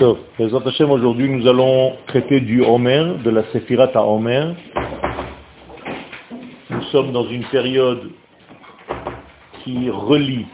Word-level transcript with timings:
Aujourd'hui 0.00 1.28
nous 1.28 1.46
allons 1.46 1.94
traiter 2.06 2.40
du 2.40 2.62
Homer, 2.62 3.16
de 3.22 3.28
la 3.28 3.44
Sephirat 3.52 3.90
à 3.94 4.02
Homer. 4.02 4.54
Nous 6.70 6.82
sommes 6.84 7.12
dans 7.12 7.26
une 7.26 7.44
période 7.44 8.10
qui 9.62 9.90
relie, 9.90 10.46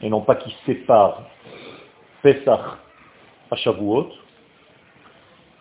et 0.00 0.10
non 0.10 0.22
pas 0.22 0.34
qui 0.34 0.52
sépare, 0.66 1.22
Pesach 2.22 2.60
à 3.52 3.56
Shavuot. 3.56 4.08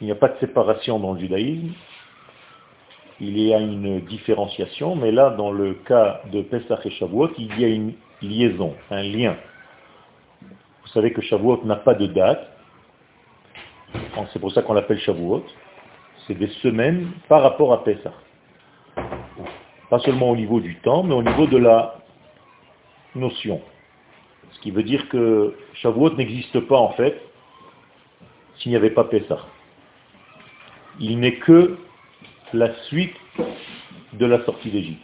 Il 0.02 0.06
n'y 0.06 0.12
a 0.12 0.16
pas 0.16 0.30
de 0.30 0.40
séparation 0.40 0.98
dans 1.00 1.14
le 1.14 1.20
judaïsme. 1.20 1.74
Il 3.20 3.38
y 3.38 3.54
a 3.54 3.60
une 3.60 4.00
différenciation, 4.02 4.96
mais 4.96 5.12
là, 5.12 5.30
dans 5.32 5.52
le 5.52 5.76
cas 5.76 6.22
de 6.32 6.42
Pesach 6.42 6.84
et 6.86 6.90
Shavuot, 6.90 7.30
il 7.38 7.60
y 7.60 7.66
a 7.66 7.68
une 7.68 7.94
liaison, 8.24 8.74
un 8.90 9.04
lien. 9.04 9.36
Vous 10.42 10.90
savez 10.94 11.14
que 11.14 11.22
Shavuot 11.22 11.62
n'a 11.66 11.76
pas 11.76 11.94
de 11.94 12.08
date. 12.08 12.57
C'est 14.34 14.40
pour 14.40 14.52
ça 14.52 14.62
qu'on 14.62 14.74
l'appelle 14.74 15.00
Shavuot. 15.00 15.46
C'est 16.26 16.36
des 16.36 16.50
semaines 16.62 17.12
par 17.30 17.42
rapport 17.42 17.74
à 17.74 17.84
Pesach. 17.84 18.14
Pas 19.90 20.00
seulement 20.00 20.32
au 20.32 20.36
niveau 20.36 20.60
du 20.60 20.76
temps, 20.78 21.04
mais 21.04 21.14
au 21.14 21.24
niveau 21.24 21.48
de 21.48 21.58
la 21.58 22.00
notion. 23.16 23.62
Ce 24.52 24.60
qui 24.60 24.72
veut 24.72 24.84
dire 24.84 25.08
que 25.10 25.56
Shavuot 25.76 26.16
n'existe 26.16 26.60
pas 26.62 26.78
en 26.78 26.90
fait 26.94 27.22
s'il 28.58 28.72
n'y 28.72 28.76
avait 28.76 28.90
pas 28.90 29.06
Pesach. 29.06 29.40
Il 31.00 31.20
n'est 31.20 31.38
que 31.38 31.78
la 32.54 32.74
suite 32.86 33.16
de 34.14 34.26
la 34.26 34.44
sortie 34.46 34.72
d'Égypte. 34.72 35.04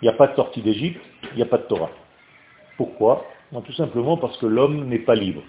Il 0.00 0.06
n'y 0.06 0.08
a 0.08 0.14
pas 0.14 0.26
de 0.26 0.34
sortie 0.34 0.60
d'Égypte, 0.60 1.00
il 1.32 1.36
n'y 1.36 1.42
a 1.42 1.46
pas 1.46 1.58
de 1.58 1.62
Torah. 1.62 1.90
Pourquoi? 2.76 3.24
Tout 3.64 3.72
simplement 3.72 4.16
parce 4.16 4.36
que 4.38 4.46
l'homme 4.46 4.86
n'est 4.86 4.98
pas 4.98 5.14
libre. 5.14 5.42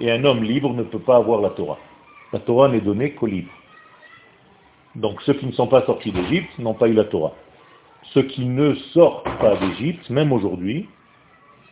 Et 0.00 0.10
un 0.10 0.24
homme 0.24 0.42
libre 0.42 0.72
ne 0.74 0.82
peut 0.82 0.98
pas 0.98 1.16
avoir 1.16 1.40
la 1.40 1.50
Torah. 1.50 1.78
La 2.32 2.38
Torah 2.40 2.68
n'est 2.68 2.80
donnée 2.80 3.12
qu'aux 3.12 3.26
libres. 3.26 3.52
Donc 4.94 5.20
ceux 5.22 5.34
qui 5.34 5.46
ne 5.46 5.52
sont 5.52 5.66
pas 5.66 5.84
sortis 5.86 6.12
d'Égypte 6.12 6.58
n'ont 6.58 6.74
pas 6.74 6.88
eu 6.88 6.94
la 6.94 7.04
Torah. 7.04 7.34
Ceux 8.14 8.22
qui 8.22 8.44
ne 8.44 8.74
sortent 8.92 9.28
pas 9.38 9.56
d'Égypte, 9.56 10.08
même 10.10 10.32
aujourd'hui, 10.32 10.88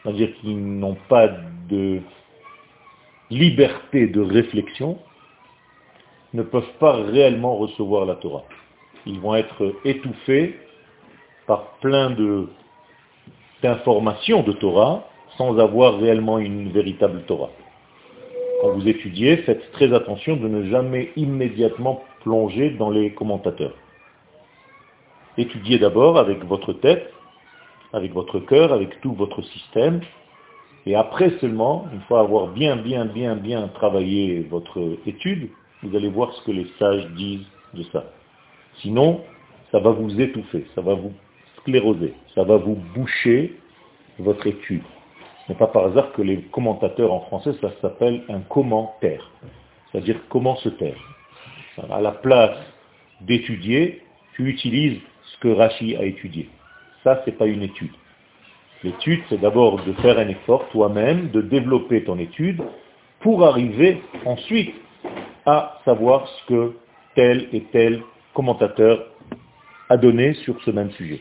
c'est-à-dire 0.02 0.32
qu'ils 0.40 0.78
n'ont 0.78 0.96
pas 1.08 1.28
de 1.68 2.00
liberté 3.30 4.06
de 4.06 4.20
réflexion, 4.20 4.98
ne 6.34 6.42
peuvent 6.42 6.72
pas 6.78 6.92
réellement 6.92 7.56
recevoir 7.56 8.04
la 8.06 8.14
Torah. 8.16 8.44
Ils 9.06 9.20
vont 9.20 9.34
être 9.34 9.74
étouffés 9.84 10.58
par 11.46 11.72
plein 11.80 12.14
d'informations 13.62 14.42
de 14.42 14.52
Torah 14.52 15.08
sans 15.38 15.58
avoir 15.58 15.98
réellement 15.98 16.38
une 16.38 16.70
véritable 16.70 17.22
Torah. 17.22 17.50
Quand 18.60 18.70
vous 18.70 18.88
étudiez, 18.88 19.36
faites 19.38 19.70
très 19.72 19.92
attention 19.92 20.36
de 20.36 20.48
ne 20.48 20.70
jamais 20.70 21.10
immédiatement 21.16 22.04
plonger 22.22 22.70
dans 22.70 22.90
les 22.90 23.12
commentateurs. 23.12 23.74
Étudiez 25.36 25.78
d'abord 25.78 26.18
avec 26.18 26.42
votre 26.44 26.72
tête, 26.72 27.12
avec 27.92 28.12
votre 28.12 28.40
cœur, 28.40 28.72
avec 28.72 29.00
tout 29.02 29.12
votre 29.12 29.42
système, 29.42 30.00
et 30.86 30.94
après 30.94 31.30
seulement, 31.40 31.86
une 31.92 32.00
fois 32.02 32.20
avoir 32.20 32.46
bien, 32.48 32.76
bien, 32.76 33.04
bien, 33.04 33.36
bien 33.36 33.68
travaillé 33.68 34.46
votre 34.48 34.80
étude, 35.06 35.50
vous 35.82 35.94
allez 35.94 36.08
voir 36.08 36.32
ce 36.32 36.44
que 36.44 36.52
les 36.52 36.66
sages 36.78 37.06
disent 37.16 37.46
de 37.74 37.82
ça. 37.92 38.04
Sinon, 38.78 39.20
ça 39.70 39.80
va 39.80 39.90
vous 39.90 40.18
étouffer, 40.20 40.64
ça 40.74 40.80
va 40.80 40.94
vous 40.94 41.12
scléroser, 41.58 42.14
ça 42.34 42.44
va 42.44 42.56
vous 42.56 42.78
boucher 42.94 43.54
votre 44.18 44.46
étude. 44.46 44.82
Ce 45.46 45.52
n'est 45.52 45.58
pas 45.58 45.68
par 45.68 45.86
hasard 45.86 46.12
que 46.12 46.22
les 46.22 46.38
commentateurs 46.42 47.12
en 47.12 47.20
français, 47.20 47.52
ça 47.60 47.70
s'appelle 47.80 48.22
un 48.28 48.40
commentaire. 48.40 49.30
C'est-à-dire 49.90 50.20
comment 50.28 50.56
se 50.56 50.68
taire. 50.68 50.98
À 51.90 52.00
la 52.00 52.10
place 52.10 52.58
d'étudier, 53.20 54.02
tu 54.34 54.48
utilises 54.48 54.98
ce 55.22 55.38
que 55.38 55.48
Rachi 55.48 55.96
a 55.96 56.04
étudié. 56.04 56.48
Ça, 57.04 57.22
ce 57.24 57.30
n'est 57.30 57.36
pas 57.36 57.46
une 57.46 57.62
étude. 57.62 57.92
L'étude, 58.82 59.22
c'est 59.28 59.40
d'abord 59.40 59.82
de 59.84 59.92
faire 59.94 60.18
un 60.18 60.28
effort 60.28 60.68
toi-même, 60.70 61.30
de 61.30 61.40
développer 61.40 62.02
ton 62.04 62.18
étude, 62.18 62.62
pour 63.20 63.46
arriver 63.46 64.02
ensuite 64.24 64.74
à 65.44 65.80
savoir 65.84 66.26
ce 66.28 66.46
que 66.46 66.76
tel 67.14 67.48
et 67.52 67.62
tel 67.72 68.02
commentateur 68.34 69.06
a 69.88 69.96
donné 69.96 70.34
sur 70.34 70.60
ce 70.62 70.70
même 70.70 70.90
sujet. 70.92 71.20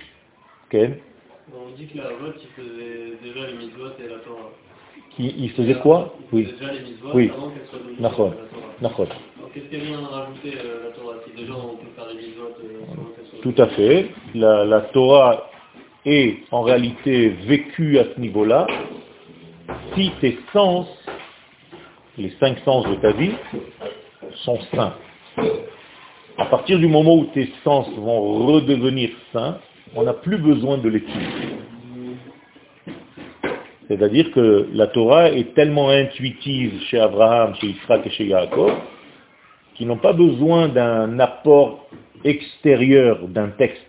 On 1.54 1.76
dit 1.78 1.86
que 1.88 1.98
la 1.98 2.10
vote, 2.10 2.42
il 2.42 2.64
faisait 2.64 3.18
déjà 3.24 3.48
les 3.48 3.58
mitzvot 3.58 3.92
et 4.00 4.10
la 4.10 4.18
Torah. 4.20 4.52
il 5.20 5.52
faisait 5.52 5.76
quoi 5.76 6.16
Oui. 6.32 6.46
Déjà 6.46 6.74
les 6.74 6.80
mitzvot 6.82 7.12
oui. 7.14 7.32
avant 7.36 7.50
qu'elle 7.50 7.68
soit 7.70 7.80
données 7.80 7.98
la 8.02 8.90
Torah. 8.90 9.16
Qu'est-ce 9.54 9.66
qu'elle 9.66 9.82
vient 9.82 10.06
rajouter 10.06 10.54
euh, 10.58 10.86
la 10.86 10.92
Torah 10.92 11.14
Si 11.26 11.40
déjà 11.42 11.54
on 11.54 11.76
peut 11.78 11.88
faire 11.96 12.08
les 12.08 12.16
mitzvot 12.16 12.50
euh, 12.64 13.42
Tout 13.42 13.62
à 13.62 13.68
fait. 13.68 14.08
La, 14.34 14.66
la 14.66 14.82
Torah 14.82 15.50
est 16.06 16.40
en 16.52 16.62
réalité 16.64 17.30
vécue 17.30 18.00
à 18.00 18.06
ce 18.16 18.20
niveau-là 18.20 18.68
si 19.96 20.12
tes 20.22 20.38
sens, 20.52 20.88
les 22.18 22.32
cinq 22.40 22.60
sens 22.66 22.86
de 22.88 22.96
ta 22.96 23.12
vie, 23.12 23.32
sont 24.44 24.60
sains. 24.74 24.94
À 26.38 26.46
partir 26.46 26.80
du 26.80 26.88
moment 26.88 27.16
où 27.16 27.26
tes 27.26 27.50
sens 27.64 27.88
vont 27.96 28.46
redevenir 28.46 29.10
sains, 29.32 29.60
on 29.94 30.03
n'a 30.03 30.13
plus 30.13 30.38
besoin 30.38 30.78
de 30.78 30.90
l'étude. 30.90 31.56
C'est-à-dire 33.88 34.31
que 34.31 34.68
la 34.73 34.88
Torah 34.88 35.29
est 35.29 35.53
tellement 35.53 35.90
intuitive 35.90 36.81
chez 36.90 37.00
Abraham, 37.00 37.53
chez 37.56 37.68
Israël 37.68 38.01
et 38.03 38.09
chez 38.09 38.25
Yaakov, 38.25 38.73
qu'ils 39.75 39.88
n'ont 39.88 39.97
pas 39.97 40.13
besoin 40.13 40.69
d'un 40.69 41.19
apport 41.19 41.88
extérieur 42.23 43.28
d'un 43.28 43.50
texte. 43.50 43.85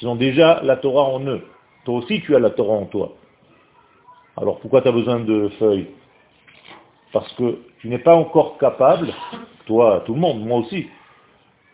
Ils 0.00 0.06
ont 0.06 0.14
déjà 0.14 0.60
la 0.62 0.76
Torah 0.76 1.04
en 1.04 1.26
eux. 1.26 1.42
Toi 1.84 1.96
aussi, 1.96 2.20
tu 2.20 2.36
as 2.36 2.38
la 2.38 2.50
Torah 2.50 2.74
en 2.74 2.86
toi. 2.86 3.14
Alors 4.36 4.60
pourquoi 4.60 4.82
tu 4.82 4.88
as 4.88 4.92
besoin 4.92 5.18
de 5.20 5.48
feuilles? 5.58 5.88
Parce 7.12 7.32
que 7.32 7.58
tu 7.80 7.88
n'es 7.88 7.98
pas 7.98 8.14
encore 8.14 8.58
capable, 8.58 9.12
toi, 9.66 10.02
tout 10.06 10.14
le 10.14 10.20
monde, 10.20 10.44
moi 10.46 10.58
aussi, 10.58 10.86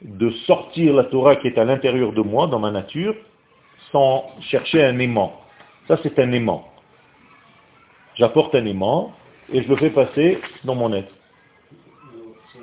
de 0.05 0.31
sortir 0.47 0.95
la 0.95 1.05
Torah 1.05 1.37
qui 1.37 1.49
est 1.49 1.59
à 1.59 1.65
l'intérieur 1.65 2.13
de 2.13 2.21
moi, 2.21 2.47
dans 2.47 2.59
ma 2.59 2.71
nature, 2.71 3.15
sans 3.91 4.31
chercher 4.41 4.85
un 4.85 4.99
aimant. 4.99 5.41
Ça, 5.89 5.99
c'est 6.03 6.19
un 6.19 6.31
aimant. 6.33 6.69
J'apporte 8.17 8.55
un 8.55 8.65
aimant 8.67 9.13
et 9.53 9.63
je 9.63 9.69
le 9.69 9.77
fais 9.77 9.91
passer 9.91 10.39
dans 10.65 10.75
mon 10.75 10.93
être. 10.93 11.13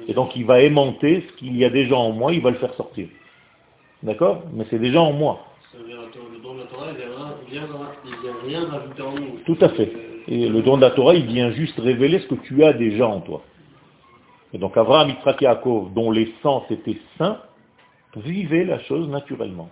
Et 0.08 0.14
donc, 0.14 0.36
il 0.36 0.46
va 0.46 0.62
aimanter 0.62 1.26
ce 1.28 1.38
qu'il 1.38 1.58
y 1.58 1.66
a 1.66 1.70
déjà 1.70 1.96
en 1.96 2.12
moi, 2.12 2.34
il 2.34 2.42
va 2.42 2.52
le 2.52 2.58
faire 2.58 2.74
sortir. 2.76 3.08
D'accord? 4.04 4.44
Mais 4.54 4.66
c'est 4.70 4.80
déjà 4.80 5.02
en 5.02 5.14
moi. 5.14 5.46
Tout 9.46 9.58
à 9.62 9.70
fait. 9.70 9.92
Et 10.28 10.48
le 10.48 10.62
don 10.62 10.78
de 10.78 10.82
la 10.82 10.92
Torah, 10.92 11.16
il 11.16 11.26
vient 11.26 11.52
juste 11.52 11.80
révéler 11.80 12.20
ce 12.20 12.28
que 12.28 12.36
tu 12.36 12.64
as 12.64 12.74
déjà 12.74 13.08
en 13.08 13.22
toi. 13.22 13.44
Et 14.54 14.58
donc 14.58 14.76
Abraham, 14.78 15.10
Yitzhak 15.10 15.42
Yaakov, 15.42 15.94
dont 15.94 16.12
les 16.12 16.34
sens 16.44 16.64
étaient 16.70 17.00
saints, 17.18 17.40
vivaient 18.16 18.66
la 18.66 18.80
chose 18.80 19.08
naturellement. 19.10 19.70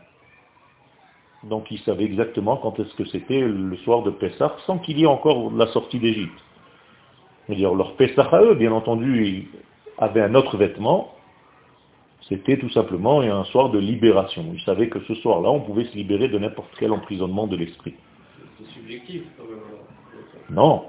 Donc 1.43 1.71
ils 1.71 1.79
savaient 1.79 2.05
exactement 2.05 2.57
quand 2.57 2.79
est-ce 2.79 2.93
que 2.95 3.05
c'était 3.05 3.41
le 3.41 3.75
soir 3.77 4.03
de 4.03 4.11
Pessah, 4.11 4.55
sans 4.65 4.77
qu'il 4.79 4.99
y 4.99 5.03
ait 5.03 5.07
encore 5.07 5.51
la 5.51 5.67
sortie 5.67 5.99
d'Égypte. 5.99 6.39
dire 7.49 7.73
leur 7.73 7.95
Pessah 7.95 8.29
à 8.31 8.41
eux, 8.41 8.55
bien 8.55 8.71
entendu, 8.71 9.49
avaient 9.97 10.21
un 10.21 10.35
autre 10.35 10.57
vêtement, 10.57 11.13
c'était 12.27 12.57
tout 12.57 12.69
simplement 12.69 13.21
un 13.21 13.43
soir 13.45 13.69
de 13.69 13.79
libération. 13.79 14.45
Ils 14.53 14.61
savaient 14.61 14.89
que 14.89 14.99
ce 15.01 15.15
soir-là, 15.15 15.49
on 15.49 15.61
pouvait 15.61 15.85
se 15.85 15.95
libérer 15.95 16.27
de 16.27 16.37
n'importe 16.37 16.69
quel 16.77 16.91
emprisonnement 16.91 17.47
de 17.47 17.55
l'esprit. 17.55 17.95
C'est 18.57 18.71
subjectif 18.73 19.23
Non, 20.49 20.83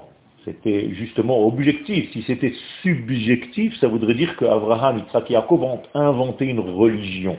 c'était 0.45 0.93
justement 0.93 1.45
objectif. 1.45 2.11
Si 2.11 2.23
c'était 2.23 2.53
subjectif, 2.81 3.77
ça 3.79 3.87
voudrait 3.87 4.15
dire 4.15 4.35
qu'Abraham, 4.37 4.99
Yitzhak 4.99 5.29
et 5.29 5.33
Jacob 5.33 5.61
ont 5.61 5.81
inventé 5.93 6.45
une 6.45 6.59
religion. 6.59 7.37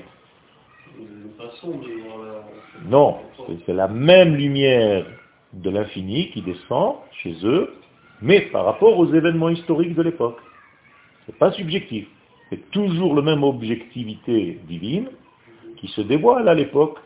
Non, 2.89 3.17
c'est 3.67 3.75
la 3.75 3.89
même 3.89 4.37
lumière 4.37 5.07
de 5.53 5.71
l'infini 5.71 6.31
qui 6.31 6.43
descend 6.43 6.97
chez 7.23 7.35
eux, 7.45 7.75
mais 8.21 8.41
par 8.41 8.65
rapport 8.65 8.99
aux 8.99 9.13
événements 9.13 9.51
historiques 9.51 9.95
de 9.95 10.03
l'époque. 10.03 10.39
C'est 11.27 11.37
pas 11.37 11.53
subjectif. 11.53 12.07
C'est 12.51 12.71
toujours 12.71 13.15
le 13.15 13.23
même 13.23 13.43
objectivité 13.43 14.59
divine 14.69 15.09
qui 15.79 15.89
se 15.89 16.01
dévoile 16.01 16.49
à 16.49 16.55
l'époque. 16.55 16.99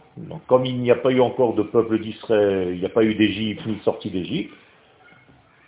Comme 0.46 0.64
il 0.64 0.78
n'y 0.78 0.90
a 0.90 0.96
pas 0.96 1.10
eu 1.10 1.20
encore 1.20 1.54
de 1.54 1.62
peuple 1.62 1.98
d'Israël, 2.00 2.70
il 2.72 2.80
n'y 2.80 2.86
a 2.86 2.90
pas 2.90 3.04
eu 3.04 3.14
d'Égypte 3.14 3.66
ni 3.66 3.76
de 3.76 3.82
sortie 3.82 4.10
d'Égypte, 4.10 4.54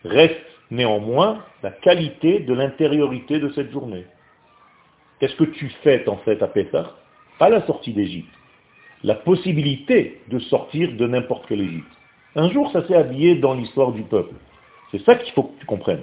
reste 0.05 0.41
néanmoins 0.71 1.45
la 1.63 1.71
qualité 1.71 2.41
de 2.41 2.55
l'intériorité 2.55 3.39
de 3.39 3.51
cette 3.51 3.71
journée. 3.71 4.05
Qu'est-ce 5.19 5.37
que 5.37 5.45
tu 5.45 5.69
fais 5.83 6.09
en 6.09 6.17
fait 6.19 6.43
à 6.43 6.49
Pessah? 6.49 6.95
Pas 7.39 7.49
la 7.49 7.65
sortie 7.67 7.93
d'Égypte, 7.93 8.33
la 9.03 9.15
possibilité 9.15 10.21
de 10.29 10.39
sortir 10.39 10.93
de 10.93 11.07
n'importe 11.07 11.47
quelle 11.47 11.61
Égypte. 11.61 11.91
Un 12.37 12.51
jour, 12.51 12.71
ça 12.73 12.87
s'est 12.87 12.95
habillé 12.95 13.37
dans 13.37 13.55
l'histoire 13.55 13.93
du 13.93 14.03
peuple. 14.03 14.35
C'est 14.91 15.03
ça 15.05 15.17
qu'il 15.17 15.33
faut 15.33 15.45
que 15.45 15.59
tu 15.61 15.67
comprennes. 15.67 16.03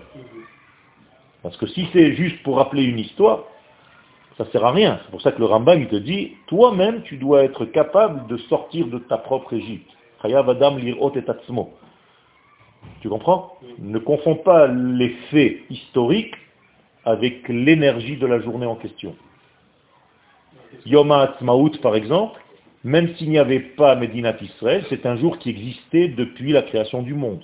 Parce 1.43 1.57
que 1.57 1.67
si 1.67 1.87
c'est 1.93 2.13
juste 2.13 2.41
pour 2.43 2.57
rappeler 2.57 2.83
une 2.83 2.99
histoire, 2.99 3.43
ça 4.37 4.45
sert 4.51 4.65
à 4.65 4.71
rien. 4.71 4.99
C'est 5.03 5.11
pour 5.11 5.21
ça 5.21 5.31
que 5.31 5.39
le 5.39 5.45
Rambam, 5.45 5.79
il 5.79 5.87
te 5.87 5.95
dit, 5.95 6.33
toi-même, 6.47 7.03
tu 7.03 7.17
dois 7.17 7.43
être 7.43 7.65
capable 7.65 8.27
de 8.27 8.37
sortir 8.37 8.87
de 8.87 8.99
ta 8.99 9.17
propre 9.17 9.53
Égypte. 9.53 9.89
Tu 13.01 13.09
comprends? 13.09 13.57
Ne 13.79 13.99
confonds 13.99 14.35
pas 14.35 14.67
les 14.67 15.09
faits 15.29 15.59
historiques 15.69 16.35
avec 17.03 17.47
l'énergie 17.47 18.17
de 18.17 18.25
la 18.25 18.39
journée 18.39 18.65
en 18.65 18.75
question. 18.75 19.15
Yom 20.85 21.11
HaAtzmaut, 21.11 21.77
par 21.81 21.95
exemple, 21.95 22.39
même 22.83 23.15
s'il 23.15 23.29
n'y 23.29 23.39
avait 23.39 23.59
pas 23.59 23.95
Medinat 23.95 24.35
Israël, 24.41 24.85
c'est 24.89 25.05
un 25.05 25.17
jour 25.17 25.37
qui 25.39 25.49
existait 25.49 26.09
depuis 26.09 26.51
la 26.51 26.61
création 26.61 27.01
du 27.01 27.13
monde. 27.13 27.41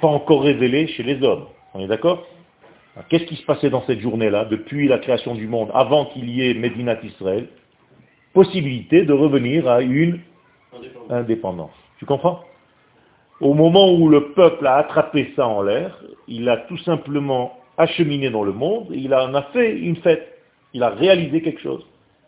Pas 0.00 0.08
encore 0.08 0.42
révélé 0.42 0.86
chez 0.88 1.02
les 1.02 1.22
hommes. 1.22 1.46
On 1.74 1.80
est 1.80 1.86
d'accord? 1.86 2.26
Qu'est-ce 3.08 3.24
qui 3.24 3.36
se 3.36 3.44
passait 3.44 3.70
dans 3.70 3.82
cette 3.86 4.00
journée-là, 4.00 4.44
depuis 4.44 4.88
la 4.88 4.98
création 4.98 5.34
du 5.34 5.46
monde, 5.46 5.70
avant 5.72 6.06
qu'il 6.06 6.28
y 6.28 6.48
ait 6.48 6.54
Medinat 6.54 7.02
Israël 7.02 7.48
Possibilité 8.32 9.04
de 9.04 9.12
revenir 9.12 9.68
à 9.68 9.80
une 9.80 10.20
indépendance. 11.08 11.72
Tu 11.98 12.06
comprends? 12.06 12.40
Au 13.40 13.54
moment 13.54 13.92
où 13.94 14.08
le 14.08 14.32
peuple 14.32 14.66
a 14.66 14.76
attrapé 14.76 15.32
ça 15.34 15.46
en 15.46 15.62
l'air, 15.62 15.98
il 16.28 16.48
a 16.48 16.58
tout 16.58 16.76
simplement 16.78 17.58
acheminé 17.78 18.28
dans 18.28 18.42
le 18.42 18.52
monde, 18.52 18.88
et 18.92 18.98
il 18.98 19.14
en 19.14 19.34
a 19.34 19.42
fait 19.44 19.78
une 19.78 19.96
fête. 19.96 20.38
Il 20.74 20.82
a 20.82 20.90
réalisé 20.90 21.40
quelque 21.40 21.60
chose. 21.60 21.84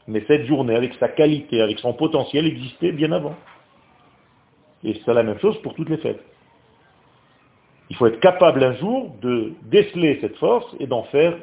Mais 0.08 0.24
cette 0.26 0.46
journée, 0.46 0.74
avec 0.74 0.94
sa 0.94 1.08
qualité, 1.08 1.60
avec 1.60 1.78
son 1.78 1.92
potentiel, 1.92 2.46
existait 2.46 2.92
bien 2.92 3.12
avant. 3.12 3.36
Et 4.82 5.00
c'est 5.04 5.14
la 5.14 5.22
même 5.22 5.38
chose 5.38 5.60
pour 5.62 5.74
toutes 5.74 5.90
les 5.90 5.98
fêtes. 5.98 6.24
Il 7.90 7.96
faut 7.96 8.06
être 8.06 8.20
capable 8.20 8.64
un 8.64 8.74
jour 8.76 9.14
de 9.20 9.52
déceler 9.64 10.18
cette 10.22 10.36
force 10.36 10.66
et 10.80 10.86
d'en 10.86 11.02
faire 11.04 11.36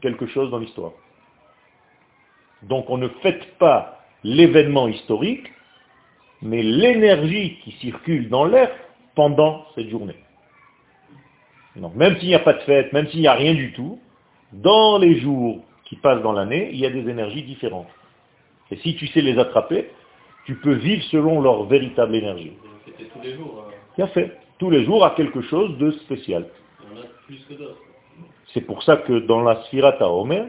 quelque 0.00 0.26
chose 0.26 0.50
dans 0.50 0.58
l'histoire. 0.58 0.92
Donc 2.62 2.88
on 2.88 2.98
ne 2.98 3.08
fête 3.20 3.58
pas 3.58 3.98
l'événement 4.22 4.86
historique, 4.86 5.50
mais 6.40 6.62
l'énergie 6.62 7.58
qui 7.64 7.72
circule 7.72 8.28
dans 8.28 8.44
l'air 8.44 8.70
pendant 9.18 9.66
cette 9.74 9.88
journée. 9.90 10.14
Donc 11.74 11.96
même 11.96 12.16
s'il 12.18 12.28
n'y 12.28 12.36
a 12.36 12.38
pas 12.38 12.52
de 12.52 12.60
fête, 12.60 12.92
même 12.92 13.08
s'il 13.08 13.18
n'y 13.18 13.26
a 13.26 13.34
rien 13.34 13.52
du 13.52 13.72
tout, 13.72 13.98
dans 14.52 14.96
les 14.96 15.18
jours 15.18 15.58
qui 15.86 15.96
passent 15.96 16.22
dans 16.22 16.30
l'année, 16.30 16.70
il 16.72 16.78
y 16.78 16.86
a 16.86 16.90
des 16.90 17.00
énergies 17.08 17.42
différentes. 17.42 17.88
Et 18.70 18.76
si 18.76 18.94
tu 18.94 19.08
sais 19.08 19.20
les 19.20 19.36
attraper, 19.36 19.90
tu 20.44 20.54
peux 20.54 20.74
vivre 20.74 21.02
selon 21.10 21.40
leur 21.40 21.64
véritable 21.64 22.14
énergie. 22.14 22.52
C'était 22.86 23.06
tous 23.06 23.20
les 23.20 23.34
jours. 23.34 23.64
Hein. 23.98 24.06
fait. 24.06 24.38
Tous 24.60 24.70
les 24.70 24.84
jours 24.84 25.04
à 25.04 25.10
quelque 25.16 25.42
chose 25.42 25.76
de 25.78 25.90
spécial. 26.04 26.46
C'est 28.54 28.60
pour 28.60 28.84
ça 28.84 28.98
que 28.98 29.18
dans 29.18 29.42
la 29.42 29.64
Sfirata 29.64 30.08
Omer, 30.08 30.46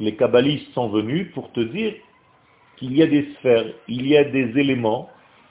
les 0.00 0.16
kabbalistes 0.16 0.72
sont 0.72 0.88
venus 0.88 1.30
pour 1.34 1.52
te 1.52 1.60
dire 1.60 1.94
qu'il 2.78 2.96
y 2.96 3.02
a 3.02 3.06
des 3.06 3.28
sphères, 3.34 3.66
il 3.86 4.08
y 4.08 4.16
a 4.16 4.24
des 4.24 4.58
éléments, 4.58 5.08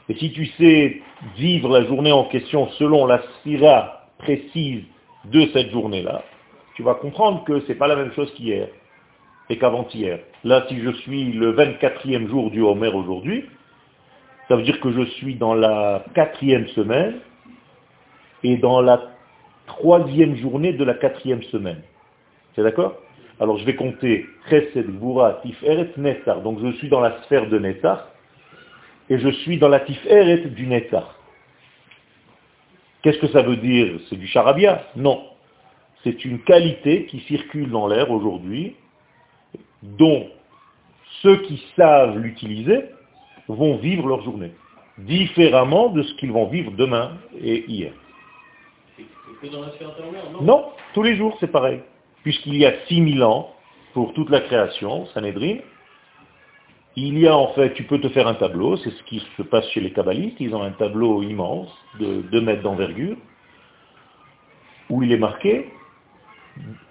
et 0.09 0.15
si 0.15 0.31
tu 0.31 0.45
sais 0.57 1.01
vivre 1.35 1.69
la 1.69 1.85
journée 1.85 2.11
en 2.11 2.25
question 2.25 2.69
selon 2.71 3.05
la 3.05 3.21
Sphira 3.39 4.07
précise 4.19 4.83
de 5.25 5.47
cette 5.53 5.71
journée-là, 5.71 6.23
tu 6.75 6.83
vas 6.83 6.95
comprendre 6.95 7.43
que 7.43 7.59
ce 7.61 7.67
n'est 7.67 7.75
pas 7.75 7.87
la 7.87 7.95
même 7.95 8.13
chose 8.13 8.33
qu'hier 8.35 8.69
et 9.49 9.57
qu'avant-hier. 9.57 10.19
Là, 10.43 10.65
si 10.69 10.79
je 10.79 10.91
suis 10.91 11.31
le 11.33 11.53
24e 11.53 12.27
jour 12.27 12.51
du 12.51 12.61
Homer 12.61 12.89
aujourd'hui, 12.89 13.45
ça 14.47 14.55
veut 14.55 14.63
dire 14.63 14.79
que 14.79 14.91
je 14.91 15.03
suis 15.11 15.35
dans 15.35 15.53
la 15.53 16.05
quatrième 16.13 16.67
semaine 16.67 17.19
et 18.43 18.57
dans 18.57 18.81
la 18.81 19.01
troisième 19.65 20.35
journée 20.35 20.71
de 20.73 20.83
la 20.83 20.93
quatrième 20.93 21.43
semaine. 21.43 21.81
C'est 22.55 22.63
d'accord? 22.63 22.95
Alors 23.39 23.57
je 23.57 23.65
vais 23.65 23.75
compter 23.75 24.25
Chesed, 24.49 24.87
Gvura, 24.87 25.39
Tiferet, 25.43 25.91
Nessar. 25.97 26.41
Donc 26.41 26.59
je 26.61 26.71
suis 26.77 26.89
dans 26.89 27.01
la 27.01 27.21
sphère 27.23 27.49
de 27.49 27.59
Nessar 27.59 28.07
et 29.09 29.19
je 29.19 29.29
suis 29.29 29.57
dans 29.57 29.69
la 29.69 29.79
Tiferet 29.79 30.49
du 30.49 30.67
Nessar. 30.67 31.15
Qu'est-ce 33.01 33.19
que 33.19 33.27
ça 33.27 33.41
veut 33.41 33.57
dire 33.57 33.99
C'est 34.09 34.17
du 34.17 34.27
charabia 34.27 34.83
Non. 34.95 35.23
C'est 36.03 36.25
une 36.25 36.39
qualité 36.41 37.05
qui 37.05 37.19
circule 37.21 37.69
dans 37.69 37.87
l'air 37.87 38.11
aujourd'hui 38.11 38.75
dont 39.81 40.27
ceux 41.21 41.37
qui 41.43 41.63
savent 41.75 42.17
l'utiliser 42.17 42.85
vont 43.47 43.77
vivre 43.77 44.07
leur 44.07 44.23
journée, 44.23 44.51
différemment 44.97 45.89
de 45.89 46.03
ce 46.03 46.13
qu'ils 46.15 46.31
vont 46.31 46.47
vivre 46.47 46.71
demain 46.71 47.17
et 47.39 47.63
hier. 47.67 47.93
Que 49.41 49.47
dans 49.47 49.61
la 49.61 49.67
non, 50.33 50.41
non, 50.41 50.65
tous 50.93 51.03
les 51.03 51.15
jours 51.15 51.37
c'est 51.39 51.51
pareil. 51.51 51.81
Puisqu'il 52.23 52.57
y 52.57 52.65
a 52.65 52.73
6000 52.87 53.23
ans 53.23 53.53
pour 53.93 54.13
toute 54.13 54.29
la 54.29 54.41
création, 54.41 55.05
Sanhedrin, 55.07 55.57
il 56.99 57.19
y 57.19 57.27
a 57.27 57.37
en 57.37 57.49
fait, 57.49 57.75
tu 57.75 57.83
peux 57.83 58.01
te 58.01 58.09
faire 58.09 58.27
un 58.27 58.33
tableau, 58.33 58.75
c'est 58.77 58.89
ce 58.89 59.03
qui 59.03 59.23
se 59.37 59.43
passe 59.43 59.69
chez 59.69 59.81
les 59.81 59.91
kabbalistes, 59.91 60.37
ils 60.39 60.55
ont 60.55 60.63
un 60.63 60.71
tableau 60.71 61.21
immense 61.21 61.69
de 61.99 62.23
2 62.23 62.41
mètres 62.41 62.63
d'envergure, 62.63 63.15
où 64.89 65.03
il 65.03 65.11
est 65.11 65.19
marqué 65.19 65.71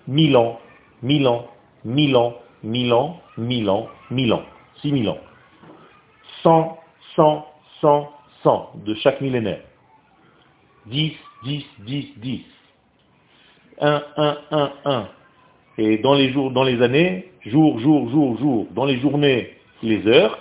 1000 0.07 0.37
ans, 0.37 0.61
1000 1.03 1.27
ans, 1.27 1.49
1000 1.85 2.17
ans, 2.17 2.37
1000 2.63 2.93
ans, 2.93 3.21
1000 3.37 3.69
ans, 3.69 3.89
1000 4.13 4.33
ans, 4.33 4.43
6000 4.81 5.09
ans. 5.09 5.19
100, 6.45 6.79
100, 7.17 7.47
100, 7.81 8.13
100 8.45 8.73
de 8.87 8.95
chaque 8.95 9.21
millénaire. 9.21 9.63
10, 10.87 11.15
10, 11.43 11.65
10, 11.81 12.19
10. 12.19 12.45
1, 13.81 14.03
1, 14.17 14.39
1, 14.53 14.73
1. 14.85 15.09
Et 15.79 15.99
dans 15.99 16.15
les 16.15 16.31
jours, 16.33 16.53
dans 16.53 16.63
les 16.63 16.81
années, 16.81 17.33
jour, 17.45 17.81
jour, 17.81 18.09
jour, 18.09 18.39
jour. 18.39 18.67
Dans 18.71 18.85
les 18.85 19.01
journées, 19.01 19.56
les 19.83 20.07
heures. 20.07 20.39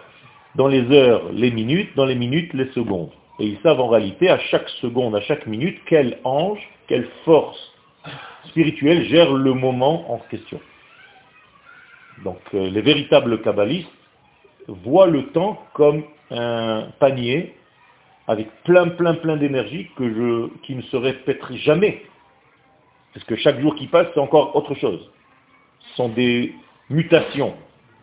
Dans 0.56 0.68
les 0.68 0.90
heures, 0.92 1.32
les 1.32 1.52
minutes. 1.52 1.90
Dans 1.96 2.06
les 2.06 2.16
minutes, 2.16 2.54
les 2.54 2.72
secondes. 2.72 3.12
Et 3.40 3.48
ils 3.48 3.60
savent 3.64 3.82
en 3.82 3.88
réalité, 3.88 4.30
à 4.30 4.40
chaque 4.40 4.70
seconde, 4.82 5.16
à 5.16 5.22
chaque 5.22 5.46
minute, 5.46 5.78
quel 5.88 6.20
ange, 6.24 6.60
quelle 6.88 7.08
force 7.26 7.60
spirituelle 8.46 9.06
gère 9.06 9.34
le 9.34 9.54
moment 9.54 10.12
en 10.14 10.20
question. 10.30 10.60
Donc 12.24 12.40
euh, 12.54 12.70
les 12.70 12.82
véritables 12.82 13.42
kabbalistes 13.42 13.90
voient 14.68 15.08
le 15.08 15.28
temps 15.28 15.62
comme 15.74 16.04
un 16.32 16.88
panier 17.00 17.56
avec 18.28 18.48
plein, 18.64 18.88
plein, 18.90 19.16
plein 19.16 19.38
d'énergie 19.38 19.90
que 19.96 20.10
je, 20.10 20.48
qui 20.64 20.76
ne 20.76 20.82
se 20.84 20.98
répéterait 20.98 21.58
jamais. 21.58 22.04
Parce 23.14 23.26
que 23.26 23.36
chaque 23.36 23.60
jour 23.60 23.76
qui 23.76 23.88
passe, 23.88 24.08
c'est 24.14 24.20
encore 24.20 24.56
autre 24.56 24.74
chose. 24.76 25.12
Ce 25.80 25.96
sont 25.96 26.10
des 26.10 26.54
mutations 26.90 27.56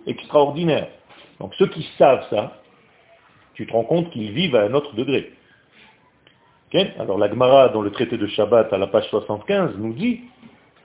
extraordinaires. 0.07 0.89
Donc 1.41 1.55
ceux 1.57 1.67
qui 1.67 1.89
savent 1.99 2.25
ça, 2.31 2.61
tu 3.55 3.67
te 3.67 3.73
rends 3.73 3.85
compte 3.85 4.11
qu'ils 4.11 4.33
vivent 4.33 4.57
à 4.57 4.62
un 4.62 4.75
autre 4.75 4.95
degré. 4.95 5.33
Alors 6.99 7.19
la 7.19 7.29
Gemara, 7.29 7.69
dans 7.69 7.83
le 7.83 7.91
traité 7.91 8.17
de 8.17 8.27
Shabbat, 8.27 8.73
à 8.73 8.79
la 8.79 8.87
page 8.87 9.09
75, 9.11 9.77
nous 9.77 9.93
dit 9.93 10.23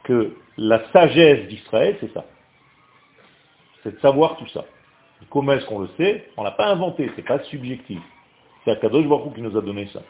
que 0.03 0.35
la 0.57 0.83
sagesse 0.91 1.47
d'Israël, 1.47 1.95
c'est 2.01 2.13
ça 2.13 2.25
c'est 3.87 3.95
de 3.95 4.01
savoir 4.01 4.35
tout 4.37 4.47
ça. 4.47 4.65
comment 5.29 5.53
est-ce 5.53 5.65
qu'on 5.65 5.79
le 5.79 5.89
sait? 5.97 6.29
On 6.35 6.41
ne 6.41 6.47
l'a 6.47 6.51
pas 6.51 6.67
inventé, 6.67 7.09
c'est 7.15 7.25
pas 7.25 7.39
subjectif. 7.45 7.99
C'est 8.63 8.71
Akadosh 8.71 9.05
Baruch 9.05 9.33
qui 9.35 9.41
nous 9.41 9.57
a 9.57 9.61
donné 9.61 9.87
ça. 9.93 10.01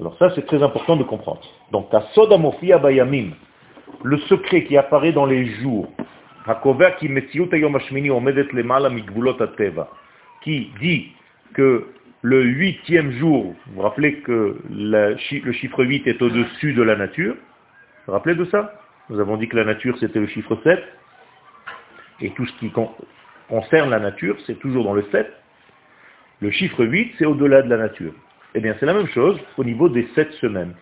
Alors 0.00 0.16
ça, 0.18 0.30
c'est 0.34 0.46
très 0.46 0.62
important 0.62 0.96
de 0.96 1.04
comprendre. 1.04 1.42
Donc, 1.70 1.90
Tasodamofia 1.90 2.78
Bayamim, 2.78 3.32
le 4.02 4.18
secret 4.20 4.64
qui 4.64 4.78
apparaît 4.78 5.12
dans 5.12 5.26
les 5.26 5.44
jours, 5.60 5.86
qui 10.42 10.72
dit 10.80 11.12
que 11.54 11.86
le 12.22 12.42
huitième 12.44 13.12
jour, 13.12 13.44
vous 13.44 13.74
vous 13.74 13.82
rappelez 13.82 14.20
que 14.20 14.58
le 14.70 15.16
chiffre 15.16 15.84
8 15.84 16.06
est 16.06 16.22
au-dessus 16.22 16.72
de 16.72 16.82
la 16.82 16.96
nature, 16.96 17.34
vous 17.34 17.40
vous 18.06 18.12
rappelez 18.12 18.34
de 18.34 18.44
ça? 18.46 18.74
Nous 19.08 19.18
avons 19.20 19.36
dit 19.36 19.48
que 19.48 19.56
la 19.56 19.64
nature 19.64 19.96
c'était 19.98 20.20
le 20.20 20.26
chiffre 20.26 20.56
7, 20.62 20.82
et 22.20 22.30
tout 22.30 22.46
ce 22.46 22.52
qui 22.58 22.70
concerne 23.48 23.90
la 23.90 23.98
nature, 23.98 24.36
c'est 24.46 24.58
toujours 24.58 24.84
dans 24.84 24.94
le 24.94 25.04
7. 25.10 25.32
Le 26.40 26.50
chiffre 26.50 26.84
8, 26.84 27.14
c'est 27.18 27.26
au-delà 27.26 27.62
de 27.62 27.68
la 27.68 27.76
nature. 27.76 28.12
Eh 28.54 28.60
bien, 28.60 28.74
c'est 28.78 28.86
la 28.86 28.94
même 28.94 29.08
chose 29.08 29.38
au 29.56 29.64
niveau 29.64 29.88
des 29.88 30.08
7 30.14 30.32
semaines 30.34 30.74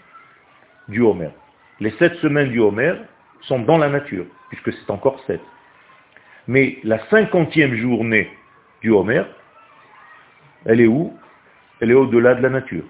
du 0.88 1.00
Homer. 1.02 1.30
Les 1.80 1.90
7 1.92 2.14
semaines 2.16 2.50
du 2.50 2.60
Homer 2.60 2.94
sont 3.42 3.60
dans 3.60 3.78
la 3.78 3.88
nature, 3.88 4.26
puisque 4.48 4.72
c'est 4.72 4.90
encore 4.90 5.20
7. 5.26 5.40
Mais 6.46 6.78
la 6.82 6.98
cinquantième 7.08 7.74
journée 7.74 8.30
du 8.80 8.90
Homer, 8.90 9.24
elle 10.64 10.80
est 10.80 10.86
où? 10.86 11.16
Elle 11.80 11.90
est 11.90 11.94
au-delà 11.94 12.34
de 12.34 12.42
la 12.42 12.50
nature. 12.50 12.84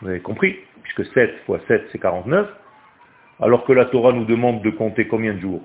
Vous 0.00 0.08
avez 0.08 0.20
compris? 0.20 0.56
Puisque 0.82 1.12
7 1.12 1.44
fois 1.44 1.60
7, 1.68 1.88
c'est 1.92 1.98
49, 1.98 2.48
alors 3.40 3.64
que 3.64 3.72
la 3.72 3.84
Torah 3.86 4.12
nous 4.12 4.24
demande 4.24 4.62
de 4.62 4.70
compter 4.70 5.06
combien 5.06 5.34
de 5.34 5.40
jours? 5.40 5.62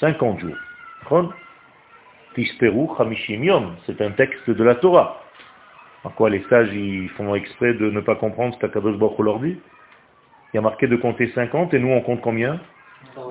50 0.00 0.40
jours. 0.40 0.56
C'est 3.86 4.00
un 4.00 4.10
texte 4.12 4.50
de 4.50 4.64
la 4.64 4.74
Torah. 4.76 5.22
En 6.04 6.10
quoi 6.10 6.30
les 6.30 6.44
sages 6.48 6.72
ils 6.72 7.08
font 7.10 7.34
exprès 7.34 7.74
de 7.74 7.90
ne 7.90 8.00
pas 8.00 8.14
comprendre 8.14 8.54
ce 8.54 8.60
qu'Akadosh 8.60 8.96
Baruch 8.96 9.18
leur 9.18 9.40
dit? 9.40 9.58
Il 10.52 10.56
y 10.56 10.58
a 10.58 10.62
marqué 10.62 10.86
de 10.86 10.96
compter 10.96 11.28
50 11.28 11.74
et 11.74 11.78
nous 11.78 11.88
on 11.88 12.00
compte 12.00 12.20
combien? 12.20 12.60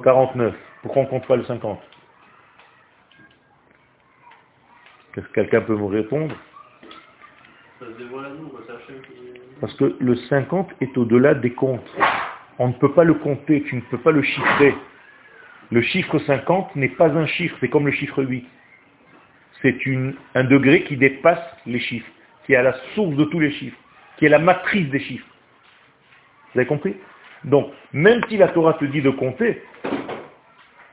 49. 0.03 0.53
Pourquoi 0.81 1.01
on 1.03 1.05
compte 1.05 1.27
pas 1.27 1.35
le 1.35 1.43
50 1.45 1.79
Est-ce 5.15 5.25
que 5.25 5.33
quelqu'un 5.33 5.61
peut 5.61 5.75
me 5.75 5.85
répondre? 5.85 6.35
Parce 9.59 9.73
que 9.75 9.95
le 9.99 10.15
50 10.15 10.69
est 10.81 10.97
au-delà 10.97 11.33
des 11.33 11.51
comptes. 11.51 11.89
On 12.59 12.67
ne 12.69 12.73
peut 12.73 12.93
pas 12.93 13.03
le 13.03 13.15
compter, 13.15 13.63
tu 13.63 13.75
ne 13.75 13.81
peux 13.81 13.97
pas 13.97 14.11
le 14.11 14.21
chiffrer. 14.21 14.75
Le 15.71 15.81
chiffre 15.81 16.19
50 16.19 16.75
n'est 16.75 16.89
pas 16.89 17.09
un 17.09 17.25
chiffre, 17.25 17.57
c'est 17.59 17.69
comme 17.69 17.85
le 17.85 17.91
chiffre 17.91 18.23
8. 18.23 18.45
C'est 19.61 19.75
un 20.35 20.43
degré 20.43 20.83
qui 20.83 20.97
dépasse 20.97 21.43
les 21.65 21.79
chiffres, 21.79 22.09
qui 22.45 22.53
est 22.53 22.57
à 22.57 22.63
la 22.63 22.73
source 22.93 23.15
de 23.15 23.25
tous 23.25 23.39
les 23.39 23.51
chiffres, 23.51 23.77
qui 24.17 24.25
est 24.25 24.29
la 24.29 24.39
matrice 24.39 24.89
des 24.89 24.99
chiffres. 24.99 25.25
Vous 26.57 26.61
avez 26.61 26.69
compris? 26.69 26.95
Donc, 27.43 27.71
même 27.93 28.19
si 28.29 28.37
la 28.37 28.47
Torah 28.47 28.73
te 28.73 28.85
dit 28.85 29.03
de 29.03 29.11
compter, 29.11 29.61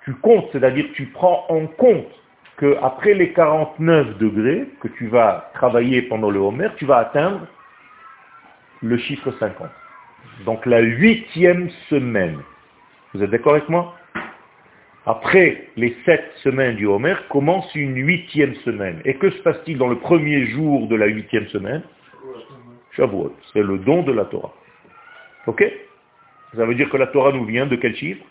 tu 0.05 0.13
comptes, 0.17 0.51
c'est-à-dire 0.53 0.85
tu 0.93 1.07
prends 1.07 1.47
en 1.49 1.67
compte 1.67 2.13
qu'après 2.59 3.15
les 3.15 3.33
49 3.33 4.19
degrés 4.19 4.69
que 4.83 4.89
tu 4.89 5.07
vas 5.07 5.51
travailler 5.55 6.03
pendant 6.03 6.31
le 6.31 6.39
Homer, 6.39 6.69
tu 6.77 6.85
vas 6.85 6.99
atteindre 6.99 7.47
le 8.83 8.99
chiffre 8.99 9.31
50. 9.41 9.71
Donc 10.45 10.67
la 10.67 10.81
huitième 10.81 11.71
semaine. 11.89 12.41
Vous 13.15 13.23
êtes 13.23 13.31
d'accord 13.31 13.55
avec 13.55 13.71
moi? 13.71 13.95
Après 15.07 15.69
les 15.79 15.97
sept 16.05 16.31
semaines 16.43 16.77
du 16.77 16.85
Homer, 16.85 17.15
commence 17.31 17.75
une 17.75 17.97
huitième 17.97 18.55
semaine. 18.57 19.01
Et 19.07 19.15
que 19.15 19.31
se 19.31 19.39
passe-t-il 19.39 19.79
dans 19.79 19.89
le 19.89 19.97
premier 19.97 20.45
jour 20.49 20.89
de 20.89 20.97
la 20.97 21.07
huitième 21.07 21.47
semaine? 21.47 21.81
Shavuot. 22.91 23.35
C'est 23.55 23.63
le 23.63 23.79
don 23.79 24.03
de 24.03 24.13
la 24.13 24.27
Torah. 24.27 24.53
Ok 25.47 25.65
Ça 26.57 26.65
veut 26.65 26.75
dire 26.75 26.89
que 26.89 26.97
la 26.97 27.07
Torah 27.09 27.33
nous 27.33 27.45
vient 27.45 27.67
de 27.67 27.77
quel 27.77 27.95
chiffre 27.97 28.25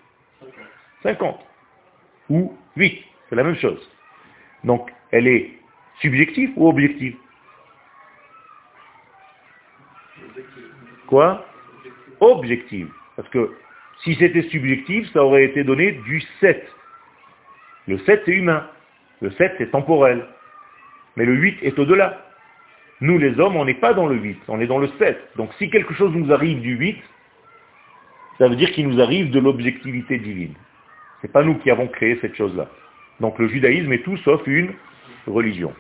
50. 1.04 1.40
Ou 2.30 2.58
8. 2.78 3.04
C'est 3.30 3.36
la 3.36 3.44
même 3.44 3.58
chose. 3.58 3.90
Donc, 4.64 4.92
elle 5.12 5.28
est 5.28 5.52
subjective 6.00 6.52
ou 6.56 6.70
objective 6.70 7.16
Quoi 11.08 11.46
Objective. 12.20 12.90
Parce 13.16 13.28
que 13.30 13.54
si 14.04 14.16
c'était 14.16 14.44
subjectif, 14.50 15.12
ça 15.12 15.24
aurait 15.24 15.46
été 15.46 15.64
donné 15.64 15.92
du 15.92 16.22
7. 16.40 16.68
Le 17.88 18.00
7, 18.00 18.24
c'est 18.26 18.32
humain. 18.32 18.68
Le 19.22 19.30
7, 19.32 19.56
c'est 19.58 19.72
temporel. 19.72 20.26
Mais 21.16 21.26
le 21.26 21.36
8 21.36 21.60
est 21.62 21.78
au-delà. 21.78 22.26
Nous, 23.02 23.18
les 23.18 23.40
hommes, 23.40 23.56
on 23.56 23.66
n'est 23.66 23.74
pas 23.74 23.94
dans 23.94 24.08
le 24.08 24.16
8, 24.16 24.38
on 24.48 24.60
est 24.60 24.68
dans 24.68 24.78
le 24.78 24.90
7. 25.00 25.32
Donc 25.36 25.52
si 25.58 25.70
quelque 25.70 25.94
chose 25.94 26.14
nous 26.14 26.32
arrive 26.32 26.62
du 26.62 26.76
8, 26.76 26.98
ça 28.38 28.48
veut 28.48 28.56
dire 28.56 28.72
qu'il 28.72 28.88
nous 28.88 29.02
arrive 29.02 29.30
de 29.32 29.40
l'objectivité 29.40 30.18
divine. 30.18 30.54
Ce 31.22 31.28
n'est 31.28 31.34
pas 31.34 31.44
nous 31.44 31.56
qui 31.56 31.70
avons 31.70 31.88
créé 31.88 32.18
cette 32.22 32.36
chose-là. 32.36 32.68
Donc 33.20 33.38
le 33.40 33.48
judaïsme 33.48 33.92
est 33.94 34.04
tout 34.04 34.18
sauf 34.18 34.42
une 34.48 34.74
religion. 35.28 35.74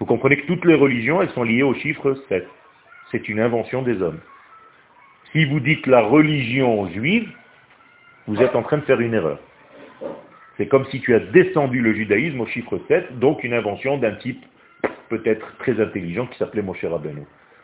Vous 0.00 0.06
comprenez 0.06 0.36
que 0.36 0.46
toutes 0.46 0.64
les 0.64 0.74
religions, 0.74 1.22
elles 1.22 1.30
sont 1.30 1.44
liées 1.44 1.62
au 1.62 1.74
chiffre 1.74 2.14
7. 2.28 2.46
C'est 3.10 3.28
une 3.28 3.40
invention 3.40 3.82
des 3.82 4.02
hommes. 4.02 4.20
Si 5.32 5.44
vous 5.44 5.60
dites 5.60 5.86
la 5.86 6.00
religion 6.00 6.88
juive, 6.90 7.28
vous 8.26 8.40
êtes 8.40 8.54
en 8.56 8.62
train 8.62 8.78
de 8.78 8.84
faire 8.84 9.00
une 9.00 9.14
erreur. 9.14 9.38
C'est 10.56 10.66
comme 10.66 10.84
si 10.86 11.00
tu 11.00 11.14
as 11.14 11.20
descendu 11.20 11.80
le 11.80 11.94
judaïsme 11.94 12.40
au 12.40 12.46
chiffre 12.46 12.80
7, 12.88 13.18
donc 13.18 13.44
une 13.44 13.54
invention 13.54 13.98
d'un 13.98 14.12
type 14.12 14.44
peut-être 15.08 15.56
très 15.58 15.80
intelligent 15.80 16.26
qui 16.26 16.38
s'appelait 16.38 16.62
Moshe 16.62 16.84
Rabbeinu. 16.84 17.22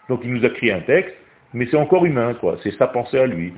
Donc 0.09 0.21
il 0.25 0.33
nous 0.33 0.45
a 0.45 0.51
créé 0.51 0.73
un 0.73 0.81
texte, 0.81 1.15
mais 1.53 1.67
c'est 1.71 1.77
encore 1.77 2.05
humain, 2.05 2.35
quoi. 2.35 2.59
C'est 2.63 2.77
sa 2.77 2.87
pensée 2.87 3.19
à 3.19 3.27
lui. 3.27 3.53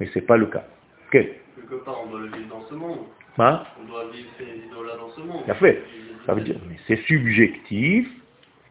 Mais 0.00 0.06
ce 0.06 0.18
n'est 0.18 0.24
pas 0.24 0.36
le 0.36 0.46
cas. 0.46 0.64
Quelque 1.10 1.74
part, 1.84 2.02
on 2.04 2.10
doit 2.10 2.20
le 2.20 2.26
vivre 2.26 2.48
dans 2.48 2.64
ce 2.68 2.74
monde. 2.74 2.98
Hein 3.38 3.62
on 3.80 3.86
doit 3.86 4.04
vivre 4.12 4.28
ces 4.36 4.66
idoles-là 4.66 4.96
dans 4.96 5.10
ce 5.10 5.20
monde. 5.20 5.42
fait. 5.54 5.82
Ça 6.26 6.34
veut 6.34 6.42
dire, 6.42 6.56
mais 6.68 6.76
c'est 6.86 7.00
subjectif 7.06 8.08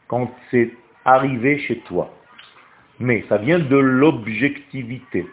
quand 0.07 0.31
c'est 0.51 0.71
arrivé 1.05 1.57
chez 1.59 1.79
toi. 1.79 2.13
Mais 2.99 3.23
ça 3.29 3.37
vient 3.37 3.59
de 3.59 3.77
l'objectivité. 3.77 5.25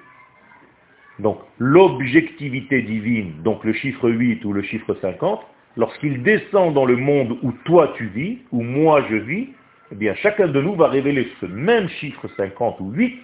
Donc 1.19 1.39
l'objectivité 1.59 2.83
divine, 2.83 3.43
donc 3.43 3.65
le 3.65 3.73
chiffre 3.73 4.11
8 4.11 4.45
ou 4.45 4.53
le 4.53 4.63
chiffre 4.63 4.95
50, 5.01 5.41
lorsqu'il 5.77 6.23
descend 6.23 6.75
dans 6.75 6.85
le 6.85 6.97
monde 6.97 7.39
où 7.43 7.53
toi 7.65 7.93
tu 7.97 8.07
vis, 8.07 8.39
où 8.53 8.63
moi 8.63 9.03
je 9.09 9.17
vis, 9.17 9.49
eh 9.93 9.95
bien 9.95 10.15
chacun 10.15 10.49
de 10.49 10.61
nous 10.61 10.75
va 10.75 10.89
révéler 10.89 11.31
ce 11.41 11.47
même 11.47 11.89
chiffre 11.89 12.29
50 12.37 12.81
ou 12.81 12.91
8 12.93 13.21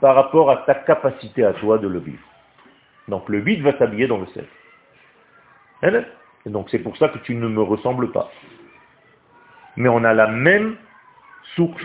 par 0.00 0.14
rapport 0.14 0.50
à 0.50 0.58
ta 0.58 0.74
capacité 0.74 1.44
à 1.44 1.52
toi 1.54 1.78
de 1.78 1.88
le 1.88 1.98
vivre. 1.98 2.22
Donc 3.08 3.28
le 3.28 3.40
8 3.40 3.62
va 3.62 3.76
s'habiller 3.78 4.06
dans 4.06 4.18
le 4.18 4.26
7. 4.26 4.44
Hein? 5.82 6.04
Et 6.46 6.50
donc 6.50 6.68
c'est 6.70 6.78
pour 6.78 6.96
ça 6.96 7.08
que 7.08 7.18
tu 7.18 7.34
ne 7.34 7.48
me 7.48 7.62
ressembles 7.62 8.12
pas. 8.12 8.30
Mais 9.76 9.88
on 9.88 10.04
a 10.04 10.12
la 10.12 10.28
même 10.28 10.76
source. 11.54 11.82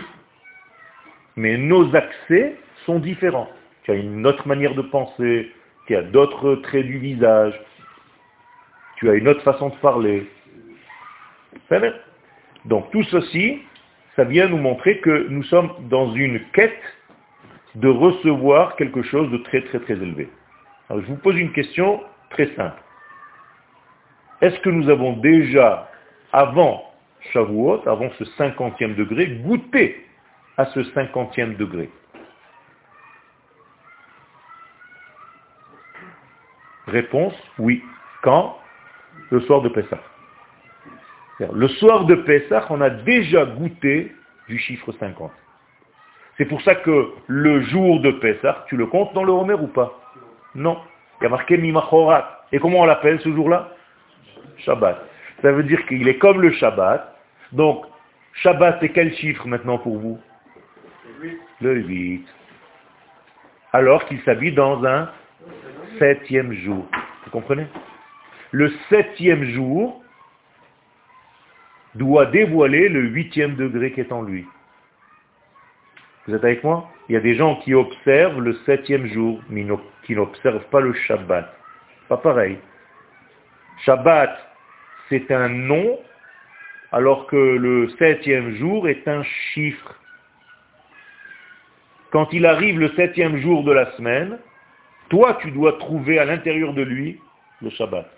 Mais 1.36 1.56
nos 1.56 1.94
accès 1.96 2.56
sont 2.86 2.98
différents. 2.98 3.48
Tu 3.82 3.90
as 3.90 3.94
une 3.94 4.26
autre 4.26 4.46
manière 4.46 4.74
de 4.74 4.82
penser, 4.82 5.52
tu 5.86 5.96
as 5.96 6.02
d'autres 6.02 6.56
traits 6.56 6.86
du 6.86 6.98
visage, 6.98 7.54
tu 9.04 9.10
as 9.10 9.14
une 9.16 9.28
autre 9.28 9.42
façon 9.42 9.68
de 9.68 9.74
parler. 9.76 10.26
Donc 12.64 12.90
tout 12.90 13.02
ceci, 13.04 13.60
ça 14.16 14.24
vient 14.24 14.48
nous 14.48 14.56
montrer 14.56 14.98
que 15.00 15.28
nous 15.28 15.42
sommes 15.42 15.70
dans 15.90 16.14
une 16.14 16.40
quête 16.54 16.82
de 17.74 17.88
recevoir 17.88 18.76
quelque 18.76 19.02
chose 19.02 19.30
de 19.30 19.36
très 19.38 19.60
très 19.60 19.80
très 19.80 19.92
élevé. 19.92 20.30
Alors 20.88 21.02
je 21.02 21.08
vous 21.08 21.18
pose 21.18 21.36
une 21.36 21.52
question 21.52 22.02
très 22.30 22.46
simple. 22.56 22.80
Est-ce 24.40 24.58
que 24.60 24.70
nous 24.70 24.88
avons 24.88 25.18
déjà, 25.18 25.90
avant 26.32 26.90
Shavuot, 27.32 27.86
avant 27.86 28.08
ce 28.18 28.24
cinquantième 28.36 28.94
degré, 28.94 29.26
goûté 29.26 30.06
à 30.56 30.64
ce 30.66 30.82
cinquantième 30.94 31.56
degré? 31.56 31.90
Réponse, 36.86 37.34
oui. 37.58 37.82
Quand? 38.22 38.63
Le 39.30 39.40
soir 39.40 39.62
de 39.62 39.68
Pessah. 39.68 40.00
Le 41.40 41.68
soir 41.68 42.04
de 42.04 42.14
Pessah, 42.14 42.66
on 42.70 42.80
a 42.80 42.90
déjà 42.90 43.44
goûté 43.44 44.12
du 44.48 44.58
chiffre 44.58 44.92
50. 44.92 45.32
C'est 46.36 46.44
pour 46.46 46.60
ça 46.62 46.74
que 46.74 47.10
le 47.26 47.62
jour 47.62 48.00
de 48.00 48.10
Pessah, 48.12 48.64
tu 48.68 48.76
le 48.76 48.86
comptes 48.86 49.12
dans 49.14 49.24
le 49.24 49.32
Homer 49.32 49.54
ou 49.54 49.66
pas? 49.68 49.92
Non. 50.54 50.80
Il 51.20 51.24
y 51.24 51.26
a 51.26 51.30
marqué 51.30 51.56
Mimachorat. 51.56 52.46
Et 52.52 52.58
comment 52.58 52.80
on 52.80 52.84
l'appelle 52.84 53.20
ce 53.20 53.32
jour-là? 53.32 53.70
Shabbat. 54.58 55.00
Ça 55.42 55.52
veut 55.52 55.64
dire 55.64 55.84
qu'il 55.86 56.06
est 56.08 56.18
comme 56.18 56.40
le 56.40 56.52
Shabbat. 56.52 57.16
Donc, 57.52 57.84
Shabbat, 58.34 58.78
c'est 58.80 58.90
quel 58.90 59.14
chiffre 59.14 59.46
maintenant 59.46 59.78
pour 59.78 59.98
vous? 59.98 60.20
Le 61.60 61.74
8. 61.76 62.26
Alors 63.72 64.04
qu'il 64.06 64.20
s'habille 64.22 64.52
dans 64.54 64.84
un 64.84 65.08
septième 65.98 66.52
jour. 66.52 66.86
Vous 67.24 67.30
comprenez? 67.30 67.66
Le 68.54 68.72
septième 68.88 69.42
jour 69.46 70.00
doit 71.96 72.26
dévoiler 72.26 72.88
le 72.88 73.00
huitième 73.00 73.56
degré 73.56 73.90
qui 73.90 74.00
est 74.00 74.12
en 74.12 74.22
lui. 74.22 74.46
Vous 76.24 76.36
êtes 76.36 76.44
avec 76.44 76.62
moi? 76.62 76.88
Il 77.08 77.14
y 77.14 77.16
a 77.16 77.20
des 77.20 77.34
gens 77.34 77.56
qui 77.56 77.74
observent 77.74 78.40
le 78.40 78.54
septième 78.64 79.08
jour, 79.08 79.42
mais 79.50 79.66
qui 80.04 80.14
n'observent 80.14 80.68
pas 80.70 80.78
le 80.78 80.92
Shabbat. 80.92 81.52
Pas 82.08 82.16
pareil. 82.16 82.58
Shabbat, 83.78 84.30
c'est 85.08 85.32
un 85.32 85.48
nom, 85.48 85.98
alors 86.92 87.26
que 87.26 87.56
le 87.56 87.88
septième 87.98 88.54
jour 88.54 88.88
est 88.88 89.08
un 89.08 89.24
chiffre. 89.24 89.96
Quand 92.12 92.32
il 92.32 92.46
arrive 92.46 92.78
le 92.78 92.90
septième 92.90 93.36
jour 93.38 93.64
de 93.64 93.72
la 93.72 93.90
semaine, 93.96 94.38
toi, 95.08 95.38
tu 95.42 95.50
dois 95.50 95.72
trouver 95.72 96.20
à 96.20 96.24
l'intérieur 96.24 96.72
de 96.72 96.82
lui 96.82 97.18
le 97.60 97.70
Shabbat. 97.70 98.08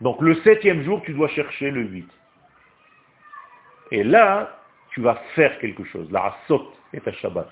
Donc 0.00 0.20
le 0.20 0.34
septième 0.42 0.82
jour, 0.82 1.02
tu 1.02 1.12
dois 1.12 1.28
chercher 1.28 1.70
le 1.70 1.82
8. 1.82 2.08
Et 3.92 4.04
là, 4.04 4.56
tu 4.90 5.00
vas 5.00 5.16
faire 5.34 5.58
quelque 5.58 5.84
chose. 5.84 6.10
La 6.10 6.34
asot 6.44 6.72
est 6.92 7.06
un 7.06 7.12
Shabbat. 7.12 7.50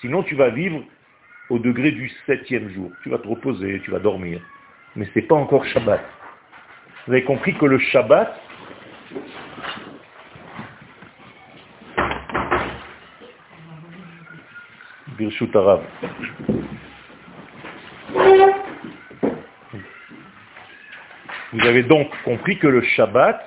Sinon, 0.00 0.22
tu 0.22 0.34
vas 0.34 0.48
vivre 0.48 0.82
au 1.50 1.58
degré 1.58 1.92
du 1.92 2.10
septième 2.26 2.70
jour. 2.70 2.90
Tu 3.02 3.10
vas 3.10 3.18
te 3.18 3.28
reposer, 3.28 3.80
tu 3.84 3.90
vas 3.90 3.98
dormir. 3.98 4.40
Mais 4.96 5.06
ce 5.06 5.18
n'est 5.18 5.26
pas 5.26 5.34
encore 5.34 5.64
Shabbat. 5.66 6.00
Vous 7.06 7.12
avez 7.12 7.24
compris 7.24 7.54
que 7.54 7.66
le 7.66 7.78
Shabbat. 7.78 8.40
Vous 21.52 21.66
avez 21.66 21.82
donc 21.82 22.08
compris 22.24 22.58
que 22.58 22.66
le 22.66 22.82
Shabbat 22.82 23.46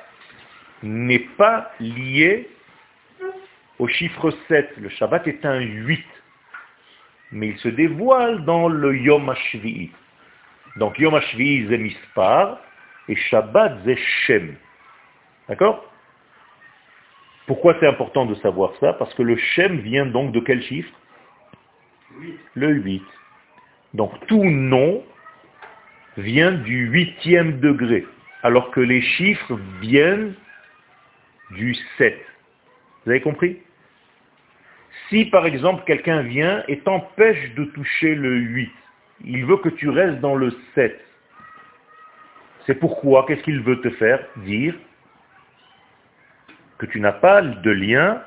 n'est 0.83 1.27
pas 1.37 1.71
lié 1.79 2.47
au 3.79 3.87
chiffre 3.87 4.31
7. 4.47 4.77
Le 4.77 4.89
Shabbat 4.89 5.27
est 5.27 5.43
un 5.43 5.59
8. 5.59 6.05
Mais 7.31 7.47
il 7.49 7.57
se 7.57 7.69
dévoile 7.69 8.45
dans 8.45 8.67
le 8.67 8.95
Yom 8.95 9.29
HaShvi'i. 9.29 9.89
Donc 10.75 10.99
Yom 10.99 11.15
HaShvi'i 11.15 11.67
c'est 11.67 11.77
Mispar 11.77 12.59
et 13.07 13.15
Shabbat 13.15 13.79
c'est 13.85 13.97
Shem. 13.97 14.55
D'accord? 15.49 15.91
Pourquoi 17.47 17.75
c'est 17.79 17.87
important 17.87 18.25
de 18.27 18.35
savoir 18.35 18.73
ça? 18.79 18.93
Parce 18.93 19.13
que 19.15 19.23
le 19.23 19.35
Shem 19.35 19.79
vient 19.79 20.05
donc 20.05 20.31
de 20.31 20.39
quel 20.41 20.61
chiffre? 20.61 20.93
Le 22.53 22.69
8. 22.69 23.03
Donc 23.95 24.11
tout 24.27 24.43
nom 24.43 25.03
vient 26.17 26.51
du 26.51 26.87
huitième 26.87 27.59
degré, 27.59 28.05
alors 28.43 28.71
que 28.71 28.79
les 28.79 29.01
chiffres 29.01 29.59
viennent 29.81 30.33
du 31.51 31.75
7. 31.97 32.17
Vous 33.05 33.11
avez 33.11 33.21
compris? 33.21 33.57
Si 35.09 35.25
par 35.25 35.45
exemple 35.45 35.83
quelqu'un 35.85 36.21
vient 36.21 36.63
et 36.67 36.79
t'empêche 36.79 37.53
de 37.55 37.65
toucher 37.65 38.15
le 38.15 38.35
8, 38.37 38.71
il 39.25 39.45
veut 39.45 39.57
que 39.57 39.69
tu 39.69 39.89
restes 39.89 40.19
dans 40.19 40.35
le 40.35 40.55
7. 40.73 40.99
C'est 42.65 42.75
pourquoi, 42.75 43.25
qu'est-ce 43.27 43.43
qu'il 43.43 43.61
veut 43.61 43.79
te 43.81 43.89
faire 43.91 44.25
dire? 44.37 44.73
Que 46.79 46.87
tu 46.87 46.99
n'as 46.99 47.11
pas 47.11 47.41
de 47.41 47.71
lien 47.71 48.23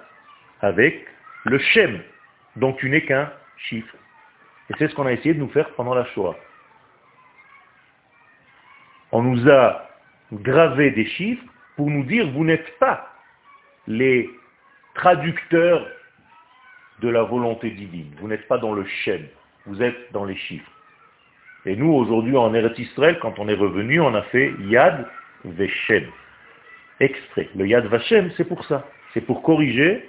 avec 0.60 1.06
le 1.44 1.58
Shem, 1.58 2.00
dont 2.56 2.72
tu 2.74 2.88
n'es 2.88 3.02
qu'un 3.02 3.32
chiffre. 3.56 3.96
Et 4.70 4.74
c'est 4.78 4.88
ce 4.88 4.94
qu'on 4.94 5.06
a 5.06 5.12
essayé 5.12 5.34
de 5.34 5.40
nous 5.40 5.48
faire 5.48 5.70
pendant 5.70 5.94
la 5.94 6.04
Shoah. 6.06 6.36
On 9.12 9.22
nous 9.22 9.48
a 9.48 9.88
gravé 10.32 10.90
des 10.90 11.06
chiffres 11.06 11.44
pour 11.76 11.90
nous 11.90 12.04
dire 12.04 12.30
vous 12.30 12.44
n'êtes 12.44 12.78
pas 12.78 13.14
les 13.86 14.28
traducteurs 14.94 15.86
de 17.00 17.08
la 17.08 17.22
volonté 17.22 17.70
divine. 17.70 18.10
Vous 18.20 18.28
n'êtes 18.28 18.46
pas 18.48 18.58
dans 18.58 18.74
le 18.74 18.84
Shem, 18.84 19.26
vous 19.66 19.82
êtes 19.82 20.12
dans 20.12 20.24
les 20.24 20.36
chiffres. 20.36 20.70
Et 21.64 21.76
nous, 21.76 21.92
aujourd'hui, 21.92 22.36
en 22.36 22.54
Eretz 22.54 22.78
quand 23.20 23.38
on 23.38 23.48
est 23.48 23.54
revenu, 23.54 24.00
on 24.00 24.14
a 24.14 24.22
fait 24.22 24.52
Yad 24.60 25.06
Veshem. 25.44 26.06
Extrait. 27.00 27.48
Le 27.54 27.66
Yad 27.66 27.86
Vashem, 27.86 28.30
c'est 28.36 28.44
pour 28.44 28.64
ça. 28.64 28.86
C'est 29.14 29.20
pour 29.20 29.42
corriger 29.42 30.08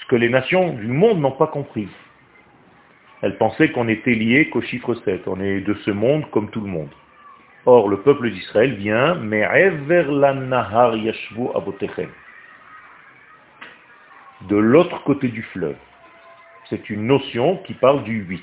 ce 0.00 0.06
que 0.06 0.16
les 0.16 0.28
nations 0.28 0.74
du 0.74 0.86
monde 0.86 1.20
n'ont 1.20 1.32
pas 1.32 1.46
compris. 1.46 1.88
Elles 3.22 3.36
pensaient 3.36 3.70
qu'on 3.70 3.88
était 3.88 4.14
lié 4.14 4.48
qu'au 4.48 4.62
chiffre 4.62 4.94
7. 4.94 5.26
On 5.26 5.40
est 5.40 5.60
de 5.60 5.74
ce 5.84 5.90
monde 5.90 6.28
comme 6.30 6.50
tout 6.50 6.60
le 6.60 6.68
monde. 6.68 6.90
Or, 7.66 7.88
le 7.88 8.00
peuple 8.00 8.30
d'Israël 8.30 8.74
vient, 8.74 9.14
mais 9.16 9.40
nahar 9.40 10.96
yashvu 10.96 11.48
De 14.42 14.56
l'autre 14.56 15.02
côté 15.04 15.28
du 15.28 15.42
fleuve. 15.42 15.76
C'est 16.70 16.90
une 16.90 17.06
notion 17.06 17.56
qui 17.66 17.74
parle 17.74 18.04
du 18.04 18.22
8. 18.22 18.42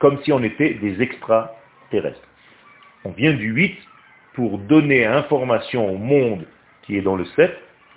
Comme 0.00 0.22
si 0.22 0.32
on 0.32 0.42
était 0.42 0.74
des 0.74 1.00
extraterrestres. 1.02 2.28
On 3.04 3.10
vient 3.10 3.32
du 3.32 3.50
8 3.52 3.78
pour 4.34 4.58
donner 4.58 5.06
information 5.06 5.88
au 5.88 5.96
monde 5.96 6.46
qui 6.82 6.96
est 6.96 7.02
dans 7.02 7.16
le 7.16 7.24
7 7.24 7.56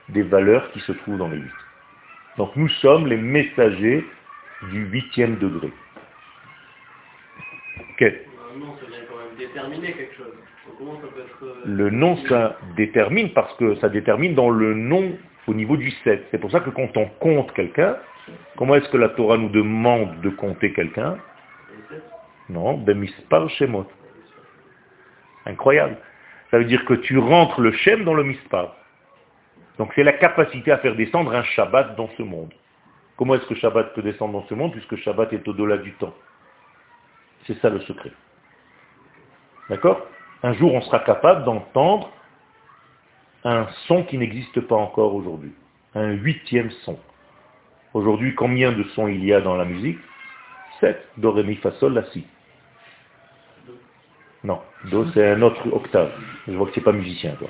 des 0.09 0.23
valeurs 0.23 0.71
qui 0.71 0.79
se 0.81 0.91
trouvent 0.91 1.17
dans 1.17 1.27
le 1.27 1.37
8. 1.37 1.51
Donc 2.37 2.55
nous 2.55 2.69
sommes 2.69 3.07
les 3.07 3.17
messagers 3.17 4.05
du 4.71 4.85
huitième 4.85 5.37
degré. 5.37 5.71
Le 11.65 11.89
nom, 11.89 12.17
ça 12.27 12.57
détermine 12.75 13.31
parce 13.33 13.53
que 13.57 13.75
ça 13.75 13.89
détermine 13.89 14.35
dans 14.35 14.49
le 14.49 14.73
nom 14.73 15.17
au 15.47 15.53
niveau 15.53 15.77
du 15.77 15.91
7. 16.03 16.27
C'est 16.31 16.37
pour 16.37 16.51
ça 16.51 16.59
que 16.59 16.69
quand 16.69 16.95
on 16.97 17.07
compte 17.19 17.51
quelqu'un, 17.53 17.97
comment 18.57 18.75
est-ce 18.75 18.89
que 18.89 18.97
la 18.97 19.09
Torah 19.09 19.37
nous 19.37 19.49
demande 19.49 20.21
de 20.21 20.29
compter 20.29 20.73
quelqu'un? 20.73 21.17
Non, 22.49 22.77
Bemispar 22.77 23.49
Shemot. 23.49 23.87
Incroyable. 25.45 25.97
Ça 26.51 26.57
veut 26.57 26.65
dire 26.65 26.83
que 26.85 26.95
tu 26.95 27.17
rentres 27.17 27.61
le 27.61 27.71
Shem 27.71 28.03
dans 28.03 28.13
le 28.13 28.23
Mispar. 28.23 28.75
Donc 29.77 29.91
c'est 29.95 30.03
la 30.03 30.13
capacité 30.13 30.71
à 30.71 30.77
faire 30.79 30.95
descendre 30.95 31.33
un 31.33 31.43
Shabbat 31.43 31.95
dans 31.95 32.09
ce 32.17 32.23
monde. 32.23 32.53
Comment 33.17 33.35
est-ce 33.35 33.45
que 33.45 33.55
Shabbat 33.55 33.93
peut 33.93 34.01
descendre 34.01 34.33
dans 34.33 34.47
ce 34.47 34.53
monde 34.53 34.71
puisque 34.71 34.95
Shabbat 34.97 35.31
est 35.33 35.47
au-delà 35.47 35.77
du 35.77 35.93
temps? 35.93 36.13
C'est 37.45 37.57
ça 37.59 37.69
le 37.69 37.79
secret. 37.81 38.11
D'accord? 39.69 40.05
Un 40.43 40.53
jour, 40.53 40.73
on 40.73 40.81
sera 40.81 40.99
capable 40.99 41.43
d'entendre 41.43 42.09
un 43.43 43.67
son 43.87 44.03
qui 44.03 44.17
n'existe 44.17 44.61
pas 44.61 44.75
encore 44.75 45.13
aujourd'hui. 45.15 45.53
Un 45.95 46.11
huitième 46.11 46.71
son. 46.83 46.97
Aujourd'hui, 47.93 48.35
combien 48.35 48.71
de 48.71 48.83
sons 48.95 49.07
il 49.07 49.23
y 49.25 49.33
a 49.33 49.41
dans 49.41 49.55
la 49.55 49.65
musique? 49.65 49.99
Sept. 50.79 51.07
Do, 51.17 51.31
ré, 51.31 51.43
mi, 51.43 51.55
fa, 51.55 51.71
sol, 51.73 51.93
la, 51.93 52.03
si. 52.11 52.25
Non, 54.43 54.61
Do 54.85 55.05
c'est 55.13 55.31
un 55.31 55.41
autre 55.41 55.61
octave. 55.73 56.11
Je 56.47 56.53
vois 56.53 56.67
que 56.67 56.71
tu 56.71 56.79
n'es 56.79 56.85
pas 56.85 56.91
musicien, 56.93 57.35
toi. 57.35 57.49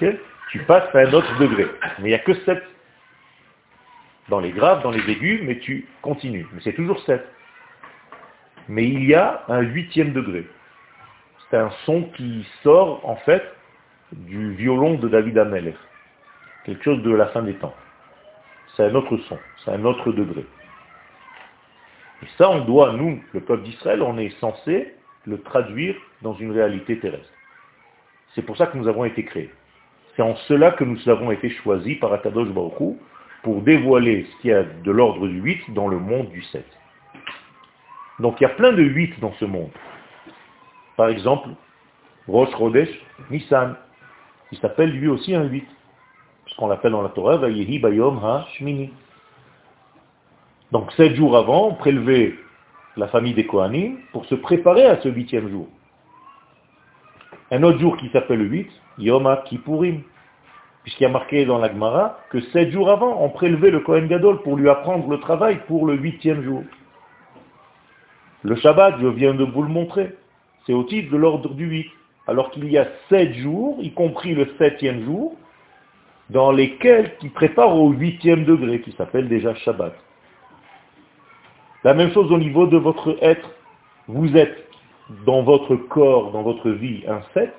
Tu 0.50 0.58
passes 0.64 0.92
à 0.94 0.98
un 0.98 1.12
autre 1.12 1.38
degré. 1.38 1.66
Mais 2.00 2.06
il 2.06 2.08
n'y 2.08 2.14
a 2.14 2.18
que 2.18 2.34
sept 2.44 2.62
dans 4.28 4.40
les 4.40 4.50
graves, 4.50 4.82
dans 4.82 4.90
les 4.90 5.08
aigus, 5.08 5.40
mais 5.44 5.58
tu 5.58 5.86
continues. 6.02 6.46
Mais 6.52 6.60
c'est 6.64 6.72
toujours 6.72 7.00
7. 7.04 7.24
Mais 8.70 8.84
il 8.84 9.04
y 9.04 9.14
a 9.14 9.42
un 9.48 9.62
huitième 9.62 10.12
degré. 10.12 10.46
C'est 11.50 11.56
un 11.56 11.72
son 11.84 12.04
qui 12.16 12.46
sort, 12.62 13.00
en 13.02 13.16
fait, 13.16 13.42
du 14.12 14.54
violon 14.54 14.94
de 14.94 15.08
David 15.08 15.38
Ameller. 15.38 15.74
Quelque 16.64 16.84
chose 16.84 17.02
de 17.02 17.10
la 17.10 17.26
fin 17.26 17.42
des 17.42 17.54
temps. 17.54 17.74
C'est 18.76 18.84
un 18.84 18.94
autre 18.94 19.16
son, 19.28 19.38
c'est 19.64 19.72
un 19.72 19.84
autre 19.84 20.12
degré. 20.12 20.46
Et 22.22 22.26
ça, 22.38 22.48
on 22.48 22.64
doit, 22.64 22.92
nous, 22.92 23.20
le 23.32 23.40
peuple 23.40 23.64
d'Israël, 23.64 24.02
on 24.02 24.16
est 24.18 24.30
censé 24.38 24.94
le 25.26 25.40
traduire 25.42 25.96
dans 26.22 26.34
une 26.34 26.52
réalité 26.52 26.96
terrestre. 27.00 27.26
C'est 28.36 28.42
pour 28.42 28.56
ça 28.56 28.68
que 28.68 28.78
nous 28.78 28.86
avons 28.86 29.04
été 29.04 29.24
créés. 29.24 29.50
C'est 30.14 30.22
en 30.22 30.36
cela 30.46 30.70
que 30.70 30.84
nous 30.84 31.08
avons 31.08 31.32
été 31.32 31.50
choisis 31.50 31.98
par 31.98 32.12
Akadosh 32.12 32.50
Baruch 32.50 32.96
pour 33.42 33.62
dévoiler 33.62 34.26
ce 34.30 34.42
qui 34.42 34.52
a 34.52 34.62
de 34.62 34.90
l'ordre 34.92 35.26
du 35.26 35.40
8 35.40 35.74
dans 35.74 35.88
le 35.88 35.98
monde 35.98 36.30
du 36.30 36.42
7. 36.44 36.64
Donc 38.20 38.38
il 38.38 38.44
y 38.44 38.46
a 38.46 38.50
plein 38.50 38.72
de 38.72 38.82
8 38.82 39.18
dans 39.20 39.32
ce 39.40 39.46
monde. 39.46 39.70
Par 40.96 41.08
exemple, 41.08 41.48
Rosh 42.28 42.52
Rodesh 42.54 42.90
Nissan, 43.30 43.76
il 44.52 44.58
s'appelle 44.58 44.90
lui 44.90 45.08
aussi 45.08 45.34
un 45.34 45.44
8, 45.44 45.64
puisqu'on 46.44 46.68
l'appelle 46.68 46.92
dans 46.92 47.00
la 47.00 47.08
Torah 47.08 47.38
Vayehi 47.38 47.78
Bayom 47.78 48.22
Ha-Shmini. 48.22 48.92
Donc 50.70 50.92
sept 50.92 51.14
jours 51.14 51.36
avant, 51.36 51.68
on 51.68 51.74
prélevait 51.74 52.34
la 52.96 53.08
famille 53.08 53.32
des 53.32 53.46
Kohanim 53.46 53.96
pour 54.12 54.26
se 54.26 54.34
préparer 54.34 54.84
à 54.84 55.00
ce 55.00 55.08
huitième 55.08 55.48
jour. 55.48 55.68
Un 57.50 57.62
autre 57.62 57.78
jour 57.78 57.96
qui 57.96 58.10
s'appelle 58.10 58.38
le 58.40 58.44
8, 58.44 58.68
Yom 58.98 59.34
Kippourim, 59.46 60.02
puisqu'il 60.82 61.04
y 61.04 61.06
a 61.06 61.10
marqué 61.10 61.46
dans 61.46 61.58
la 61.58 61.70
Gemara 61.70 62.18
que 62.28 62.40
sept 62.52 62.70
jours 62.70 62.90
avant, 62.90 63.22
on 63.22 63.30
prélevait 63.30 63.70
le 63.70 63.80
Kohen 63.80 64.08
Gadol 64.08 64.42
pour 64.42 64.56
lui 64.56 64.68
apprendre 64.68 65.08
le 65.08 65.18
travail 65.20 65.60
pour 65.66 65.86
le 65.86 65.96
huitième 65.96 66.42
jour. 66.42 66.64
Le 68.42 68.56
Shabbat, 68.56 69.00
je 69.00 69.06
viens 69.06 69.34
de 69.34 69.44
vous 69.44 69.62
le 69.62 69.68
montrer, 69.68 70.14
c'est 70.66 70.72
au 70.72 70.84
titre 70.84 71.12
de 71.12 71.16
l'ordre 71.16 71.54
du 71.54 71.66
8, 71.66 71.86
alors 72.26 72.50
qu'il 72.50 72.70
y 72.70 72.78
a 72.78 72.88
sept 73.08 73.34
jours, 73.34 73.78
y 73.80 73.92
compris 73.92 74.34
le 74.34 74.48
septième 74.58 75.04
jour, 75.04 75.34
dans 76.30 76.52
lesquels 76.52 77.16
qui 77.18 77.28
prépare 77.28 77.76
au 77.76 77.90
huitième 77.90 78.44
degré, 78.44 78.80
qui 78.80 78.92
s'appelle 78.92 79.28
déjà 79.28 79.54
Shabbat. 79.54 79.94
La 81.84 81.94
même 81.94 82.12
chose 82.12 82.30
au 82.30 82.38
niveau 82.38 82.66
de 82.66 82.76
votre 82.76 83.16
être. 83.20 83.50
Vous 84.06 84.36
êtes 84.36 84.68
dans 85.26 85.42
votre 85.42 85.76
corps, 85.76 86.30
dans 86.32 86.42
votre 86.42 86.70
vie, 86.70 87.02
un 87.08 87.20
7, 87.34 87.52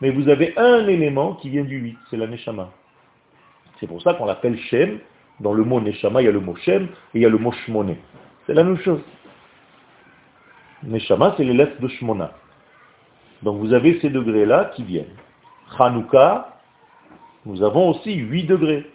mais 0.00 0.10
vous 0.10 0.28
avez 0.28 0.52
un 0.56 0.86
élément 0.88 1.34
qui 1.34 1.48
vient 1.48 1.64
du 1.64 1.78
8, 1.78 1.96
c'est 2.10 2.16
la 2.16 2.26
Neshama. 2.26 2.70
C'est 3.80 3.86
pour 3.86 4.00
ça 4.02 4.14
qu'on 4.14 4.26
l'appelle 4.26 4.58
Shem. 4.58 4.98
Dans 5.40 5.52
le 5.52 5.64
mot 5.64 5.80
Neshama, 5.80 6.22
il 6.22 6.26
y 6.26 6.28
a 6.28 6.32
le 6.32 6.40
mot 6.40 6.54
Shem 6.56 6.84
et 6.84 7.18
il 7.18 7.22
y 7.22 7.26
a 7.26 7.28
le 7.28 7.38
mot 7.38 7.50
Shmoné. 7.50 7.98
C'est 8.46 8.54
la 8.54 8.62
même 8.62 8.78
chose. 8.78 9.00
Neshama, 10.84 11.34
c'est 11.36 11.44
les 11.44 11.54
lettres 11.54 11.80
de 11.80 11.88
Shmona. 11.88 12.32
Donc 13.42 13.58
vous 13.58 13.72
avez 13.72 13.98
ces 14.00 14.10
degrés-là 14.10 14.72
qui 14.74 14.82
viennent. 14.84 15.14
Hanouka, 15.78 16.56
nous 17.46 17.62
avons 17.62 17.90
aussi 17.90 18.14
8 18.14 18.44
degrés. 18.44 18.86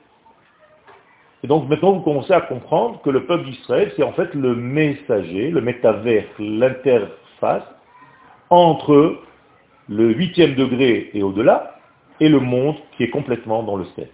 Et 1.43 1.47
donc 1.47 1.69
maintenant 1.69 1.93
vous 1.93 2.01
commencez 2.01 2.33
à 2.33 2.41
comprendre 2.41 3.01
que 3.01 3.09
le 3.09 3.25
peuple 3.25 3.45
d'Israël, 3.45 3.91
c'est 3.95 4.03
en 4.03 4.13
fait 4.13 4.33
le 4.33 4.55
messager, 4.55 5.51
le 5.51 5.61
métavers, 5.61 6.25
l'interface 6.39 7.63
entre 8.49 9.19
le 9.89 10.13
huitième 10.13 10.55
degré 10.55 11.11
et 11.13 11.23
au-delà, 11.23 11.79
et 12.19 12.29
le 12.29 12.39
monde 12.39 12.75
qui 12.95 13.03
est 13.03 13.09
complètement 13.09 13.63
dans 13.63 13.75
le 13.75 13.85
7. 13.95 14.11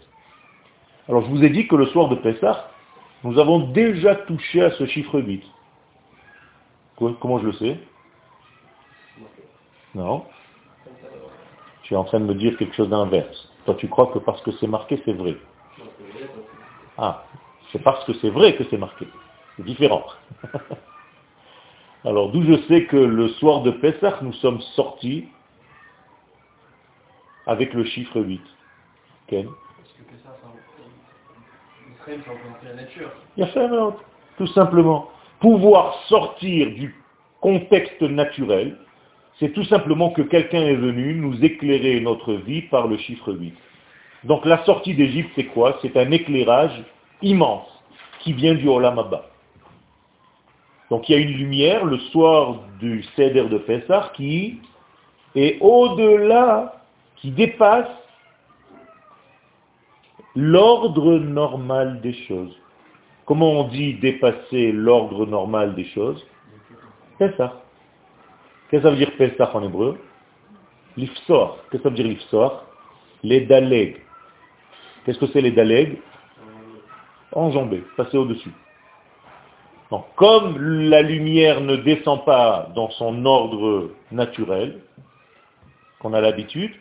Alors 1.08 1.24
je 1.24 1.30
vous 1.30 1.44
ai 1.44 1.50
dit 1.50 1.68
que 1.68 1.76
le 1.76 1.86
soir 1.88 2.10
de 2.10 2.16
Pessah, 2.16 2.70
nous 3.24 3.40
avons 3.40 3.72
déjà 3.72 4.16
touché 4.16 4.62
à 4.62 4.72
ce 4.72 4.86
chiffre 4.86 5.20
8. 5.20 5.44
Comment 6.98 7.40
je 7.40 7.46
le 7.48 7.54
sais? 7.54 7.80
Non 9.96 10.26
Tu 11.84 11.94
es 11.94 11.98
en 11.98 12.04
train 12.04 12.20
de 12.20 12.26
me 12.26 12.36
dire 12.36 12.58
quelque 12.58 12.76
chose 12.76 12.90
d'inverse. 12.90 13.50
Toi, 13.66 13.76
tu 13.76 13.88
crois 13.88 14.08
que 14.08 14.20
parce 14.20 14.42
que 14.42 14.52
c'est 14.60 14.68
marqué, 14.68 15.02
c'est 15.06 15.14
vrai. 15.14 15.38
Ah, 16.98 17.26
c'est 17.72 17.82
parce 17.82 18.04
que 18.06 18.14
c'est 18.14 18.30
vrai 18.30 18.56
que 18.56 18.64
c'est 18.70 18.78
marqué. 18.78 19.08
C'est 19.58 19.66
différent. 19.66 20.06
Alors, 22.06 22.32
d'où 22.32 22.44
je 22.44 22.62
sais 22.68 22.86
que 22.86 22.98
le 22.98 23.30
soir 23.30 23.62
de 23.62 23.72
Pessah, 23.72 24.20
nous 24.22 24.34
sommes 24.34 24.62
sortis 24.76 25.28
avec 27.48 27.74
le 27.74 27.86
chiffre 27.86 28.20
8. 28.20 28.42
Ken? 29.28 29.46
Parce 29.46 29.94
que 29.94 30.04
Pessah, 30.04 30.38
c'est 32.62 32.68
la 32.68 32.76
nature. 32.76 33.10
Il 33.38 33.42
y 33.42 33.44
a 33.44 33.48
fait 33.48 33.64
un 33.66 33.72
autre, 33.72 34.04
tout 34.38 34.48
simplement. 34.48 35.10
Pouvoir 35.44 36.02
sortir 36.08 36.72
du 36.72 36.96
contexte 37.42 38.02
naturel, 38.02 38.78
c'est 39.42 39.52
tout 39.52 39.66
simplement 39.66 40.12
que 40.12 40.22
quelqu'un 40.22 40.62
est 40.62 40.76
venu 40.76 41.16
nous 41.16 41.44
éclairer 41.44 42.00
notre 42.00 42.36
vie 42.36 42.62
par 42.62 42.88
le 42.88 42.96
chiffre 42.96 43.34
8. 43.34 43.54
Donc 44.24 44.46
la 44.46 44.64
sortie 44.64 44.94
d'Égypte, 44.94 45.32
c'est 45.36 45.48
quoi? 45.48 45.78
C'est 45.82 45.98
un 45.98 46.12
éclairage 46.12 46.82
immense 47.22 47.68
qui 48.22 48.32
vient 48.32 48.54
du 48.54 48.70
Olam 48.70 48.98
Abba. 48.98 49.26
Donc 50.90 51.10
il 51.10 51.12
y 51.12 51.16
a 51.16 51.22
une 51.22 51.34
lumière 51.34 51.84
le 51.84 51.98
soir 51.98 52.60
du 52.80 53.04
Seder 53.18 53.50
de 53.50 53.58
Pessah 53.58 54.14
qui 54.16 54.62
est 55.36 55.58
au-delà, 55.60 56.82
qui 57.18 57.32
dépasse 57.32 57.92
l'ordre 60.38 61.18
normal 61.18 62.00
des 62.00 62.14
choses. 62.14 62.58
Comment 63.26 63.52
on 63.52 63.68
dit 63.70 63.94
dépasser 63.96 64.72
l'ordre 64.72 65.26
normal 65.26 65.76
des 65.76 65.86
choses 65.86 66.26
Pessah. 67.18 67.62
Qu'est-ce 68.70 68.82
que 68.82 68.90
ça 68.90 68.92
veut 68.92 68.98
dire 68.98 69.16
Pessah 69.18 69.56
en 69.56 69.64
hébreu 69.64 69.98
L'ifsor. 70.98 71.60
Qu'est-ce 71.70 71.78
que 71.78 71.84
ça 71.84 71.90
veut 71.90 71.96
dire 71.96 72.08
l'ifsor 72.08 72.66
Les 73.24 73.42
daleg. 73.42 74.02
Qu'est-ce 75.06 75.20
que 75.20 75.28
c'est 75.28 75.42
les 75.42 75.52
daleg 75.52 76.00
Enjambé, 77.32 77.84
passer 77.98 78.18
au-dessus. 78.18 78.52
Donc, 79.90 80.06
comme 80.16 80.58
la 80.90 81.02
lumière 81.02 81.62
ne 81.62 81.76
descend 81.76 82.26
pas 82.26 82.70
dans 82.76 82.90
son 82.92 83.26
ordre 83.26 83.92
naturel, 84.12 84.82
qu'on 86.00 86.14
a 86.14 86.22
l'habitude, 86.22 86.74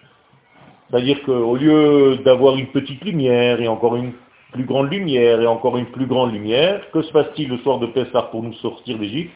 c'est-à-dire 0.90 1.22
qu'au 1.22 1.57
lieu 1.57 2.18
d'avoir 2.24 2.57
une 2.57 2.68
petite 2.68 3.02
lumière 3.02 3.61
et 3.61 3.68
encore 3.68 3.96
une 3.96 4.12
plus 4.53 4.65
grande 4.65 4.93
lumière 4.93 5.41
et 5.41 5.47
encore 5.47 5.77
une 5.77 5.87
plus 5.87 6.07
grande 6.07 6.33
lumière, 6.33 6.91
que 6.93 7.03
se 7.03 7.12
passe-t-il 7.12 7.49
le 7.49 7.59
soir 7.59 7.79
de 7.79 7.87
Pessah 7.87 8.23
pour 8.31 8.43
nous 8.43 8.53
sortir 8.55 8.99
d'Égypte? 8.99 9.33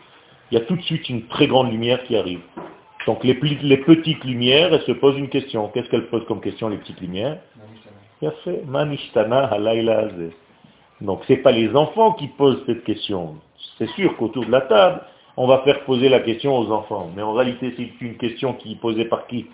Il 0.51 0.59
y 0.59 0.61
a 0.61 0.65
tout 0.65 0.77
de 0.77 0.83
suite 0.83 1.09
une 1.09 1.27
très 1.27 1.49
grande 1.49 1.71
lumière 1.73 2.03
qui 2.05 2.17
arrive. 2.17 2.41
Donc 3.07 3.25
les, 3.25 3.35
petites 3.35 4.25
lumières, 4.25 4.75
elles 4.75 4.83
se 4.83 4.93
posent 4.93 5.17
une 5.17 5.29
question. 5.29 5.69
Qu'est-ce 5.69 5.89
qu'elles 5.89 6.09
posent 6.09 6.27
comme 6.27 6.41
question, 6.41 6.69
les 6.69 6.77
petites 6.77 7.01
lumières? 7.01 7.39
Manishtana 8.67 9.51
Donc 11.01 11.25
ce 11.27 11.33
n'est 11.33 11.39
pas 11.39 11.53
les 11.53 11.75
enfants 11.75 12.13
qui 12.13 12.29
posent 12.29 12.63
cette 12.67 12.85
question. 12.85 13.37
C'est 13.79 13.89
sûr 13.91 14.17
qu'autour 14.17 14.45
de 14.45 14.51
la 14.51 14.63
table, 14.63 15.03
on 15.37 15.47
va 15.47 15.59
faire 15.59 15.85
poser 15.85 16.09
la 16.09 16.21
question 16.21 16.59
aux 16.59 16.71
enfants. 16.73 17.11
Mais 17.15 17.23
en 17.23 17.33
réalité, 17.33 17.75
c'est 17.77 18.05
une 18.05 18.17
question 18.17 18.55
qui 18.55 18.73
est 18.73 18.81
posée 18.81 19.05
par 19.05 19.27
qui? 19.27 19.47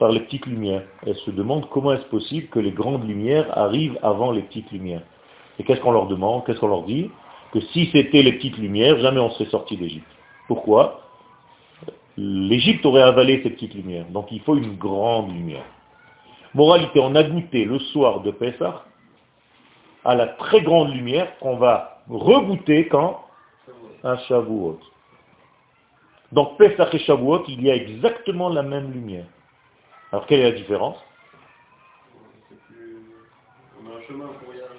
Par 0.00 0.10
les 0.10 0.20
petites 0.20 0.46
lumières. 0.46 0.82
Elles 1.06 1.16
se 1.16 1.30
demandent 1.30 1.68
comment 1.68 1.92
est-ce 1.92 2.06
possible 2.06 2.48
que 2.48 2.58
les 2.58 2.72
grandes 2.72 3.06
lumières 3.06 3.56
arrivent 3.56 3.98
avant 4.02 4.32
les 4.32 4.42
petites 4.42 4.72
lumières. 4.72 5.02
Et 5.58 5.62
qu'est-ce 5.62 5.80
qu'on 5.80 5.92
leur 5.92 6.08
demande 6.08 6.44
Qu'est-ce 6.44 6.58
qu'on 6.58 6.68
leur 6.68 6.84
dit? 6.84 7.10
Que 7.52 7.60
si 7.60 7.90
c'était 7.92 8.22
les 8.22 8.32
petites 8.32 8.56
lumières, 8.56 8.98
jamais 8.98 9.20
on 9.20 9.30
serait 9.30 9.50
sorti 9.50 9.76
d'Égypte. 9.76 10.10
Pourquoi? 10.48 11.02
L'Égypte 12.16 12.84
aurait 12.86 13.02
avalé 13.02 13.42
ces 13.42 13.50
petites 13.50 13.74
lumières. 13.74 14.06
Donc 14.06 14.32
il 14.32 14.40
faut 14.40 14.56
une 14.56 14.76
grande 14.76 15.32
lumière. 15.34 15.64
Moralité, 16.54 16.98
on 17.00 17.14
a 17.14 17.22
goûté 17.22 17.66
le 17.66 17.78
soir 17.78 18.20
de 18.22 18.30
Pessah 18.30 18.84
à 20.04 20.14
la 20.14 20.28
très 20.28 20.62
grande 20.62 20.94
lumière 20.94 21.38
qu'on 21.40 21.56
va 21.56 22.02
regoûter 22.08 22.88
quand? 22.88 23.20
Un 24.02 24.16
Shavuot. 24.16 24.80
Donc 26.32 26.56
Pessah 26.56 26.88
et 26.90 26.98
Shavuot, 27.00 27.44
il 27.48 27.62
y 27.62 27.70
a 27.70 27.76
exactement 27.76 28.48
la 28.48 28.62
même 28.62 28.90
lumière. 28.92 29.26
Alors 30.12 30.26
quelle 30.26 30.40
est 30.40 30.50
la 30.50 30.56
différence 30.56 30.96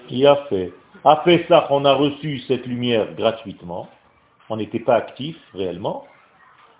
Il 0.09 0.17
y 0.17 0.27
a 0.27 0.35
fait. 0.49 0.73
Après 1.03 1.45
ça, 1.47 1.67
on 1.69 1.85
a 1.85 1.93
reçu 1.93 2.39
cette 2.47 2.65
lumière 2.65 3.13
gratuitement. 3.15 3.87
On 4.49 4.57
n'était 4.57 4.79
pas 4.79 4.95
actif 4.95 5.37
réellement. 5.53 6.05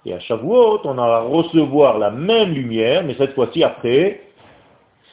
Et 0.06 0.14
à 0.14 0.20
Shavuot, 0.20 0.82
on 0.84 0.98
a 0.98 1.22
recevoir 1.22 1.98
la 1.98 2.12
même 2.12 2.54
lumière, 2.54 3.04
mais 3.04 3.16
cette 3.16 3.34
fois-ci 3.34 3.64
après 3.64 4.22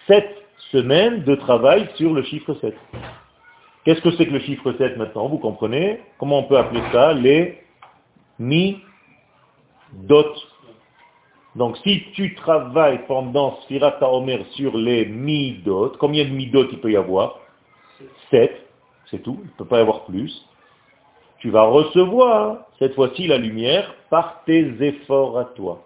sept 0.06 0.34
semaines 0.72 1.22
de 1.24 1.34
travail 1.34 1.88
sur 1.94 2.12
le 2.12 2.22
chiffre 2.24 2.54
7. 2.60 2.74
Qu'est-ce 3.84 4.00
que 4.00 4.10
c'est 4.12 4.26
que 4.26 4.32
le 4.32 4.40
chiffre 4.40 4.72
7 4.72 4.96
maintenant? 4.96 5.28
Vous 5.28 5.38
comprenez? 5.38 6.00
Comment 6.18 6.40
on 6.40 6.44
peut 6.44 6.58
appeler 6.58 6.82
ça? 6.92 7.12
Les 7.12 7.62
mi-dot. 8.38 8.82
Donc 11.56 11.76
si 11.78 12.04
tu 12.14 12.34
travailles 12.34 13.00
pendant 13.06 13.58
Sfirata 13.62 14.08
Omer 14.10 14.44
sur 14.52 14.76
les 14.76 15.06
mi-dot, 15.06 15.96
combien 15.98 16.24
de 16.24 16.30
mi-dot 16.30 16.68
il 16.72 16.80
peut 16.80 16.92
y 16.92 16.96
avoir? 16.96 17.40
7 18.30 18.68
c'est 19.10 19.22
tout, 19.22 19.38
il 19.42 19.46
ne 19.46 19.52
peut 19.56 19.64
pas 19.64 19.78
y 19.78 19.80
avoir 19.80 20.04
plus. 20.04 20.44
Tu 21.38 21.50
vas 21.50 21.62
recevoir 21.62 22.58
cette 22.78 22.94
fois-ci 22.94 23.26
la 23.26 23.38
lumière 23.38 23.94
par 24.10 24.42
tes 24.44 24.74
efforts 24.80 25.38
à 25.38 25.44
toi. 25.44 25.84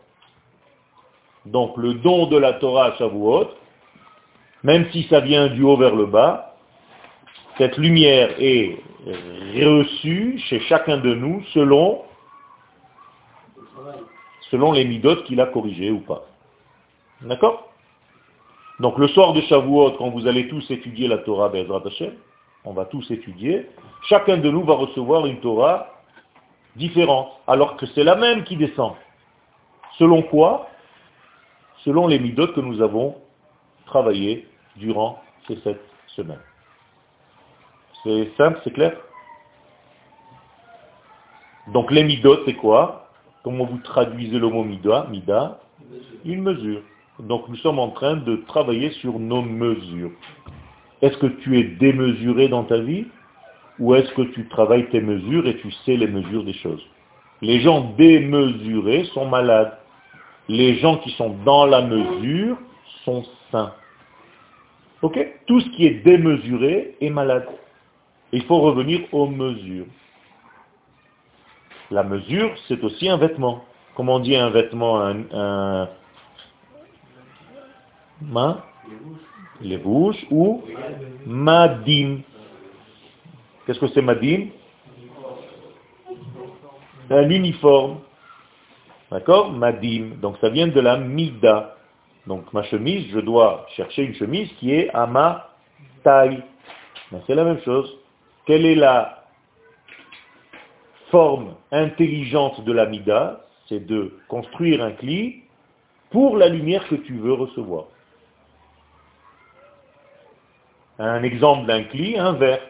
Donc 1.47 1.77
le 1.77 1.95
don 1.95 2.27
de 2.27 2.37
la 2.37 2.55
Torah 2.55 2.87
à 2.87 2.97
Shavuot, 2.97 3.49
même 4.63 4.87
si 4.93 5.05
ça 5.05 5.21
vient 5.21 5.49
du 5.49 5.63
haut 5.63 5.77
vers 5.77 5.95
le 5.95 6.07
bas, 6.07 6.55
cette 7.59 7.77
lumière 7.77 8.31
est 8.39 8.79
reçue 9.57 10.39
chez 10.47 10.61
chacun 10.61 10.99
de 10.99 11.15
nous 11.15 11.43
selon, 11.53 12.03
selon 14.53 14.73
les 14.73 14.85
midotes 14.85 15.25
qu'il 15.25 15.41
a 15.41 15.47
corrigées 15.47 15.91
ou 15.91 16.01
pas. 16.01 16.25
D'accord? 17.23 17.73
Donc 18.79 18.99
le 18.99 19.09
soir 19.09 19.33
de 19.33 19.41
Shavuot, 19.41 19.93
quand 19.93 20.11
vous 20.11 20.27
allez 20.27 20.49
tous 20.49 20.71
étudier 20.71 21.09
la 21.09 21.19
Torah 21.19 21.49
Bezrat 21.49 21.83
on 22.65 22.75
va 22.75 22.85
tous 22.85 23.11
étudier, 23.11 23.67
chacun 24.09 24.37
de 24.37 24.51
nous 24.51 24.63
va 24.63 24.75
recevoir 24.75 25.27
une 25.27 25.41
Torah 25.41 25.89
différente, 26.77 27.33
alors 27.47 27.77
que 27.77 27.87
c'est 27.87 28.05
la 28.05 28.15
même 28.15 28.45
qui 28.45 28.57
descend. 28.57 28.95
Selon 29.99 30.23
quoi? 30.23 30.69
Selon 31.85 32.07
les 32.07 32.19
midotes 32.19 32.55
que 32.55 32.61
nous 32.61 32.81
avons 32.83 33.17
travaillées 33.87 34.47
durant 34.77 35.21
ces 35.49 35.57
sept 35.63 35.81
semaines. 36.09 36.43
C'est 38.05 38.31
simple, 38.37 38.61
c'est 38.65 38.73
clair? 38.73 38.97
Donc 41.69 41.91
les 41.91 42.05
midotes, 42.05 42.43
c'est 42.45 42.55
quoi? 42.55 43.02
Comment 43.43 43.65
vous 43.65 43.79
traduisez 43.79 44.39
le 44.39 44.49
mot 44.49 44.65
mida 44.65 45.07
Mida? 45.11 45.61
Une 46.25 46.43
mesure. 46.43 46.83
Donc 47.19 47.49
nous 47.49 47.57
sommes 47.57 47.79
en 47.79 47.91
train 47.91 48.17
de 48.17 48.37
travailler 48.47 48.91
sur 48.93 49.19
nos 49.19 49.43
mesures. 49.43 50.13
Est-ce 51.03 51.17
que 51.19 51.27
tu 51.27 51.59
es 51.59 51.65
démesuré 51.65 52.49
dans 52.49 52.65
ta 52.65 52.79
vie? 52.79 53.07
Ou 53.79 53.95
est-ce 53.95 54.13
que 54.13 54.23
tu 54.23 54.49
travailles 54.49 54.89
tes 54.91 55.01
mesures 55.01 55.47
et 55.47 55.57
tu 55.57 55.73
sais 55.85 55.97
les 55.97 56.07
mesures 56.07 56.45
des 56.45 56.53
choses? 56.53 56.83
Les 57.41 57.61
gens 57.61 57.93
démesurés 57.99 59.05
sont 59.13 59.27
malades. 59.27 59.77
Les 60.49 60.77
gens 60.79 60.99
qui 60.99 61.11
sont 61.13 61.37
dans 61.45 61.67
la 61.67 61.83
mesure 61.83 62.57
sont 63.05 63.25
sains. 63.51 63.73
Tout 65.01 65.61
ce 65.61 65.69
qui 65.71 65.87
est 65.87 66.05
démesuré 66.05 66.97
est 67.01 67.11
malade. 67.11 67.49
Il 68.33 68.45
faut 68.45 68.61
revenir 68.61 69.01
aux 69.13 69.27
mesures. 69.27 69.87
La 71.93 72.03
mesure, 72.03 72.51
c'est 72.67 72.83
aussi 72.83 73.09
un 73.09 73.19
vêtement. 73.19 73.65
Comment 73.95 74.17
on 74.17 74.21
dit 74.21 74.35
un 74.35 74.51
vêtement 74.51 75.01
un. 75.01 75.89
Main 78.21 78.63
les 79.63 79.79
bouches, 79.79 80.25
ou 80.31 80.63
madim. 81.27 82.21
Qu'est-ce 83.67 83.79
que 83.79 83.89
c'est 83.89 84.03
madim 84.03 84.49
Un 87.11 87.31
uniforme. 87.31 88.01
D'accord? 89.11 89.53
Madim. 89.53 90.17
Donc 90.21 90.37
ça 90.41 90.49
vient 90.49 90.69
de 90.69 90.81
la 90.81 90.97
mida. 90.97 91.77
Donc 92.27 92.53
ma 92.53 92.63
chemise, 92.65 93.07
je 93.13 93.21
dois 93.21 93.67
chercher 93.77 94.05
une 94.05 94.15
chemise 94.15 94.49
qui 94.59 94.73
est 94.73 94.91
à 94.91 95.07
ma 95.07 95.51
taille. 96.03 96.43
C'est 97.27 97.35
la 97.35 97.45
même 97.45 97.61
chose. 97.63 97.99
Quelle 98.47 98.65
est 98.65 98.75
la 98.75 99.22
forme 101.13 101.55
intelligente 101.71 102.65
de 102.65 102.73
la 102.73 102.87
mida 102.87 103.45
C'est 103.69 103.87
de 103.87 104.19
construire 104.29 104.83
un 104.83 104.93
cli 104.93 105.45
pour 106.11 106.37
la 106.37 106.49
lumière 106.49 106.89
que 106.89 106.97
tu 106.97 107.15
veux 107.15 107.35
recevoir. 107.35 107.85
un 110.99 111.23
exemple 111.23 111.67
d'un 111.67 111.85
cli, 111.85 112.19
un 112.19 112.33
verre. 112.33 112.61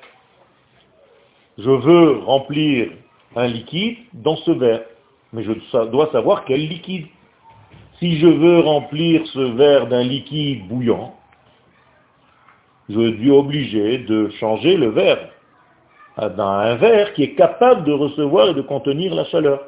Je 1.59 1.70
veux 1.70 2.18
remplir 2.18 2.90
un 3.37 3.46
liquide 3.46 3.98
dans 4.12 4.37
ce 4.37 4.50
verre, 4.52 4.85
mais 5.33 5.42
je 5.44 5.52
dois 5.90 6.11
savoir 6.12 6.44
quel 6.44 6.66
liquide. 6.68 7.07
Si 7.98 8.18
je 8.18 8.26
veux 8.26 8.61
remplir 8.61 9.26
ce 9.28 9.44
verre 9.57 9.87
d'un 9.87 10.02
liquide 10.02 10.66
bouillant, 10.66 11.14
je 12.88 13.14
suis 13.16 13.31
obligé 13.31 13.98
de 13.98 14.31
changer 14.40 14.76
le 14.76 14.88
verre 14.88 15.32
dans 16.16 16.42
un 16.42 16.75
verre 16.77 17.14
qui 17.14 17.22
est 17.22 17.35
capable 17.35 17.85
de 17.85 17.92
recevoir 17.92 18.48
et 18.51 18.55
de 18.55 18.62
contenir 18.62 19.14
la 19.14 19.25
chaleur. 19.25 19.62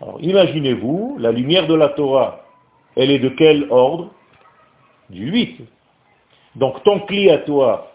Alors 0.00 0.18
imaginez-vous, 0.20 1.16
la 1.18 1.32
lumière 1.32 1.66
de 1.66 1.74
la 1.74 1.88
Torah, 1.88 2.44
elle 2.96 3.10
est 3.10 3.18
de 3.18 3.30
quel 3.30 3.66
ordre? 3.70 4.10
Du 5.10 5.30
8. 5.30 5.62
Donc 6.56 6.82
ton 6.84 7.00
cli 7.00 7.30
à 7.30 7.38
toi, 7.38 7.92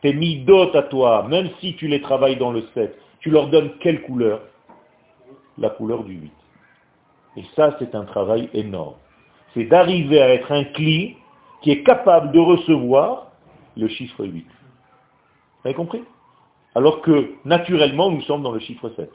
tes 0.00 0.14
midot 0.14 0.74
à 0.74 0.82
toi, 0.84 1.26
même 1.28 1.50
si 1.60 1.76
tu 1.76 1.86
les 1.86 2.00
travailles 2.00 2.36
dans 2.36 2.50
le 2.50 2.64
7, 2.72 2.98
tu 3.20 3.30
leur 3.30 3.48
donnes 3.48 3.72
quelle 3.80 4.02
couleur? 4.02 4.40
La 5.58 5.70
couleur 5.70 6.04
du 6.04 6.14
8. 6.14 6.32
Et 7.38 7.44
ça, 7.54 7.76
c'est 7.78 7.94
un 7.94 8.04
travail 8.04 8.48
énorme. 8.54 8.94
C'est 9.52 9.64
d'arriver 9.64 10.20
à 10.22 10.32
être 10.32 10.50
un 10.52 10.64
cli 10.64 11.16
qui 11.62 11.70
est 11.70 11.82
capable 11.82 12.32
de 12.32 12.38
recevoir 12.38 13.26
le 13.76 13.88
chiffre 13.88 14.24
8. 14.24 14.46
Vous 15.66 15.70
avez 15.70 15.74
compris? 15.78 16.04
Alors 16.76 17.02
que, 17.02 17.32
naturellement, 17.44 18.08
nous 18.08 18.20
sommes 18.22 18.44
dans 18.44 18.52
le 18.52 18.60
chiffre 18.60 18.88
7. 18.90 19.10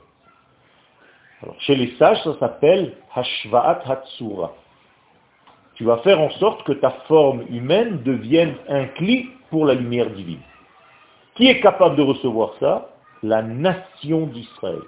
Alors, 1.42 1.56
chez 1.62 1.76
les 1.76 1.96
sages, 1.96 2.22
ça 2.26 2.38
s'appelle 2.40 2.98
Hashva'at 3.16 3.84
Hatsura. 3.90 4.54
Tu 5.76 5.86
vas 5.86 6.00
faire 6.00 6.20
en 6.20 6.30
sorte 6.32 6.66
que 6.66 6.74
ta 6.74 6.90
forme 7.08 7.44
humaine 7.50 8.04
devienne 8.04 8.56
un 8.68 8.88
cli 8.88 9.30
pour 9.50 9.66
la 9.66 9.76
lumière 9.76 10.10
divine. 10.10 10.42
Qui 11.36 11.48
est 11.48 11.62
capable 11.62 11.96
de 11.96 12.02
recevoir 12.02 12.52
ça? 12.60 12.90
La 13.24 13.42
nation 13.42 14.28
d'Israël. 14.28 14.82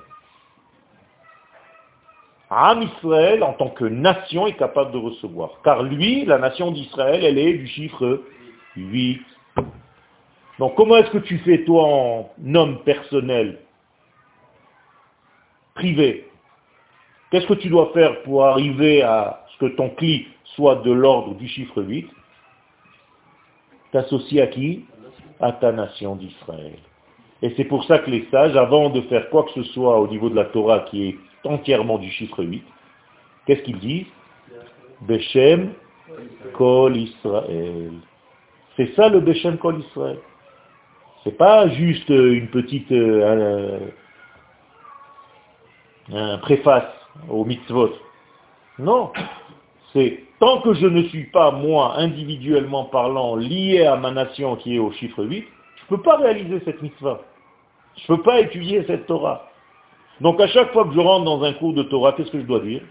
Am 2.50 2.82
Israël, 2.82 3.42
en 3.42 3.54
tant 3.54 3.70
que 3.70 3.86
nation, 3.86 4.48
est 4.48 4.58
capable 4.58 4.92
de 4.92 4.98
recevoir. 4.98 5.62
Car 5.64 5.82
lui, 5.82 6.26
la 6.26 6.40
nation 6.40 6.72
d'Israël, 6.72 7.24
elle 7.24 7.38
est 7.38 7.54
du 7.54 7.68
chiffre 7.68 8.20
8. 8.76 9.22
Donc 10.64 10.76
comment 10.76 10.96
est-ce 10.96 11.10
que 11.10 11.18
tu 11.18 11.40
fais, 11.40 11.66
toi, 11.66 11.84
en 11.84 12.30
homme 12.56 12.84
personnel, 12.86 13.60
privé? 15.76 16.26
Qu'est-ce 17.30 17.48
que 17.48 17.56
tu 17.56 17.68
dois 17.68 17.92
faire 17.94 18.22
pour 18.22 18.46
arriver 18.46 19.02
à 19.02 19.46
ce 19.52 19.58
que 19.58 19.76
ton 19.76 19.90
cli 19.90 20.26
soit 20.56 20.76
de 20.76 20.92
l'ordre 20.94 21.36
du 21.36 21.50
chiffre 21.50 21.82
8 21.82 22.10
T'associer 23.92 24.42
à 24.42 24.48
qui? 24.48 24.86
À 25.42 25.52
ta 25.52 25.74
nation 25.74 26.16
d'Israël. 26.16 26.80
Et 27.42 27.54
c'est 27.58 27.66
pour 27.66 27.84
ça 27.84 28.00
que 28.00 28.10
les 28.10 28.26
sages, 28.32 28.56
avant 28.56 28.90
de 28.90 29.02
faire 29.02 29.30
quoi 29.32 29.44
que 29.44 29.52
ce 29.52 29.64
soit 29.74 30.00
au 30.00 30.08
niveau 30.08 30.30
de 30.30 30.36
la 30.36 30.46
Torah 30.46 30.86
qui 30.90 31.10
est 31.10 31.18
entièrement 31.44 31.98
du 31.98 32.10
chiffre 32.10 32.42
8. 32.42 32.64
Qu'est-ce 33.48 33.64
qu'ils 33.64 33.80
disent? 33.80 34.08
Beshem 35.02 35.74
Kol 36.54 36.96
Israël. 36.96 37.92
C'est 38.78 38.96
ça 38.96 39.10
le 39.10 39.20
Beshem 39.20 39.58
Kol 39.58 39.82
Israël. 39.82 40.20
C'est 41.24 41.38
pas 41.38 41.70
juste 41.70 42.10
une 42.10 42.50
petite 42.50 42.92
euh, 42.92 43.80
un, 46.12 46.38
préface 46.40 46.92
au 47.30 47.46
mitzvot. 47.46 47.94
Non. 48.80 49.12
C'est 49.94 50.24
tant 50.40 50.62
que 50.62 50.74
je 50.74 50.88
ne 50.88 51.04
suis 51.04 51.26
pas, 51.26 51.52
moi, 51.52 51.96
individuellement 51.98 52.86
parlant, 52.86 53.36
lié 53.36 53.86
à 53.86 53.96
ma 53.96 54.12
nation 54.12 54.56
qui 54.58 54.76
est 54.76 54.80
au 54.80 54.92
chiffre 54.92 55.24
8, 55.24 55.46
je 55.76 55.84
ne 55.94 55.98
peux 55.98 56.04
pas 56.04 56.18
réaliser 56.18 56.62
cette 56.66 56.82
mitzvah. 56.82 57.22
Je 57.96 58.12
ne 58.12 58.18
peux 58.18 58.24
pas 58.24 58.42
étudier 58.42 58.84
cette 58.88 59.06
Torah. 59.06 59.50
Donc 60.20 60.42
à 60.42 60.48
chaque 60.48 60.74
fois 60.74 60.86
que 60.86 60.94
je 60.94 61.00
rentre 61.00 61.26
dans 61.26 61.44
un 61.44 61.54
cours 61.54 61.74
de 61.74 61.84
Torah, 61.84 62.14
qu'est-ce 62.14 62.32
que 62.32 62.40
je 62.40 62.46
dois 62.46 62.60
dire? 62.60 62.82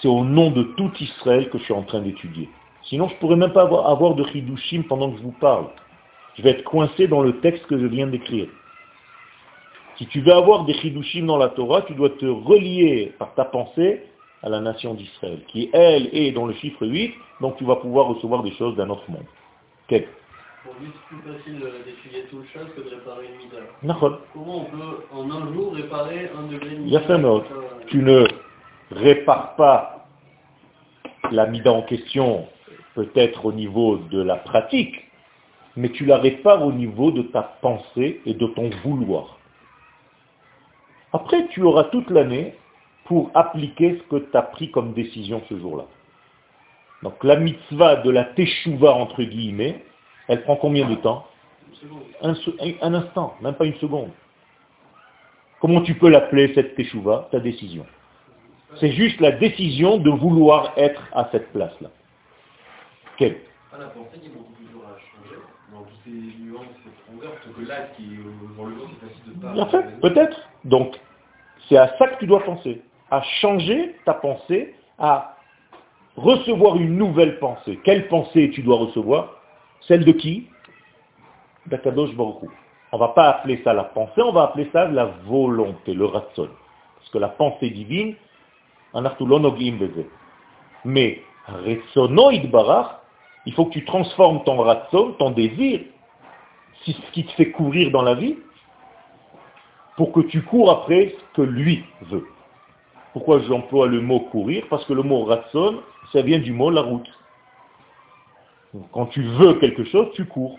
C'est 0.00 0.08
au 0.08 0.24
nom 0.24 0.50
de 0.50 0.62
tout 0.76 0.90
Israël 1.00 1.48
que 1.50 1.58
je 1.58 1.64
suis 1.64 1.72
en 1.72 1.82
train 1.82 2.00
d'étudier. 2.00 2.48
Sinon, 2.82 3.08
je 3.08 3.14
ne 3.14 3.18
pourrais 3.18 3.36
même 3.36 3.52
pas 3.52 3.62
avoir, 3.62 4.14
de 4.14 4.24
Hidushim 4.34 4.82
pendant 4.82 5.10
que 5.10 5.18
je 5.18 5.22
vous 5.22 5.32
parle. 5.32 5.66
Je 6.36 6.42
vais 6.42 6.50
être 6.50 6.64
coincé 6.64 7.06
dans 7.08 7.22
le 7.22 7.40
texte 7.40 7.66
que 7.66 7.78
je 7.78 7.86
viens 7.86 8.06
d'écrire. 8.06 8.48
Si 9.96 10.06
tu 10.06 10.20
veux 10.20 10.32
avoir 10.32 10.64
des 10.64 10.74
Hidushim 10.74 11.26
dans 11.26 11.38
la 11.38 11.48
Torah, 11.48 11.82
tu 11.82 11.94
dois 11.94 12.10
te 12.10 12.26
relier 12.26 13.12
par 13.18 13.34
ta 13.34 13.44
pensée 13.44 14.02
à 14.42 14.48
la 14.50 14.60
nation 14.60 14.92
d'Israël, 14.94 15.40
qui 15.48 15.70
elle 15.72 16.10
est 16.12 16.32
dans 16.32 16.44
le 16.44 16.52
chiffre 16.54 16.86
8, 16.86 17.14
donc 17.40 17.56
tu 17.56 17.64
vas 17.64 17.76
pouvoir 17.76 18.06
recevoir 18.08 18.42
des 18.42 18.52
choses 18.52 18.76
d'un 18.76 18.90
autre 18.90 19.04
monde. 19.08 19.24
Pour 19.88 20.74
lui, 20.80 20.88
c'est 20.92 21.16
plus 21.16 21.32
facile 21.32 21.60
d'étudier 21.86 22.24
tout 22.30 22.38
le 22.38 22.44
chose 22.52 22.68
que 22.76 22.82
de 22.82 22.90
réparer 22.90 23.26
une 23.26 23.36
mida. 23.36 24.00
Comment 24.32 24.60
on 24.60 24.64
peut, 24.64 25.04
en 25.12 25.30
un 25.30 25.52
jour, 25.52 25.74
réparer 25.74 26.30
un 26.36 26.46
degré 26.50 26.70
de 26.70 26.80
mida 26.80 27.00
Tu 27.86 27.98
ne 27.98 28.26
répares 28.90 29.56
pas 29.56 30.06
la 31.30 31.46
mida 31.46 31.72
en 31.72 31.82
question, 31.82 32.46
peut-être 32.94 33.46
au 33.46 33.52
niveau 33.52 33.96
de 33.96 34.22
la 34.22 34.36
pratique, 34.36 35.10
mais 35.76 35.90
tu 35.90 36.04
la 36.04 36.18
répares 36.18 36.64
au 36.64 36.72
niveau 36.72 37.10
de 37.10 37.22
ta 37.22 37.42
pensée 37.42 38.20
et 38.26 38.34
de 38.34 38.46
ton 38.46 38.70
vouloir. 38.84 39.38
Après, 41.12 41.46
tu 41.48 41.62
auras 41.62 41.84
toute 41.84 42.10
l'année 42.10 42.54
pour 43.04 43.30
appliquer 43.34 43.98
ce 43.98 44.02
que 44.04 44.16
tu 44.16 44.36
as 44.36 44.42
pris 44.42 44.70
comme 44.70 44.92
décision 44.94 45.42
ce 45.48 45.58
jour-là. 45.58 45.84
Donc 47.02 47.22
la 47.22 47.36
mitzvah 47.36 47.96
de 47.96 48.10
la 48.10 48.24
teshuva, 48.24 48.94
entre 48.94 49.22
guillemets, 49.22 49.84
elle 50.28 50.42
prend 50.42 50.56
combien 50.56 50.88
de 50.88 50.94
temps? 50.96 51.26
Un, 52.22 52.94
instant, 52.94 53.36
même 53.42 53.54
pas 53.54 53.66
une 53.66 53.74
seconde. 53.74 54.10
Comment 55.60 55.82
tu 55.82 55.94
peux 55.94 56.08
l'appeler 56.08 56.52
cette 56.54 56.74
teshuva? 56.76 57.28
Ta 57.30 57.40
décision. 57.40 57.84
C'est 58.80 58.92
juste 58.92 59.20
la 59.20 59.32
décision 59.32 59.98
de 59.98 60.10
vouloir 60.10 60.72
être 60.76 61.02
à 61.12 61.28
cette 61.32 61.52
place-là. 61.52 61.90
Quelle 63.16 63.36
ah, 63.72 63.78
La 63.78 63.86
pensée 63.86 64.18
qui 64.20 64.28
montre 64.28 64.50
toujours 64.56 64.84
à 64.84 64.98
changer 64.98 65.40
dans 65.72 65.82
toutes 65.82 65.98
ces 66.04 66.42
nuances, 66.42 66.66
ces 66.82 66.90
profondeurs, 67.02 67.34
plutôt 67.36 67.60
que 67.60 67.68
là, 67.68 67.76
qui 67.96 68.04
dans 68.56 68.64
le 68.64 68.74
monde, 68.74 68.88
c'est 69.00 69.08
facile 69.08 69.34
de 69.34 69.40
parler. 69.40 69.54
Bien 69.54 69.66
fait, 69.66 70.00
peut-être. 70.00 70.48
Donc, 70.64 70.96
c'est 71.68 71.76
à 71.76 71.96
ça 71.98 72.08
que 72.08 72.18
tu 72.18 72.26
dois 72.26 72.42
penser. 72.44 72.82
À 73.10 73.22
changer 73.40 73.94
ta 74.04 74.14
pensée, 74.14 74.74
à 74.98 75.36
recevoir 76.16 76.76
une 76.76 76.96
nouvelle 76.96 77.38
pensée. 77.38 77.78
Quelle 77.84 78.08
pensée 78.08 78.50
tu 78.50 78.62
dois 78.62 78.78
recevoir? 78.78 79.40
Celle 79.82 80.04
de 80.04 80.12
qui? 80.12 80.48
D'Akadosh 81.66 82.14
Baruch 82.14 82.50
On 82.92 82.96
ne 82.96 83.00
va 83.00 83.08
pas 83.08 83.28
appeler 83.30 83.60
ça 83.64 83.72
la 83.72 83.84
pensée, 83.84 84.22
on 84.22 84.32
va 84.32 84.44
appeler 84.44 84.68
ça 84.72 84.86
la 84.86 85.06
volonté, 85.26 85.94
le 85.94 86.06
ratson. 86.06 86.48
Parce 86.96 87.10
que 87.10 87.18
la 87.18 87.28
pensée 87.28 87.70
divine, 87.70 88.14
mais 90.84 91.22
il 93.46 93.52
faut 93.54 93.66
que 93.66 93.72
tu 93.72 93.84
transformes 93.84 94.44
ton 94.44 94.56
ratson, 94.58 95.12
ton 95.18 95.30
désir, 95.30 95.80
ce 96.86 97.10
qui 97.12 97.24
te 97.24 97.32
fait 97.32 97.50
courir 97.50 97.90
dans 97.90 98.02
la 98.02 98.14
vie, 98.14 98.36
pour 99.96 100.12
que 100.12 100.20
tu 100.20 100.42
cours 100.42 100.70
après 100.70 101.14
ce 101.16 101.36
que 101.36 101.42
lui 101.42 101.84
veut. 102.02 102.26
Pourquoi 103.12 103.40
j'emploie 103.40 103.86
le 103.86 104.00
mot 104.00 104.20
courir? 104.20 104.66
Parce 104.68 104.84
que 104.86 104.92
le 104.92 105.02
mot 105.02 105.24
ratson, 105.24 105.80
ça 106.12 106.22
vient 106.22 106.40
du 106.40 106.52
mot 106.52 106.70
la 106.70 106.82
route. 106.82 107.08
Quand 108.92 109.06
tu 109.06 109.22
veux 109.22 109.54
quelque 109.54 109.84
chose, 109.84 110.08
tu 110.14 110.26
cours. 110.26 110.58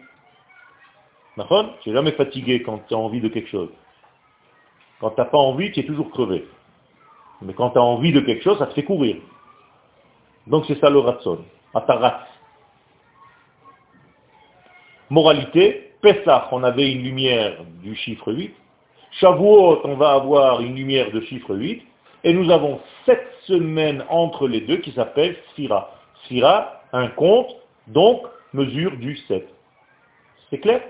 D'accord? 1.36 1.78
Tu 1.82 1.90
n'es 1.90 1.96
jamais 1.96 2.14
fatigué 2.14 2.62
quand 2.62 2.80
tu 2.88 2.94
as 2.94 2.98
envie 2.98 3.20
de 3.20 3.28
quelque 3.28 3.50
chose. 3.50 3.70
Quand 5.02 5.10
tu 5.10 5.20
n'as 5.20 5.26
pas 5.26 5.38
envie, 5.38 5.72
tu 5.74 5.82
es 5.82 5.84
toujours 5.84 6.10
crevé. 6.10 6.48
Mais 7.42 7.54
quand 7.54 7.72
tu 7.72 7.78
as 7.78 7.84
envie 7.84 8.12
de 8.12 8.22
quelque 8.22 8.44
chose, 8.44 8.58
ça 8.58 8.68
te 8.68 8.74
fait 8.74 8.84
courir. 8.84 9.18
Donc 10.48 10.66
c'est 10.68 10.80
ça 10.80 10.90
le 10.90 11.00
ratson. 11.00 11.40
Atarat. 11.74 12.28
Moralité, 15.10 15.94
Pessah, 16.02 16.48
on 16.52 16.64
avait 16.64 16.92
une 16.92 17.04
lumière 17.04 17.64
du 17.82 17.96
chiffre 17.96 18.32
8. 18.32 18.54
Shavuot, 19.12 19.82
on 19.84 19.96
va 19.96 20.14
avoir 20.14 20.62
une 20.62 20.76
lumière 20.76 21.12
de 21.12 21.22
chiffre 21.22 21.56
8. 21.56 21.84
Et 22.24 22.34
nous 22.34 22.50
avons 22.52 22.80
sept 23.06 23.26
semaines 23.44 24.04
entre 24.10 24.48
les 24.48 24.62
deux 24.62 24.78
qui 24.78 24.92
s'appellent 24.92 25.38
Sphira. 25.52 25.92
Sphira, 26.24 26.82
un 26.92 27.08
compte, 27.10 27.56
donc 27.88 28.24
mesure 28.54 28.98
du 28.98 29.18
7. 29.28 29.48
C'est 30.50 30.60
clair? 30.60 30.82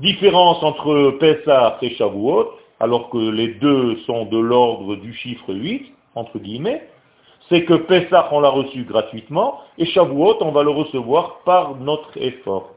Différence 0.00 0.62
entre 0.62 1.16
Pessah 1.20 1.78
et 1.80 1.94
Shavuot, 1.94 2.50
alors 2.80 3.10
que 3.10 3.18
les 3.18 3.54
deux 3.54 3.96
sont 4.06 4.26
de 4.26 4.38
l'ordre 4.38 4.96
du 4.96 5.14
chiffre 5.14 5.52
8, 5.54 5.92
entre 6.14 6.38
guillemets, 6.38 6.88
c'est 7.48 7.64
que 7.64 7.74
Pessah, 7.74 8.28
on 8.32 8.40
l'a 8.40 8.48
reçu 8.48 8.84
gratuitement, 8.84 9.60
et 9.78 9.84
Shavuot, 9.84 10.38
on 10.40 10.52
va 10.52 10.62
le 10.62 10.70
recevoir 10.70 11.40
par 11.44 11.76
notre 11.76 12.16
effort. 12.16 12.70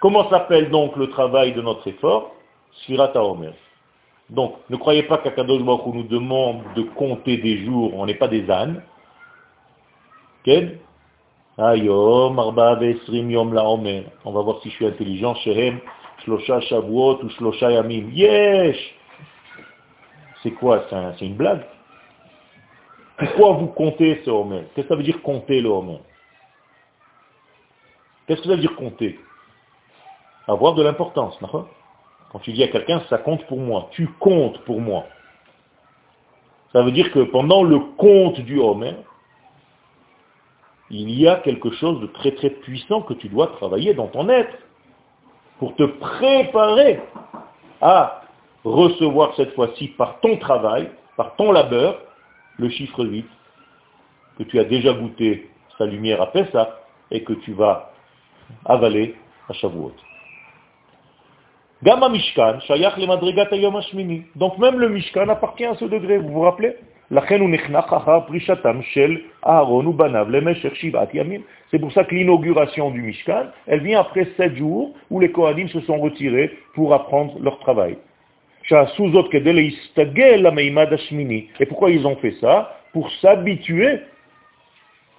Comment 0.00 0.28
s'appelle 0.30 0.70
donc 0.70 0.96
le 0.96 1.08
travail 1.08 1.52
de 1.52 1.62
notre 1.62 1.86
effort? 1.88 2.32
Sfirat 2.82 3.12
Omer. 3.16 3.54
Donc, 4.30 4.54
ne 4.68 4.76
croyez 4.76 5.04
pas 5.04 5.18
qu'Akadosh 5.18 5.62
Baruch 5.62 5.94
nous 5.94 6.02
demande 6.04 6.62
de 6.76 6.82
compter 6.82 7.36
des 7.36 7.64
jours, 7.64 7.92
on 7.94 8.06
n'est 8.06 8.14
pas 8.14 8.28
des 8.28 8.50
ânes. 8.50 8.82
Ken? 10.44 10.78
Ayom, 11.56 12.38
Arba 12.38 12.78
Yom 13.08 13.54
La. 13.54 13.64
On 13.64 14.32
va 14.32 14.40
voir 14.42 14.60
si 14.62 14.70
je 14.70 14.74
suis 14.74 14.86
intelligent. 14.86 15.34
Shehem, 15.36 15.78
Shlosha 16.24 16.60
Shavuot 16.62 17.22
ou 17.22 17.28
Shlosha 17.30 17.70
Yamim. 17.70 18.10
Yesh 18.10 18.94
C'est 20.44 20.52
quoi 20.52 20.84
C'est 20.90 21.26
une 21.26 21.36
blague? 21.36 21.64
Pourquoi 23.16 23.52
vous 23.52 23.68
comptez 23.68 24.20
ce 24.24 24.30
Homer 24.30 24.64
Qu'est-ce 24.74 24.86
que 24.86 24.94
ça 24.94 24.96
veut 24.96 25.02
dire 25.02 25.22
compter 25.22 25.60
le 25.62 25.70
Homer 25.70 26.00
Qu'est-ce 28.26 28.42
que 28.42 28.48
ça 28.48 28.54
veut 28.54 28.60
dire 28.60 28.76
compter? 28.76 29.18
Avoir 30.46 30.74
de 30.74 30.82
l'importance, 30.82 31.38
Quand 31.40 32.38
tu 32.40 32.52
dis 32.52 32.62
à 32.62 32.68
quelqu'un, 32.68 33.00
ça 33.08 33.16
compte 33.16 33.46
pour 33.46 33.58
moi, 33.58 33.88
tu 33.92 34.06
comptes 34.20 34.58
pour 34.64 34.80
moi. 34.80 35.06
Ça 36.72 36.82
veut 36.82 36.92
dire 36.92 37.10
que 37.10 37.20
pendant 37.20 37.62
le 37.62 37.78
compte 37.96 38.40
du 38.40 38.58
Homer, 38.58 38.96
il 40.90 41.10
y 41.10 41.26
a 41.26 41.36
quelque 41.36 41.70
chose 41.70 42.00
de 42.02 42.06
très 42.08 42.32
très 42.32 42.50
puissant 42.50 43.00
que 43.00 43.14
tu 43.14 43.28
dois 43.28 43.46
travailler 43.46 43.94
dans 43.94 44.08
ton 44.08 44.28
être 44.28 44.58
pour 45.58 45.74
te 45.76 45.84
préparer 45.84 47.00
à 47.80 48.23
recevoir 48.64 49.34
cette 49.36 49.54
fois-ci 49.54 49.88
par 49.88 50.20
ton 50.20 50.36
travail, 50.38 50.90
par 51.16 51.36
ton 51.36 51.52
labeur, 51.52 52.00
le 52.58 52.68
chiffre 52.70 53.04
8, 53.04 53.26
que 54.38 54.42
tu 54.44 54.58
as 54.58 54.64
déjà 54.64 54.92
goûté 54.92 55.48
sa 55.78 55.86
lumière 55.86 56.20
à 56.22 56.26
Pessah 56.32 56.80
et 57.10 57.22
que 57.22 57.32
tu 57.32 57.52
vas 57.52 57.92
avaler 58.64 59.14
à 59.48 59.52
Shavuot. 59.52 59.92
Gama 61.82 62.08
Mishkan, 62.08 62.60
Shayach 62.60 62.96
le 62.96 63.06
Madrigat 63.06 63.48
Donc 64.36 64.58
même 64.58 64.78
le 64.78 64.88
Mishkan 64.88 65.28
appartient 65.28 65.66
à 65.66 65.74
ce 65.74 65.84
degré, 65.84 66.18
vous 66.18 66.30
vous 66.30 66.40
rappelez? 66.40 66.76
C'est 71.70 71.78
pour 71.78 71.92
ça 71.92 72.04
que 72.04 72.14
l'inauguration 72.14 72.90
du 72.90 73.02
Mishkan, 73.02 73.46
elle 73.66 73.80
vient 73.82 74.00
après 74.00 74.26
sept 74.38 74.56
jours 74.56 74.94
où 75.10 75.20
les 75.20 75.30
Kohanim 75.30 75.68
se 75.68 75.80
sont 75.80 75.98
retirés 75.98 76.56
pour 76.74 76.94
apprendre 76.94 77.38
leur 77.40 77.58
travail. 77.58 77.98
Et 78.70 78.76
pourquoi 81.66 81.90
ils 81.90 82.06
ont 82.06 82.16
fait 82.16 82.34
ça 82.40 82.80
Pour 82.92 83.10
s'habituer 83.20 84.00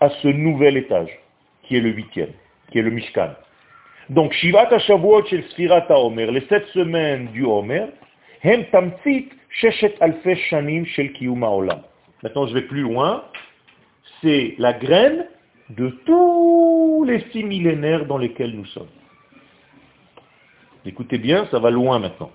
à 0.02 0.10
ce 0.10 0.28
nouvel 0.28 0.76
étage, 0.78 1.12
qui 1.64 1.78
est 1.78 1.82
le 1.82 1.92
huitième, 1.92 2.32
qui 2.72 2.80
est 2.80 2.82
le 2.82 2.92
Mishkan. 2.92 3.30
Donc, 4.10 4.34
Shivat 4.34 4.74
HaShavuot 4.74 5.26
shel 5.26 5.44
Sfirat 5.50 5.88
les 6.16 6.42
sept 6.48 6.66
semaines 6.74 7.28
du 7.28 7.44
Homer, 7.44 7.86
hem 8.44 8.66
tamtzit 8.72 9.30
sheshet 9.50 9.96
alfe 10.00 10.36
shanim 10.50 10.86
shel 10.86 11.12
kiyum 11.14 11.44
HaOlam. 11.44 11.82
Maintenant, 12.24 12.48
je 12.48 12.54
vais 12.54 12.64
plus 12.64 12.82
loin. 12.82 13.24
C'est 14.22 14.56
la 14.58 14.74
graine 14.74 15.28
de 15.70 15.90
tous 16.06 17.04
les 17.08 17.24
six 17.32 17.44
millénaires 17.44 18.06
dans 18.06 18.18
lesquels 18.18 18.56
nous 18.56 18.66
sommes. 18.66 18.90
Écoutez 20.86 21.18
bien, 21.18 21.48
ça 21.50 21.60
va 21.60 21.72
loin 21.72 22.00
maintenant. 22.00 22.32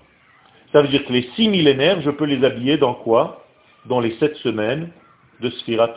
Ça 0.71 0.81
veut 0.81 0.87
dire 0.87 1.05
que 1.05 1.13
les 1.13 1.29
six 1.35 1.49
millénaires, 1.49 2.01
je 2.01 2.11
peux 2.11 2.25
les 2.25 2.43
habiller 2.45 2.77
dans 2.77 2.93
quoi? 2.93 3.43
Dans 3.85 3.99
les 3.99 4.11
sept 4.19 4.35
semaines 4.37 4.89
de 5.41 5.49
Sfirat 5.49 5.93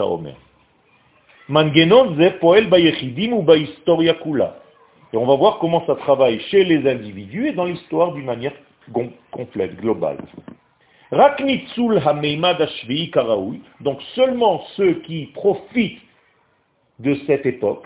ze 1.48 2.30
poel 2.40 2.66
ou 3.32 3.44
kula. 4.24 4.56
Et 5.12 5.16
on 5.16 5.26
va 5.26 5.36
voir 5.36 5.58
comment 5.58 5.86
ça 5.86 5.94
travaille 5.94 6.40
chez 6.50 6.64
les 6.64 6.90
individus 6.90 7.48
et 7.48 7.52
dans 7.52 7.66
l'histoire 7.66 8.12
d'une 8.12 8.24
manière 8.24 8.52
complète, 9.30 9.76
globale. 9.76 10.18
Donc 13.80 14.02
seulement 14.14 14.64
ceux 14.76 14.94
qui 15.02 15.26
profitent 15.26 16.02
de 16.98 17.14
cette 17.26 17.46
époque, 17.46 17.84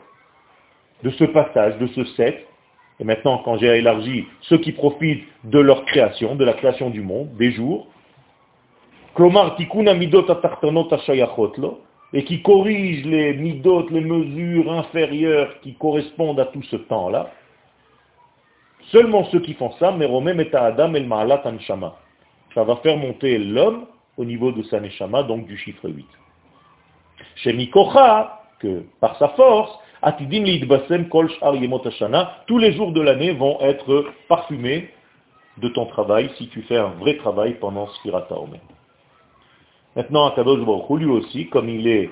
de 1.02 1.10
ce 1.10 1.24
passage, 1.24 1.76
de 1.78 1.88
ce 1.88 2.04
set, 2.16 2.47
et 3.00 3.04
maintenant 3.04 3.38
quand 3.38 3.58
j'ai 3.58 3.66
élargi, 3.78 4.26
ceux 4.42 4.58
qui 4.58 4.72
profitent 4.72 5.24
de 5.44 5.58
leur 5.58 5.84
création, 5.84 6.34
de 6.34 6.44
la 6.44 6.54
création 6.54 6.90
du 6.90 7.00
monde, 7.00 7.34
des 7.36 7.52
jours, 7.52 7.86
et 12.12 12.24
qui 12.24 12.42
corrigent 12.42 13.06
les 13.06 13.34
midot, 13.34 13.88
les 13.90 14.00
mesures 14.00 14.72
inférieures 14.72 15.60
qui 15.60 15.74
correspondent 15.74 16.40
à 16.40 16.46
tout 16.46 16.62
ce 16.62 16.76
temps-là, 16.76 17.30
seulement 18.90 19.24
ceux 19.26 19.40
qui 19.40 19.54
font 19.54 19.72
ça, 19.78 19.88
Adam 19.88 20.94
el 20.94 21.06
Ma'alat. 21.06 21.42
Ça 22.54 22.64
va 22.64 22.76
faire 22.76 22.96
monter 22.96 23.38
l'homme 23.38 23.86
au 24.16 24.24
niveau 24.24 24.52
de 24.52 24.62
sa 24.64 24.80
neshama, 24.80 25.22
donc 25.22 25.46
du 25.46 25.56
chiffre 25.56 25.88
8. 25.88 26.06
Chez 27.36 27.52
Mikocha, 27.52 28.42
que 28.58 28.84
par 29.00 29.16
sa 29.18 29.28
force, 29.30 29.78
Atidim 30.02 30.44
Kol 31.08 31.30
Shar 31.38 31.56
Yemot 31.56 31.82
tous 32.46 32.58
les 32.58 32.72
jours 32.72 32.92
de 32.92 33.00
l'année 33.00 33.32
vont 33.32 33.58
être 33.60 34.06
parfumés 34.28 34.90
de 35.58 35.68
ton 35.68 35.86
travail 35.86 36.30
si 36.38 36.48
tu 36.48 36.62
fais 36.62 36.76
un 36.76 36.90
vrai 37.00 37.16
travail 37.16 37.54
pendant 37.54 37.88
Spirata 37.88 38.38
Omer. 38.38 38.60
Maintenant, 39.96 40.26
Akadosh 40.26 40.64
Baruch 40.64 41.00
lui 41.00 41.06
aussi, 41.06 41.48
comme 41.48 41.68
il 41.68 41.86
est 41.88 42.10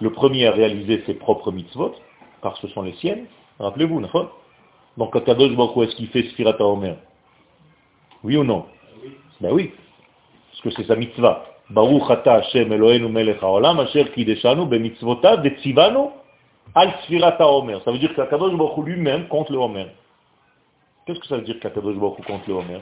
le 0.00 0.10
premier 0.10 0.46
à 0.46 0.52
réaliser 0.52 1.02
ses 1.06 1.14
propres 1.14 1.52
mitzvot, 1.52 1.94
car 2.42 2.56
ce 2.56 2.68
sont 2.68 2.82
les 2.82 2.94
siennes, 2.94 3.26
rappelez-vous, 3.60 4.02
Donc 4.96 5.14
Akadosh 5.14 5.54
Baruch 5.54 5.88
est-ce 5.88 5.96
qu'il 5.96 6.08
fait 6.08 6.24
Spirata 6.30 6.64
Omer? 6.64 6.96
Oui 8.24 8.36
ou 8.36 8.42
non? 8.42 8.66
Ben 9.40 9.52
oui, 9.52 9.72
parce 10.50 10.62
que 10.62 10.70
c'est 10.70 10.88
sa 10.88 10.96
mitzvah. 10.96 11.44
Baruch 11.70 12.10
ata 12.10 12.34
Hashem 12.34 12.72
Eloheinu 12.72 13.08
melech 13.08 13.42
haolam 13.42 13.78
asher 13.78 14.10
kideshanu 14.12 14.64
bemitzvotav 14.66 15.42
detzivanu 15.42 16.08
al 16.74 16.92
Sfirata 17.02 17.46
Omer. 17.46 17.80
Ça 17.84 17.92
veut 17.92 17.98
dire 17.98 18.14
qu'Akadosh 18.14 18.54
Baruch 18.54 18.84
lui-même 18.84 19.28
compte 19.28 19.50
le 19.50 19.58
Omer. 19.58 19.88
Qu'est-ce 21.06 21.20
que 21.20 21.26
ça 21.26 21.36
veut 21.36 21.42
dire 21.42 21.58
qu'Akadosh 21.60 21.96
Baruch 21.96 22.24
compte 22.26 22.46
le 22.46 22.54
Omer? 22.54 22.80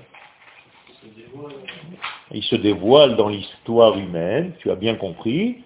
Il 2.32 2.42
se 2.42 2.56
dévoile 2.56 3.16
dans 3.16 3.28
l'histoire 3.28 3.96
humaine, 3.96 4.54
tu 4.58 4.70
as 4.70 4.74
bien 4.74 4.96
compris, 4.96 5.58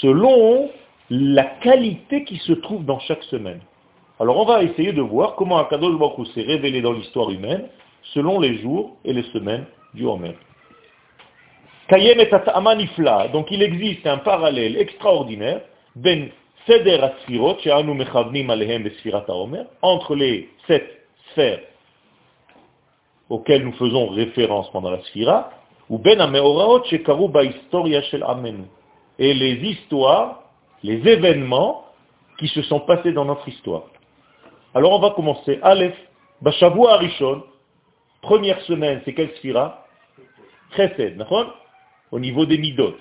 selon 0.00 0.70
la 1.10 1.44
qualité 1.44 2.24
qui 2.24 2.38
se 2.38 2.52
trouve 2.52 2.84
dans 2.84 2.98
chaque 3.00 3.22
semaine. 3.24 3.60
Alors 4.18 4.38
on 4.38 4.44
va 4.44 4.62
essayer 4.62 4.92
de 4.92 5.02
voir 5.02 5.34
comment 5.34 5.58
Akadosh 5.58 5.98
Baruch 5.98 6.28
s'est 6.28 6.42
révélé 6.42 6.80
dans 6.80 6.92
l'histoire 6.92 7.30
humaine 7.30 7.66
selon 8.14 8.40
les 8.40 8.58
jours 8.58 8.96
et 9.04 9.12
les 9.12 9.24
semaines 9.24 9.66
du 9.94 10.06
Homer. 10.06 10.34
Donc 13.32 13.50
il 13.50 13.62
existe 13.62 14.06
un 14.06 14.18
parallèle 14.18 14.76
extraordinaire 14.76 15.60
ben 15.94 16.30
entre 19.82 20.14
les 20.14 20.48
sept 20.66 21.06
sphères 21.30 21.60
auxquelles 23.28 23.64
nous 23.64 23.72
faisons 23.72 24.08
référence 24.08 24.70
pendant 24.72 24.90
la 24.90 25.02
sphira, 25.04 25.50
ou 25.88 25.98
ben 25.98 26.18
shel 28.02 28.22
amenu. 28.26 28.64
Et 29.18 29.34
les 29.34 29.54
histoires, 29.54 30.42
les 30.82 31.06
événements 31.08 31.86
qui 32.38 32.48
se 32.48 32.62
sont 32.62 32.80
passés 32.80 33.12
dans 33.12 33.24
notre 33.24 33.48
histoire. 33.48 33.84
Alors 34.74 34.92
on 34.92 34.98
va 34.98 35.10
commencer. 35.10 35.58
Aleph, 35.62 35.96
Bashavu 36.40 36.86
Arishon, 36.86 37.42
première 38.20 38.60
semaine, 38.62 39.00
c'est 39.04 39.14
quelle 39.14 39.34
sphira? 39.36 39.86
Chesed, 40.76 41.24
au 42.10 42.18
niveau 42.18 42.46
des 42.46 42.58
midot. 42.58 42.94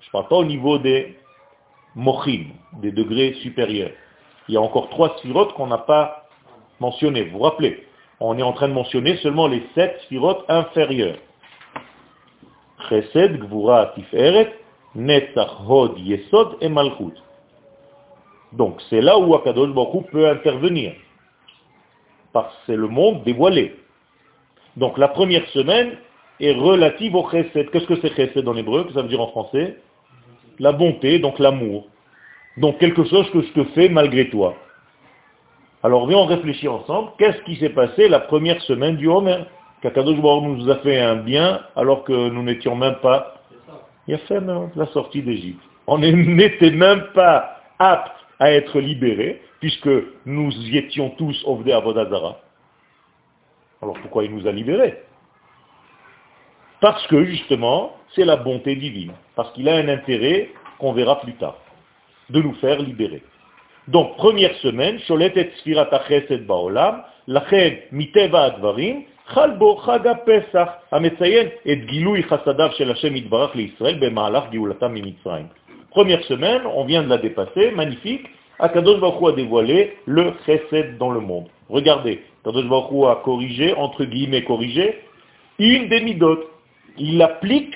Je 0.00 0.06
ne 0.08 0.12
parle 0.12 0.28
pas 0.28 0.36
au 0.36 0.44
niveau 0.44 0.78
des 0.78 1.16
mochim, 1.94 2.46
des 2.80 2.92
degrés 2.92 3.34
supérieurs. 3.42 3.92
Il 4.48 4.54
y 4.54 4.56
a 4.56 4.60
encore 4.60 4.88
trois 4.88 5.16
sphirotes 5.18 5.52
qu'on 5.54 5.66
n'a 5.66 5.78
pas 5.78 6.26
mentionnées, 6.80 7.24
vous 7.24 7.38
vous 7.38 7.44
rappelez 7.44 7.86
on 8.24 8.38
est 8.38 8.42
en 8.42 8.52
train 8.52 8.68
de 8.68 8.72
mentionner 8.72 9.16
seulement 9.16 9.48
les 9.48 9.62
sept 9.74 10.00
sphirotes 10.02 10.44
inférieures. 10.48 11.18
Chesed, 12.88 13.38
Gvura, 13.38 13.92
Tiferet, 13.94 14.54
Netzach, 14.94 15.50
Hod, 15.68 15.98
Yesod 15.98 16.56
et 16.60 16.68
Malchut. 16.68 17.14
Donc 18.52 18.80
c'est 18.90 19.00
là 19.00 19.18
où 19.18 19.34
Akadosh 19.34 19.74
peut 20.10 20.28
intervenir. 20.28 20.92
Parce 22.32 22.54
que 22.54 22.60
c'est 22.66 22.76
le 22.76 22.88
monde 22.88 23.24
dévoilé. 23.24 23.76
Donc 24.76 24.98
la 24.98 25.08
première 25.08 25.46
semaine 25.48 25.96
est 26.38 26.52
relative 26.52 27.14
au 27.16 27.28
chesed. 27.28 27.70
Qu'est-ce 27.70 27.86
que 27.86 28.00
c'est 28.00 28.14
chesed 28.14 28.46
en 28.46 28.56
hébreu? 28.56 28.84
Que 28.84 28.92
ça 28.92 29.02
veut 29.02 29.08
dire 29.08 29.20
en 29.20 29.28
français? 29.28 29.78
La 30.58 30.72
bonté, 30.72 31.18
donc 31.18 31.38
l'amour. 31.38 31.86
Donc 32.56 32.78
quelque 32.78 33.04
chose 33.04 33.30
que 33.30 33.42
je 33.42 33.52
te 33.52 33.64
fais 33.74 33.88
malgré 33.88 34.28
toi. 34.30 34.54
Alors 35.82 36.06
viens, 36.06 36.18
on 36.18 36.26
réfléchit 36.26 36.68
ensemble. 36.68 37.10
Qu'est-ce 37.18 37.42
qui 37.42 37.56
s'est 37.56 37.70
passé 37.70 38.08
la 38.08 38.20
première 38.20 38.60
semaine 38.62 38.96
du 38.96 39.08
Homer? 39.08 39.44
Kakadosh 39.82 40.18
nous 40.18 40.70
a 40.70 40.76
fait 40.76 41.00
un 41.00 41.16
bien 41.16 41.60
alors 41.74 42.04
que 42.04 42.12
nous 42.12 42.42
n'étions 42.42 42.76
même 42.76 42.96
pas... 43.02 43.34
Il 44.06 44.14
a 44.14 44.18
fait 44.18 44.40
la 44.76 44.86
sortie 44.86 45.22
d'Égypte. 45.22 45.62
On 45.86 45.98
n'était 45.98 46.70
même 46.70 47.04
pas 47.14 47.60
aptes 47.78 48.12
à 48.38 48.52
être 48.52 48.78
libérés 48.80 49.40
puisque 49.60 49.90
nous 50.26 50.50
y 50.52 50.78
étions 50.78 51.10
tous 51.10 51.42
au 51.46 51.60
Avodazara. 51.68 52.40
Alors 53.80 53.94
pourquoi 54.00 54.24
il 54.24 54.34
nous 54.34 54.46
a 54.46 54.52
libérés? 54.52 55.02
Parce 56.81 57.05
que 57.07 57.23
justement, 57.23 57.93
c'est 58.13 58.25
la 58.25 58.35
bonté 58.35 58.75
divine. 58.75 59.13
Parce 59.35 59.51
qu'il 59.53 59.67
a 59.69 59.75
un 59.75 59.87
intérêt 59.87 60.49
qu'on 60.79 60.93
verra 60.93 61.19
plus 61.19 61.33
tard, 61.33 61.57
de 62.29 62.41
nous 62.41 62.53
faire 62.55 62.79
libérer. 62.79 63.23
Donc, 63.87 64.17
première 64.17 64.53
semaine, 64.57 64.99
Sholet 64.99 65.31
et 65.35 65.51
Sfirat 65.59 65.89
Chesed 66.07 66.45
Baolam, 66.45 67.03
Lachen 67.27 67.77
Miteva 67.91 68.43
Advarim, 68.43 69.03
חל 69.27 69.51
חג 69.79 70.07
הפסח, 70.07 70.67
המציין 70.91 71.47
את 71.47 71.85
גילוי 71.85 72.23
חסדיו 72.23 72.69
של 72.71 72.91
השם 72.91 73.15
יתברך 73.15 73.55
לישראל 73.55 73.95
במהלך 73.99 74.43
גאולתם 74.51 74.93
ממצרים. 74.93 75.45
Première 75.91 76.23
semaine, 76.25 76.61
on 76.75 76.85
vient 76.85 77.03
de 77.03 77.09
la 77.09 77.17
dépasser, 77.17 77.71
magnifique. 77.71 78.27
Akadosh 78.59 78.99
Baruch 78.99 79.29
a 79.29 79.31
dévoilé 79.31 79.97
le 80.05 80.33
chesed 80.45 80.97
dans 80.97 81.11
le 81.11 81.19
monde. 81.19 81.47
Regardez, 81.69 82.23
Akadosh 82.41 82.67
Baruch 82.67 83.05
a 83.11 83.15
corrigé, 83.23 83.73
entre 83.73 84.03
guillemets 84.05 84.43
corrigé, 84.43 84.99
une 85.59 85.87
des 85.89 86.01
midotes. 86.01 86.45
Il 86.98 87.20
applique 87.22 87.74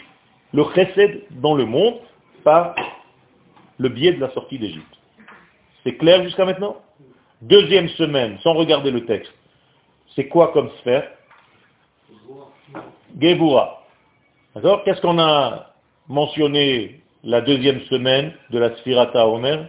le 0.52 0.64
chesed 0.74 1.22
dans 1.30 1.54
le 1.54 1.64
monde 1.64 2.00
par 2.44 2.74
le 3.78 3.88
biais 3.88 4.12
de 4.12 4.20
la 4.20 4.30
sortie 4.30 4.58
d'Égypte. 4.58 4.96
C'est 5.84 5.96
clair 5.96 6.22
jusqu'à 6.24 6.44
maintenant? 6.44 6.76
Deuxième 7.42 7.88
semaine, 7.90 8.38
sans 8.42 8.54
regarder 8.54 8.90
le 8.90 9.04
texte. 9.04 9.32
C'est 10.14 10.28
quoi 10.28 10.48
comme 10.52 10.70
sphère? 10.80 11.10
Gevura. 13.20 13.82
D'accord? 14.54 14.82
Qu'est-ce 14.84 15.00
qu'on 15.00 15.18
a 15.18 15.74
mentionné 16.08 17.02
la 17.22 17.40
deuxième 17.40 17.80
semaine 17.82 18.32
de 18.50 18.58
la 18.58 18.74
Sphirata 18.76 19.26
Omer? 19.28 19.68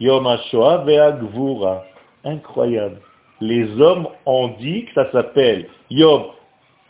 Yom 0.00 0.26
HaShoah 0.26 0.84
Ve'agvura. 0.84 1.84
Incroyable. 2.24 3.00
Les 3.40 3.80
hommes 3.80 4.08
ont 4.26 4.48
dit 4.60 4.86
que 4.86 4.94
ça 4.94 5.10
s'appelle 5.12 5.68
Yom 5.90 6.26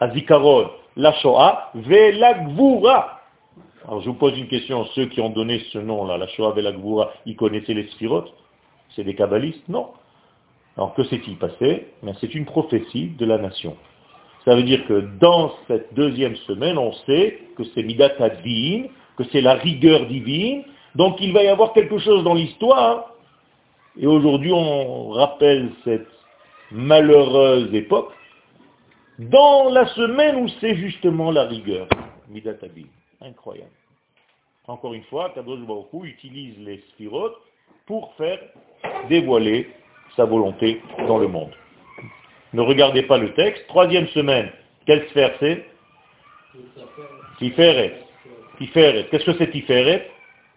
Azikaron, 0.00 0.70
la 0.96 1.12
Shoah, 1.14 1.70
Ve'lagvura. 1.74 3.20
Alors 3.86 4.00
je 4.00 4.08
vous 4.08 4.14
pose 4.14 4.38
une 4.38 4.48
question, 4.48 4.84
ceux 4.94 5.06
qui 5.06 5.20
ont 5.20 5.30
donné 5.30 5.60
ce 5.72 5.78
nom-là, 5.78 6.16
la 6.16 6.26
Shoah 6.28 6.52
Ve'lagvura, 6.52 7.12
ils 7.26 7.36
connaissaient 7.36 7.74
les 7.74 7.88
sphirotes? 7.88 8.32
C'est 8.94 9.04
des 9.04 9.14
kabbalistes? 9.14 9.68
Non. 9.68 9.88
Alors 10.76 10.94
que 10.94 11.04
s'est-il 11.04 11.36
passé? 11.36 11.88
Ben, 12.02 12.14
C'est 12.20 12.34
une 12.34 12.46
prophétie 12.46 13.08
de 13.18 13.26
la 13.26 13.38
nation. 13.38 13.76
Ça 14.44 14.54
veut 14.54 14.62
dire 14.62 14.86
que 14.86 15.00
dans 15.20 15.52
cette 15.68 15.94
deuxième 15.94 16.36
semaine, 16.36 16.78
on 16.78 16.92
sait 17.06 17.40
que 17.56 17.64
c'est 17.74 17.82
Midat 17.82 18.12
Adin, 18.18 18.84
que 19.16 19.24
c'est 19.32 19.40
la 19.40 19.54
rigueur 19.54 20.06
divine, 20.06 20.64
donc 20.94 21.16
il 21.20 21.32
va 21.32 21.42
y 21.42 21.48
avoir 21.48 21.72
quelque 21.72 21.98
chose 21.98 22.24
dans 22.24 22.34
l'histoire, 22.34 23.14
et 23.98 24.06
aujourd'hui 24.06 24.52
on 24.52 25.10
rappelle 25.10 25.70
cette 25.84 26.08
malheureuse 26.70 27.72
époque, 27.74 28.12
dans 29.18 29.70
la 29.70 29.86
semaine 29.94 30.36
où 30.36 30.48
c'est 30.60 30.76
justement 30.76 31.30
la 31.30 31.44
rigueur, 31.44 31.88
Midat 32.28 32.56
Adin. 32.62 32.86
Incroyable. 33.20 33.70
Encore 34.66 34.94
une 34.94 35.04
fois, 35.04 35.30
Kadosh 35.34 35.60
Baruch 35.60 35.86
utilise 36.02 36.58
les 36.58 36.78
sphirotes 36.90 37.36
pour 37.86 38.14
faire 38.14 38.38
dévoiler 39.08 39.70
sa 40.16 40.24
volonté 40.24 40.80
dans 41.06 41.18
le 41.18 41.28
monde. 41.28 41.52
Ne 42.52 42.62
regardez 42.62 43.02
pas 43.02 43.18
le 43.18 43.34
texte. 43.34 43.66
Troisième 43.68 44.06
semaine, 44.08 44.50
quelle 44.86 45.06
sphère 45.08 45.34
c'est? 45.40 45.64
Tiferet. 47.38 48.00
Tiferet. 48.58 49.08
Qu'est-ce 49.10 49.24
que 49.24 49.36
c'est 49.38 49.50
Tiferet? 49.50 50.10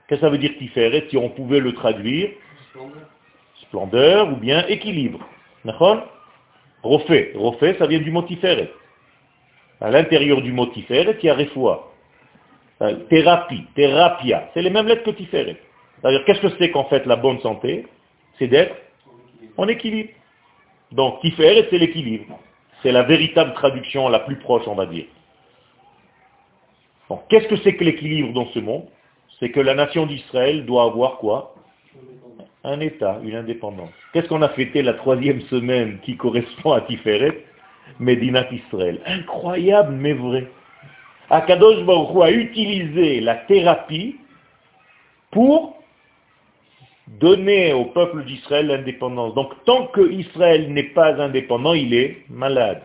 Qu'est-ce 0.07 0.21
que 0.21 0.25
ça 0.25 0.29
veut 0.29 0.37
dire 0.37 0.55
Tiferet? 0.57 1.07
Si 1.09 1.17
on 1.17 1.29
pouvait 1.29 1.59
le 1.59 1.73
traduire 1.73 2.29
Splendeur 3.61 4.29
ou 4.31 4.35
bien 4.35 4.65
équilibre. 4.67 5.19
D'accord? 5.65 6.03
Refait. 6.87 7.33
Refait, 7.35 7.75
ça 7.77 7.87
vient 7.87 7.99
du 7.99 8.11
mot 8.11 8.21
Tiferet. 8.23 8.71
À 9.81 9.91
l'intérieur 9.91 10.41
du 10.41 10.51
mot 10.51 10.67
Tiferet, 10.67 11.17
il 11.21 11.25
y 11.25 11.29
a 11.29 11.35
Refoua. 11.35 11.91
Euh, 12.81 12.95
thérapie, 13.09 13.63
thérapia. 13.75 14.49
C'est 14.53 14.61
les 14.61 14.69
mêmes 14.69 14.87
lettres 14.87 15.03
que 15.03 15.11
Tiferet. 15.11 15.57
C'est-à-dire, 15.99 16.23
qu'est-ce 16.25 16.41
que 16.41 16.55
c'est 16.57 16.71
qu'en 16.71 16.85
fait 16.85 17.05
la 17.05 17.15
bonne 17.15 17.39
santé? 17.41 17.85
C'est 18.37 18.47
d'être 18.47 18.75
en 19.57 19.67
équilibre. 19.67 20.11
Donc, 20.91 21.19
Tiferet, 21.21 21.67
c'est 21.69 21.77
l'équilibre. 21.77 22.39
C'est 22.83 22.91
la 22.91 23.03
véritable 23.03 23.53
traduction 23.53 24.07
la 24.09 24.19
plus 24.19 24.37
proche, 24.37 24.67
on 24.67 24.75
va 24.75 24.85
dire. 24.85 25.05
Donc, 27.09 27.23
qu'est-ce 27.29 27.47
que 27.47 27.57
c'est 27.57 27.75
que 27.75 27.83
l'équilibre 27.83 28.33
dans 28.33 28.47
ce 28.47 28.59
monde? 28.59 28.85
C'est 29.39 29.51
que 29.51 29.59
la 29.59 29.73
nation 29.73 30.05
d'Israël 30.05 30.65
doit 30.65 30.83
avoir 30.83 31.17
quoi? 31.17 31.55
Un 32.63 32.79
État, 32.79 33.19
une 33.23 33.35
indépendance. 33.35 33.91
Qu'est-ce 34.13 34.27
qu'on 34.27 34.41
a 34.41 34.49
fêté 34.49 34.81
la 34.81 34.93
troisième 34.93 35.41
semaine 35.41 35.99
qui 36.03 36.17
correspond 36.17 36.73
à 36.73 36.81
Tiferet? 36.81 37.43
Médinat 37.99 38.51
Israël. 38.51 38.99
Incroyable, 39.05 39.93
mais 39.95 40.13
vrai. 40.13 40.47
Akadosh 41.29 41.83
Baruch 41.85 42.23
a 42.23 42.31
utilisé 42.31 43.21
la 43.21 43.35
thérapie 43.35 44.15
pour 45.31 45.77
donner 47.07 47.73
au 47.73 47.85
peuple 47.85 48.23
d'Israël 48.25 48.67
l'indépendance. 48.67 49.33
Donc 49.35 49.53
tant 49.65 49.87
que 49.87 50.11
Israël 50.11 50.71
n'est 50.71 50.83
pas 50.83 51.21
indépendant, 51.21 51.73
il 51.73 51.93
est 51.93 52.23
malade. 52.29 52.81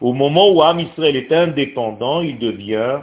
Au 0.00 0.12
moment 0.12 0.52
où 0.52 0.62
Am 0.62 0.78
Israël 0.78 1.16
est 1.16 1.32
indépendant, 1.32 2.22
il 2.22 2.38
devient 2.38 3.00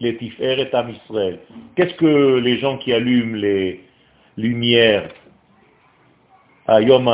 l'étifer 0.00 0.60
et 0.60 0.74
Am 0.74 0.90
Israël. 0.90 1.40
Qu'est-ce 1.76 1.94
que 1.94 2.38
les 2.38 2.58
gens 2.58 2.78
qui 2.78 2.92
allument 2.92 3.36
les 3.36 3.80
lumières 4.36 5.08
à 6.66 6.80
Yom 6.80 7.08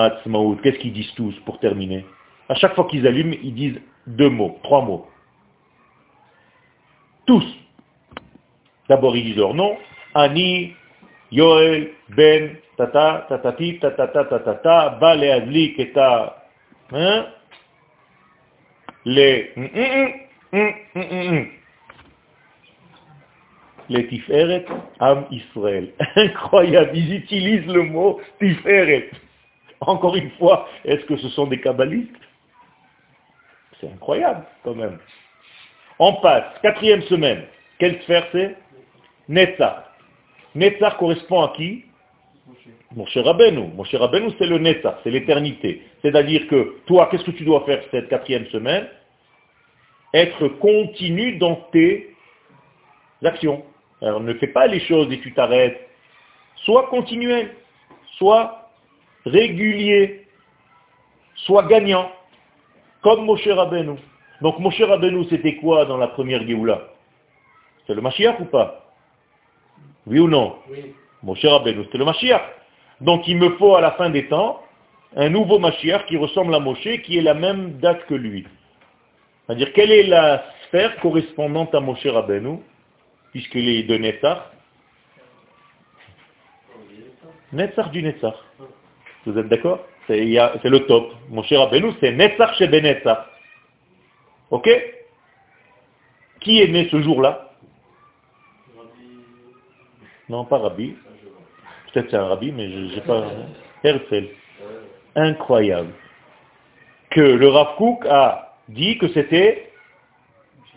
qu'est-ce 0.62 0.79
qu'ils 0.79 0.93
disent 0.93 1.12
tous 1.14 1.35
pour 1.41 1.59
terminer? 1.59 2.05
À 2.49 2.55
chaque 2.55 2.75
fois 2.75 2.85
qu'ils 2.85 3.07
allument, 3.07 3.35
ils 3.43 3.55
disent 3.55 3.81
deux 4.07 4.31
mots, 4.31 4.59
trois 4.62 4.83
mots. 4.83 5.09
Tous. 7.27 7.45
D'abord, 8.89 9.16
ils 9.16 9.25
disent 9.25 9.37
leur 9.37 9.55
nom, 9.55 9.77
Ani 10.14 10.75
Yoel, 11.31 11.93
Ben, 12.09 12.57
Tata, 12.77 13.27
Tatati, 13.29 13.79
Tatata, 13.79 14.25
Tatata, 14.25 14.99
va 15.01 15.14
les 15.14 15.75
et 15.79 15.93
ta, 15.93 16.45
hein, 16.93 17.27
les, 19.05 19.53
les 23.91 24.07
Tiferet, 24.07 24.64
Am 25.01 25.26
Israël. 25.30 25.93
Incroyable, 26.16 26.93
ils 26.95 27.14
utilisent 27.14 27.66
le 27.66 27.82
mot 27.82 28.20
Tiferet. 28.41 29.11
Encore 29.80 30.16
une 30.16 30.30
fois, 30.32 30.68
est-ce 30.84 31.05
que 31.07 31.16
ce 31.16 31.28
sont 31.30 31.47
des 31.47 31.61
kabbalistes? 31.61 32.11
C'est 33.80 33.88
incroyable 33.88 34.45
quand 34.62 34.74
même. 34.74 34.99
On 35.99 36.14
passe, 36.14 36.45
quatrième 36.62 37.03
semaine. 37.03 37.45
Quelle 37.78 38.01
sphère 38.03 38.26
c'est? 38.30 38.57
Netzach. 39.28 39.84
Netzach 40.55 40.99
correspond 40.99 41.43
à 41.43 41.53
qui? 41.57 41.84
Mon 42.95 43.07
cher 43.07 43.24
Rabbeinu. 43.24 43.68
Mon 43.74 43.84
cher 43.84 44.01
Rabbeinu, 44.01 44.30
c'est 44.38 44.47
le 44.47 44.59
Netzach, 44.59 44.97
c'est 45.03 45.11
l'éternité. 45.11 45.82
C'est-à-dire 46.03 46.47
que 46.49 46.76
toi, 46.86 47.09
qu'est-ce 47.11 47.24
que 47.24 47.30
tu 47.30 47.45
dois 47.45 47.64
faire 47.64 47.82
cette 47.91 48.09
quatrième 48.09 48.47
semaine? 48.47 48.86
Être 50.12 50.49
continu 50.49 51.38
dans 51.38 51.57
tes 51.72 52.14
actions. 53.24 53.64
Alors 54.03 54.20
ne 54.20 54.34
fais 54.34 54.48
pas 54.48 54.66
les 54.66 54.80
choses 54.80 55.12
et 55.12 55.20
tu 55.20 55.32
t'arrêtes. 55.32 55.88
Sois 56.64 56.86
continuel, 56.88 57.55
sois 58.18 58.70
régulier, 59.24 60.26
sois 61.34 61.64
gagnant, 61.64 62.11
comme 63.03 63.24
Moshe 63.24 63.48
Rabbeinu. 63.48 63.96
Donc 64.40 64.59
Moshe 64.59 64.80
Rabbeinu, 64.80 65.24
c'était 65.28 65.57
quoi 65.57 65.84
dans 65.84 65.96
la 65.96 66.09
première 66.09 66.46
Géoula? 66.46 66.82
C'est 67.86 67.94
le 67.94 68.03
Mashiach 68.03 68.40
ou 68.40 68.44
pas? 68.46 68.92
Oui 70.07 70.18
ou 70.18 70.28
non? 70.28 70.57
Oui. 70.70 70.94
Mon 71.22 71.34
cher 71.34 71.53
Rabbeinu, 71.53 71.84
c'était 71.84 71.98
le 71.98 72.05
Mashiach. 72.05 72.42
Donc 73.01 73.28
il 73.28 73.36
me 73.36 73.51
faut 73.57 73.74
à 73.74 73.80
la 73.80 73.92
fin 73.92 74.11
des 74.11 74.26
temps 74.28 74.62
un 75.16 75.28
nouveau 75.28 75.59
Mashiach 75.59 76.07
qui 76.07 76.16
ressemble 76.16 76.55
à 76.55 76.61
Moshe, 76.61 77.03
qui 77.05 77.18
est 77.18 77.22
la 77.22 77.34
même 77.34 77.78
date 77.78 78.07
que 78.07 78.14
lui. 78.14 78.46
C'est-à-dire, 79.46 79.72
quelle 79.72 79.90
est 79.90 80.05
la 80.05 80.44
sphère 80.66 80.96
correspondante 81.01 81.74
à 81.74 81.80
Moshe 81.80 82.07
Rabbeinu, 82.07 82.61
puisqu'il 83.33 83.68
est 83.68 83.83
de 83.85 83.97
Netzach 83.97 84.51
Netzach 87.53 87.91
du 87.91 88.03
Netzach. 88.03 88.37
Vous 89.26 89.37
êtes 89.39 89.49
d'accord? 89.49 89.87
C'est 90.07 90.24
le 90.24 90.78
top. 90.87 91.12
Moshe 91.28 91.53
Rabbeinu, 91.53 91.93
c'est 92.01 92.12
Netzach 92.12 92.57
chez 92.57 92.68
Benetzach. 92.68 93.26
Ok? 94.51 94.68
Qui 96.41 96.61
est 96.62 96.68
né 96.68 96.89
ce 96.91 97.01
jour-là? 97.03 97.51
Non, 100.28 100.45
pas 100.45 100.59
Rabbi. 100.59 100.95
Peut-être 101.93 102.11
c'est 102.11 102.16
un 102.16 102.26
Rabbi, 102.26 102.53
mais 102.53 102.70
je 102.70 102.78
n'ai 102.95 103.01
pas... 103.01 103.31
Herzl. 103.83 104.28
Incroyable. 105.16 105.93
Que 107.11 107.20
le 107.20 107.49
Rav 107.49 107.76
Kook 107.76 108.07
a 108.07 108.57
dit 108.68 108.97
que 108.99 109.09
c'était 109.09 109.72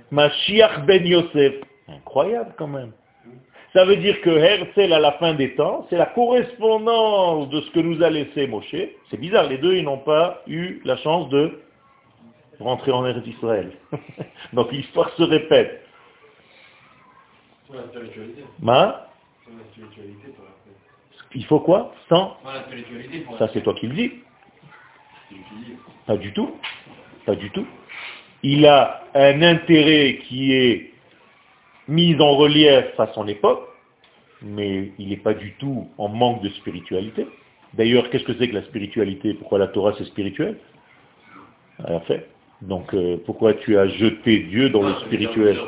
Mashiach 0.10 0.86
ben 0.86 1.06
Yosef. 1.06 1.54
Incroyable 1.88 2.54
quand 2.58 2.68
même. 2.68 2.92
Ça 3.74 3.86
veut 3.86 3.98
dire 3.98 4.22
que 4.22 4.30
Herzl, 4.30 4.94
à 4.94 5.00
la 5.00 5.14
fin 5.14 5.34
des 5.34 5.56
temps, 5.56 5.88
c'est 5.90 5.98
la 5.98 6.06
correspondance 6.06 7.50
de 7.50 7.62
ce 7.62 7.72
que 7.72 7.80
nous 7.80 8.04
a 8.04 8.10
laissé 8.10 8.46
Moshe. 8.46 8.76
C'est 9.10 9.20
bizarre, 9.20 9.50
les 9.50 9.58
deux, 9.58 9.76
ils 9.76 9.84
n'ont 9.84 9.98
pas 9.98 10.44
eu 10.46 10.80
la 10.86 10.96
chance 10.98 11.28
de 11.30 11.60
rentrer 12.60 12.92
en 12.92 13.06
Eretz 13.06 13.26
Israël. 13.26 13.72
Donc 14.54 14.72
l'histoire 14.72 15.10
se 15.12 15.24
répète. 15.24 15.82
Ma? 18.60 19.10
Il 21.34 21.46
faut 21.46 21.60
quoi? 21.60 21.96
Sans? 22.10 22.38
Ça, 23.40 23.50
c'est 23.54 23.62
toi 23.62 23.74
qui 23.74 23.88
le 23.88 23.96
dis. 23.96 24.12
Pas 26.06 26.18
du 26.18 26.32
tout. 26.34 26.56
Pas 27.26 27.36
du 27.36 27.50
tout. 27.50 27.66
Il 28.44 28.68
a 28.68 29.04
un 29.16 29.42
intérêt 29.42 30.20
qui 30.28 30.54
est 30.54 30.93
mis 31.88 32.16
en 32.20 32.36
relief 32.36 33.00
à 33.00 33.08
son 33.14 33.28
époque, 33.28 33.62
mais 34.42 34.92
il 35.00 35.10
n'est 35.10 35.18
pas 35.18 35.34
du 35.34 35.54
tout 35.54 35.88
en 35.98 36.10
manque 36.10 36.42
de 36.42 36.50
spiritualité. 36.50 37.28
D'ailleurs, 37.74 38.10
qu'est-ce 38.10 38.24
que 38.24 38.34
c'est 38.38 38.48
que 38.50 38.56
la 38.56 38.64
spiritualité? 38.64 39.34
Pourquoi 39.34 39.60
la 39.60 39.68
Torah 39.68 39.94
c'est 39.98 40.06
spirituel? 40.06 40.58
Alors 41.84 42.04
fait. 42.06 42.28
Donc 42.62 42.94
euh, 42.94 43.18
pourquoi 43.26 43.54
tu 43.56 43.78
as 43.78 43.88
jeté 43.88 44.40
Dieu 44.40 44.70
dans 44.70 44.84
le 44.84 44.94
spirituel? 45.06 45.60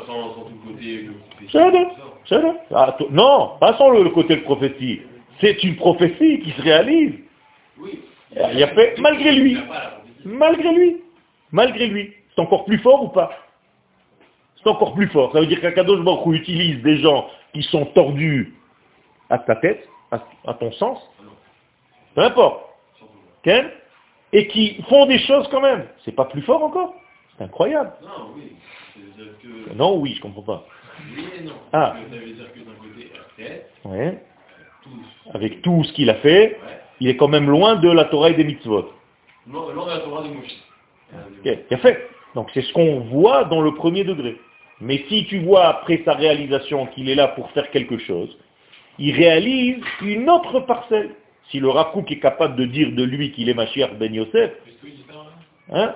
ah, 2.74 2.96
Non, 3.10 3.52
pas 3.60 3.76
sans 3.76 3.90
le 3.90 4.08
côté 4.10 4.36
de 4.36 4.42
prophétie. 4.42 5.00
C'est 5.40 5.62
une 5.64 5.76
prophétie 5.76 6.40
qui 6.40 6.50
se 6.52 6.62
réalise. 6.62 7.14
Il 8.52 8.62
a 8.62 8.68
fait 8.68 8.94
malgré 8.98 9.32
lui. 9.32 9.58
Malgré 10.24 10.72
lui. 10.72 10.96
Malgré 11.52 11.86
lui. 11.88 12.12
C'est 12.34 12.40
encore 12.40 12.64
plus 12.64 12.78
fort 12.78 13.04
ou 13.04 13.08
pas? 13.08 13.30
C'est 14.66 14.70
encore 14.70 14.94
plus 14.94 15.06
fort. 15.10 15.30
Ça 15.30 15.38
veut 15.38 15.46
dire 15.46 15.60
qu'Akadosh 15.60 16.00
Baruch 16.00 16.40
utilise 16.40 16.82
des 16.82 16.96
gens 16.96 17.28
qui 17.54 17.62
sont 17.62 17.84
tordus 17.86 18.52
à 19.30 19.38
ta 19.38 19.54
tête, 19.54 19.88
à, 20.10 20.54
ton 20.54 20.72
sens, 20.72 20.98
peu 22.16 22.22
importe, 22.22 22.64
et 24.32 24.48
qui 24.48 24.82
font 24.88 25.06
des 25.06 25.20
choses 25.20 25.46
quand 25.52 25.60
même. 25.60 25.86
C'est 26.04 26.16
pas 26.16 26.24
plus 26.24 26.42
fort 26.42 26.64
encore 26.64 26.96
C'est 27.38 27.44
incroyable. 27.44 27.92
Non, 28.02 28.32
oui. 28.34 28.56
Que... 29.40 29.72
Non, 29.74 29.98
oui, 29.98 30.14
je 30.16 30.20
comprends 30.20 30.42
pas. 30.42 30.66
Oui 31.16 31.24
et 31.38 31.44
non. 31.44 31.52
Ah. 31.72 31.94
Ça 32.10 32.16
veut 32.16 32.26
dire 32.26 32.52
que 32.52 32.58
d'un 32.58 32.74
côté, 32.74 33.62
ouais. 33.84 34.18
avec 35.32 35.62
tout 35.62 35.84
ce 35.84 35.92
qu'il 35.92 36.10
a 36.10 36.16
fait, 36.16 36.58
il 36.98 37.06
est 37.06 37.16
quand 37.16 37.28
même 37.28 37.48
loin 37.48 37.76
de 37.76 37.88
la 37.88 38.06
Torah 38.06 38.30
et 38.30 38.34
des 38.34 38.42
mitzvot. 38.42 38.90
Loin 39.46 39.72
de 39.86 39.90
la 39.90 40.00
Torah 40.00 40.24
des 40.24 40.30
Moshe. 40.30 40.56
Okay. 41.38 41.66
Il 41.70 41.74
a 41.74 41.78
fait. 41.78 42.10
Donc 42.34 42.50
c'est 42.52 42.62
ce 42.62 42.72
qu'on 42.72 42.98
voit 43.02 43.44
dans 43.44 43.62
le 43.62 43.72
premier 43.72 44.02
degré. 44.02 44.40
Mais 44.80 45.04
si 45.08 45.24
tu 45.26 45.40
vois 45.40 45.66
après 45.68 46.02
sa 46.04 46.14
réalisation 46.14 46.86
qu'il 46.86 47.08
est 47.08 47.14
là 47.14 47.28
pour 47.28 47.50
faire 47.52 47.70
quelque 47.70 47.98
chose, 47.98 48.36
il 48.98 49.14
réalise 49.14 49.82
une 50.02 50.28
autre 50.28 50.60
parcelle. 50.60 51.10
Si 51.50 51.60
le 51.60 51.68
Rakouk 51.68 52.10
est 52.10 52.18
capable 52.18 52.56
de 52.56 52.64
dire 52.64 52.92
de 52.92 53.02
lui 53.02 53.32
qu'il 53.32 53.48
est 53.48 53.54
Mashiach 53.54 53.94
Ben 53.94 54.12
Yosef, 54.12 54.52
hein, 55.70 55.94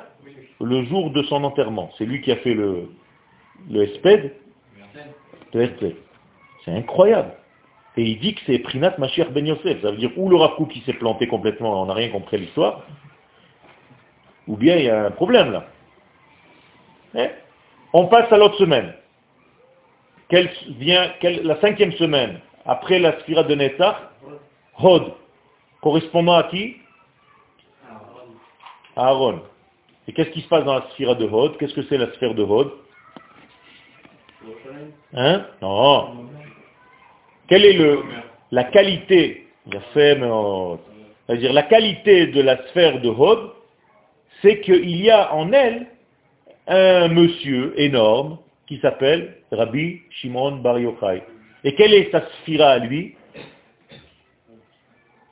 le 0.61 0.85
jour 0.85 1.11
de 1.11 1.23
son 1.25 1.43
enterrement, 1.45 1.91
c'est 1.99 2.05
lui 2.05 2.21
qui 2.21 2.31
a 2.31 2.37
fait 2.37 2.55
le, 2.55 2.89
le 3.71 3.83
Esped, 3.83 4.33
c'est 5.53 6.73
incroyable. 6.73 7.33
Et 7.97 8.05
il 8.05 8.21
dit 8.21 8.35
que 8.35 8.41
c'est 8.47 8.61
Prinat 8.61 8.95
Mashiach 8.99 9.31
Ben 9.33 9.47
Yosef. 9.47 9.83
Ça 9.83 9.91
veut 9.91 9.97
dire 9.97 10.13
ou 10.17 10.31
le 10.31 10.37
Rakouk 10.37 10.71
qui 10.71 10.81
s'est 10.83 10.95
planté 10.95 11.27
complètement, 11.27 11.83
on 11.83 11.87
n'a 11.87 11.95
rien 11.95 12.09
compris 12.09 12.39
l'histoire, 12.39 12.87
ou 14.47 14.57
bien 14.57 14.77
il 14.77 14.85
y 14.85 14.91
a 14.91 15.07
un 15.07 15.11
problème 15.11 15.53
là. 15.53 15.67
Hein? 17.15 17.29
On 17.93 18.07
passe 18.07 18.33
à 18.33 18.39
l'autre 18.39 18.57
semaine. 18.57 18.95
Quelle 20.29 20.51
vient, 20.79 21.13
la 21.23 21.61
cinquième 21.61 21.93
semaine, 21.93 22.41
après 22.65 22.99
la 22.99 23.19
sphira 23.21 23.43
de 23.43 23.55
Netzach, 23.55 23.97
Hod, 24.79 25.13
correspondant 25.81 26.35
à 26.35 26.45
qui? 26.45 26.77
Aaron. 28.97 29.43
Et 30.07 30.13
qu'est-ce 30.13 30.31
qui 30.31 30.43
se 30.43 30.49
passe 30.49 30.65
dans 30.65 30.75
la 30.75 30.87
sphira 30.91 31.15
de 31.15 31.27
Hod? 31.27 31.57
Qu'est-ce 31.59 31.75
que 31.75 31.83
c'est 31.83 31.99
la 31.99 32.13
sphère 32.13 32.35
de 32.35 32.43
Hod? 32.43 32.71
Hein? 35.15 35.47
Non. 35.61 36.27
Quelle 37.49 37.65
est 37.65 37.73
le, 37.73 38.03
la 38.53 38.65
qualité 38.65 39.49
C'est-à-dire 39.93 41.53
la 41.53 41.63
qualité 41.65 42.29
de 42.29 42.41
la 42.41 42.67
sphère 42.69 43.01
de 43.01 43.09
Hod, 43.09 43.53
c'est 44.43 44.61
qu'il 44.61 44.97
y 44.97 45.11
a 45.11 45.35
en 45.35 45.53
elle 45.53 45.87
un 46.71 47.09
monsieur 47.09 47.75
énorme 47.79 48.39
qui 48.67 48.79
s'appelle 48.79 49.39
Rabbi 49.51 50.01
Shimon 50.11 50.57
Bar 50.59 50.79
Yochai. 50.79 51.23
Et 51.65 51.75
quelle 51.75 51.93
est 51.93 52.11
sa 52.13 52.23
sphira 52.41 52.71
à 52.71 52.79
lui? 52.79 53.17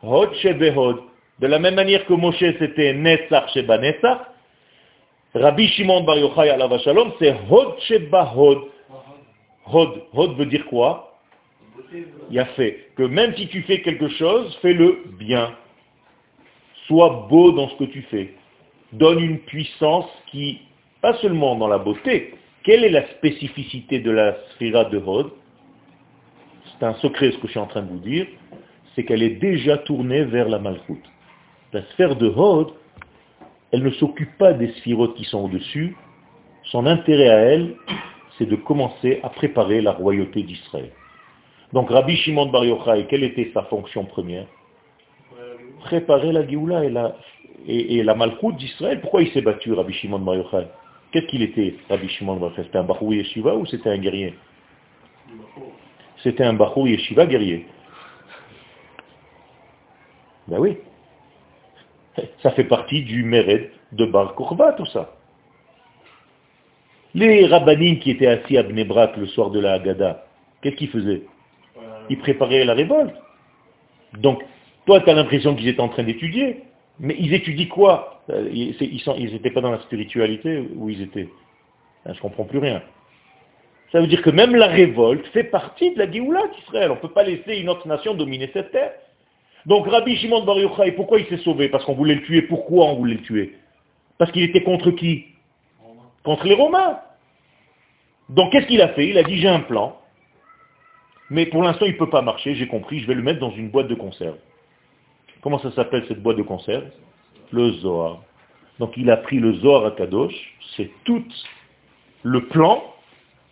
Hod 0.02 0.34
Shebehod. 0.34 0.98
De 1.38 1.46
la 1.46 1.60
même 1.60 1.76
manière 1.76 2.04
que 2.06 2.12
Moshe 2.12 2.40
c'était 2.58 2.92
Netzach 2.92 3.48
Sheba 3.54 3.78
Netzach, 3.78 4.22
Rabbi 5.34 5.68
Shimon 5.68 6.02
Bar 6.02 6.18
Yochai 6.18 6.56
la 6.56 6.78
Shalom, 6.78 7.12
c'est 7.20 7.34
Hod 7.48 7.78
Sheba 7.86 8.32
Hod. 8.36 8.58
Hod. 9.72 10.02
Hod 10.12 10.36
veut 10.36 10.46
dire 10.46 10.66
quoi? 10.66 11.04
Il 12.30 12.38
a 12.38 12.46
fait 12.46 12.88
que 12.96 13.04
même 13.04 13.34
si 13.36 13.46
tu 13.48 13.62
fais 13.62 13.80
quelque 13.80 14.08
chose, 14.08 14.58
fais-le 14.60 15.04
bien. 15.18 15.54
Sois 16.86 17.26
beau 17.30 17.52
dans 17.52 17.68
ce 17.68 17.76
que 17.76 17.84
tu 17.84 18.02
fais. 18.02 18.34
Donne 18.92 19.20
une 19.20 19.38
puissance 19.40 20.06
qui, 20.30 20.60
pas 21.00 21.14
seulement 21.18 21.56
dans 21.56 21.68
la 21.68 21.78
beauté, 21.78 22.34
quelle 22.64 22.84
est 22.84 22.90
la 22.90 23.06
spécificité 23.08 24.00
de 24.00 24.10
la 24.10 24.36
sphira 24.54 24.84
de 24.86 24.98
Hod 24.98 25.30
c'est 26.78 26.86
un 26.86 26.94
secret 26.94 27.32
ce 27.32 27.38
que 27.38 27.46
je 27.46 27.52
suis 27.52 27.60
en 27.60 27.66
train 27.66 27.82
de 27.82 27.88
vous 27.88 27.98
dire, 27.98 28.26
c'est 28.94 29.04
qu'elle 29.04 29.22
est 29.22 29.36
déjà 29.36 29.78
tournée 29.78 30.24
vers 30.24 30.48
la 30.48 30.58
malchoute. 30.58 31.04
La 31.72 31.82
sphère 31.92 32.16
de 32.16 32.28
Hod, 32.28 32.68
elle 33.72 33.82
ne 33.82 33.90
s'occupe 33.90 34.36
pas 34.38 34.52
des 34.52 34.68
sphirotes 34.74 35.14
qui 35.16 35.24
sont 35.24 35.44
au-dessus. 35.44 35.96
Son 36.64 36.86
intérêt 36.86 37.28
à 37.28 37.38
elle, 37.38 37.74
c'est 38.36 38.46
de 38.46 38.56
commencer 38.56 39.20
à 39.22 39.30
préparer 39.30 39.80
la 39.80 39.92
royauté 39.92 40.42
d'Israël. 40.42 40.90
Donc 41.72 41.90
Rabbi 41.90 42.16
Shimon 42.16 42.46
Bar 42.46 42.64
Yochai, 42.64 43.06
quelle 43.10 43.24
était 43.24 43.50
sa 43.52 43.62
fonction 43.64 44.04
première? 44.04 44.46
Préparer 45.80 46.32
la 46.32 46.46
Géoula 46.46 46.84
et 46.84 46.90
la, 46.90 47.16
et, 47.66 48.02
la 48.02 48.14
malchoute 48.14 48.56
d'Israël. 48.56 49.00
Pourquoi 49.00 49.22
il 49.22 49.30
s'est 49.32 49.42
battu, 49.42 49.72
Rabbi 49.72 49.92
Shimon 49.94 50.20
Bar 50.20 50.36
Yochai? 50.36 50.66
Qu'est-ce 51.10 51.26
qu'il 51.26 51.42
était, 51.42 51.74
Rabbi 51.88 52.08
Shimon 52.08 52.36
Bar 52.36 52.52
C'était 52.56 52.78
un 52.78 52.84
Bahou 52.84 53.12
Yeshiva 53.12 53.54
ou 53.54 53.64
c'était 53.66 53.90
un 53.90 53.98
guerrier? 53.98 54.34
C'était 56.22 56.44
un 56.44 56.54
Bachou 56.54 56.86
Yeshiva 56.86 57.26
guerrier. 57.26 57.66
Ben 60.48 60.58
oui. 60.58 60.78
Ça 62.42 62.50
fait 62.52 62.64
partie 62.64 63.02
du 63.02 63.22
Mered 63.22 63.70
de 63.92 64.04
Bar 64.04 64.34
Kourba, 64.34 64.72
tout 64.72 64.86
ça. 64.86 65.14
Les 67.14 67.46
rabbinim 67.46 68.00
qui 68.00 68.10
étaient 68.10 68.26
assis 68.26 68.58
à 68.58 68.62
Bnebrak 68.62 69.16
le 69.16 69.26
soir 69.28 69.50
de 69.50 69.60
la 69.60 69.74
Haggadah, 69.74 70.24
qu'est-ce 70.60 70.76
qu'ils 70.76 70.90
faisaient? 70.90 71.22
Ils 72.10 72.18
préparaient 72.18 72.64
la 72.64 72.74
révolte. 72.74 73.14
Donc, 74.14 74.42
toi, 74.86 75.00
tu 75.00 75.10
as 75.10 75.14
l'impression 75.14 75.54
qu'ils 75.54 75.68
étaient 75.68 75.80
en 75.80 75.88
train 75.88 76.02
d'étudier. 76.02 76.64
Mais 76.98 77.14
ils 77.18 77.32
étudient 77.34 77.66
quoi? 77.66 78.17
Ils 78.28 79.30
n'étaient 79.32 79.50
pas 79.50 79.60
dans 79.60 79.70
la 79.70 79.80
spiritualité 79.80 80.68
où 80.76 80.88
ils 80.88 81.02
étaient. 81.02 81.28
Je 82.06 82.10
ne 82.12 82.18
comprends 82.18 82.44
plus 82.44 82.58
rien. 82.58 82.82
Ça 83.92 84.00
veut 84.00 84.06
dire 84.06 84.22
que 84.22 84.30
même 84.30 84.54
la 84.54 84.66
révolte 84.66 85.26
fait 85.28 85.44
partie 85.44 85.94
de 85.94 85.98
la 85.98 86.10
Géoula 86.10 86.42
d'Israël. 86.48 86.90
On 86.90 86.96
ne 86.96 87.00
peut 87.00 87.08
pas 87.08 87.22
laisser 87.22 87.56
une 87.56 87.68
autre 87.70 87.88
nation 87.88 88.14
dominer 88.14 88.50
cette 88.52 88.70
terre. 88.70 88.92
Donc 89.66 89.86
Rabbi 89.86 90.16
Shimon 90.16 90.44
Bar 90.44 90.58
Yochai, 90.58 90.92
pourquoi 90.92 91.20
il 91.20 91.26
s'est 91.26 91.38
sauvé? 91.38 91.68
Parce 91.68 91.84
qu'on 91.84 91.94
voulait 91.94 92.16
le 92.16 92.22
tuer. 92.22 92.42
Pourquoi 92.42 92.86
on 92.86 92.96
voulait 92.96 93.14
le 93.14 93.22
tuer? 93.22 93.56
Parce 94.18 94.30
qu'il 94.30 94.42
était 94.42 94.62
contre 94.62 94.90
qui? 94.90 95.26
Contre 96.22 96.46
les 96.46 96.54
Romains. 96.54 97.00
Donc 98.28 98.52
qu'est-ce 98.52 98.66
qu'il 98.66 98.82
a 98.82 98.88
fait? 98.88 99.08
Il 99.08 99.16
a 99.16 99.22
dit 99.22 99.38
j'ai 99.38 99.48
un 99.48 99.60
plan, 99.60 99.98
mais 101.30 101.46
pour 101.46 101.62
l'instant 101.62 101.86
il 101.86 101.92
ne 101.92 101.98
peut 101.98 102.10
pas 102.10 102.20
marcher, 102.20 102.54
j'ai 102.54 102.66
compris, 102.66 103.00
je 103.00 103.06
vais 103.06 103.14
le 103.14 103.22
mettre 103.22 103.40
dans 103.40 103.52
une 103.52 103.70
boîte 103.70 103.88
de 103.88 103.94
conserve. 103.94 104.36
Comment 105.40 105.58
ça 105.60 105.72
s'appelle 105.72 106.04
cette 106.08 106.22
boîte 106.22 106.36
de 106.36 106.42
conserve? 106.42 106.84
Le 107.52 107.72
Zohar. 107.72 108.22
Donc 108.78 108.96
il 108.96 109.10
a 109.10 109.16
pris 109.16 109.38
le 109.38 109.54
Zohar 109.54 109.86
à 109.86 109.90
Kadosh, 109.92 110.34
c'est 110.76 110.90
tout 111.04 111.24
le 112.22 112.46
plan 112.46 112.82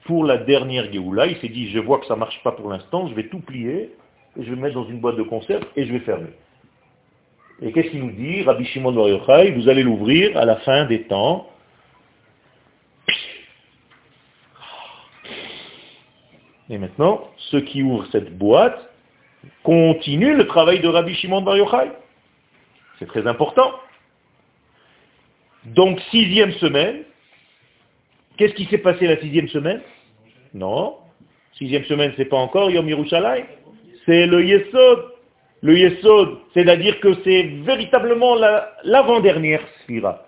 pour 0.05 0.25
la 0.25 0.39
dernière 0.39 0.91
Géoula, 0.93 1.27
il 1.27 1.37
s'est 1.39 1.49
dit, 1.49 1.71
je 1.71 1.79
vois 1.79 1.99
que 1.99 2.07
ça 2.07 2.15
ne 2.15 2.21
marche 2.21 2.41
pas 2.43 2.53
pour 2.53 2.71
l'instant, 2.71 3.09
je 3.09 3.15
vais 3.15 3.29
tout 3.29 3.41
plier, 3.41 3.91
et 4.39 4.45
je 4.45 4.51
vais 4.51 4.61
mettre 4.61 4.75
dans 4.75 4.87
une 4.87 5.01
boîte 5.01 5.17
de 5.17 5.23
conserve, 5.23 5.65
et 5.75 5.85
je 5.85 5.93
vais 5.93 6.01
fermer. 6.01 6.31
Et 7.61 7.73
qu'est-ce 7.73 7.89
qu'il 7.89 8.05
nous 8.05 8.13
dit 8.13 8.43
Rabbi 8.43 8.65
Shimon 8.67 8.93
Bar 8.93 9.09
Yochai, 9.09 9.53
vous 9.53 9.69
allez 9.69 9.83
l'ouvrir 9.83 10.37
à 10.37 10.45
la 10.45 10.57
fin 10.57 10.85
des 10.85 11.03
temps. 11.03 11.49
Et 16.69 16.79
maintenant, 16.79 17.29
ceux 17.51 17.63
qui 17.63 17.83
ouvrent 17.83 18.07
cette 18.13 18.37
boîte 18.37 18.91
continuent 19.63 20.37
le 20.37 20.47
travail 20.47 20.81
de 20.81 20.89
Rabbi 20.89 21.15
Shimon 21.15 21.43
Bar 21.43 21.57
Yochai. 21.57 21.91
C'est 22.99 23.07
très 23.07 23.27
important. 23.27 23.73
Donc, 25.75 26.01
sixième 26.11 26.53
semaine, 26.53 27.03
qu'est-ce 28.37 28.55
qui 28.55 28.67
s'est 28.67 28.79
passé 28.79 29.07
la 29.07 29.19
sixième 29.19 29.49
semaine? 29.49 29.81
Non. 30.55 30.97
Sixième 31.55 31.85
semaine, 31.85 32.13
c'est 32.17 32.27
pas 32.27 32.37
encore 32.37 32.71
Yom 32.71 32.89
Yerushalayim. 32.89 33.47
C'est 34.05 34.27
le 34.27 34.45
Yesod. 34.45 35.13
Le 35.63 35.79
Yesod, 35.79 36.39
c'est-à-dire 36.55 37.01
que 37.01 37.15
c'est 37.25 37.43
véritablement 37.65 38.37
l'avant-dernière 38.85 39.63
Sphira. 39.83 40.27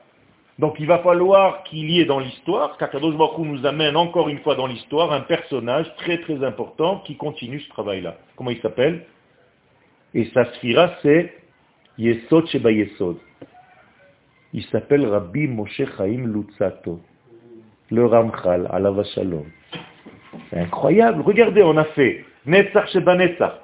Donc 0.58 0.76
il 0.80 0.86
va 0.86 0.98
falloir 0.98 1.62
qu'il 1.64 1.90
y 1.90 2.00
ait 2.00 2.04
dans 2.04 2.18
l'histoire, 2.18 2.76
qu'Akadosh 2.78 3.14
Baruch 3.14 3.38
nous 3.38 3.64
amène 3.64 3.96
encore 3.96 4.28
une 4.28 4.40
fois 4.40 4.56
dans 4.56 4.66
l'histoire 4.66 5.12
un 5.12 5.20
personnage 5.20 5.86
très 5.98 6.18
très 6.18 6.42
important 6.42 7.00
qui 7.06 7.16
continue 7.16 7.60
ce 7.60 7.68
travail-là. 7.68 8.16
Comment 8.34 8.50
il 8.50 8.60
s'appelle? 8.60 9.06
Et 10.14 10.24
sa 10.34 10.52
Sphira, 10.54 10.94
c'est 11.02 11.32
Yesod 11.98 12.48
Sheba 12.48 12.72
Yesod. 12.72 13.18
Il 14.52 14.64
s'appelle 14.66 15.06
Rabbi 15.06 15.46
Moshe 15.46 15.82
Chaim 15.96 16.26
Lutzato, 16.26 17.00
le 17.90 18.06
Ramchal, 18.06 18.68
la 18.72 19.04
Shalom. 19.04 19.44
C'est 20.50 20.58
incroyable. 20.58 21.22
Regardez, 21.22 21.62
on 21.62 21.76
a 21.76 21.84
fait 21.84 22.24
Netzach 22.46 22.94
Netzach. 22.94 23.60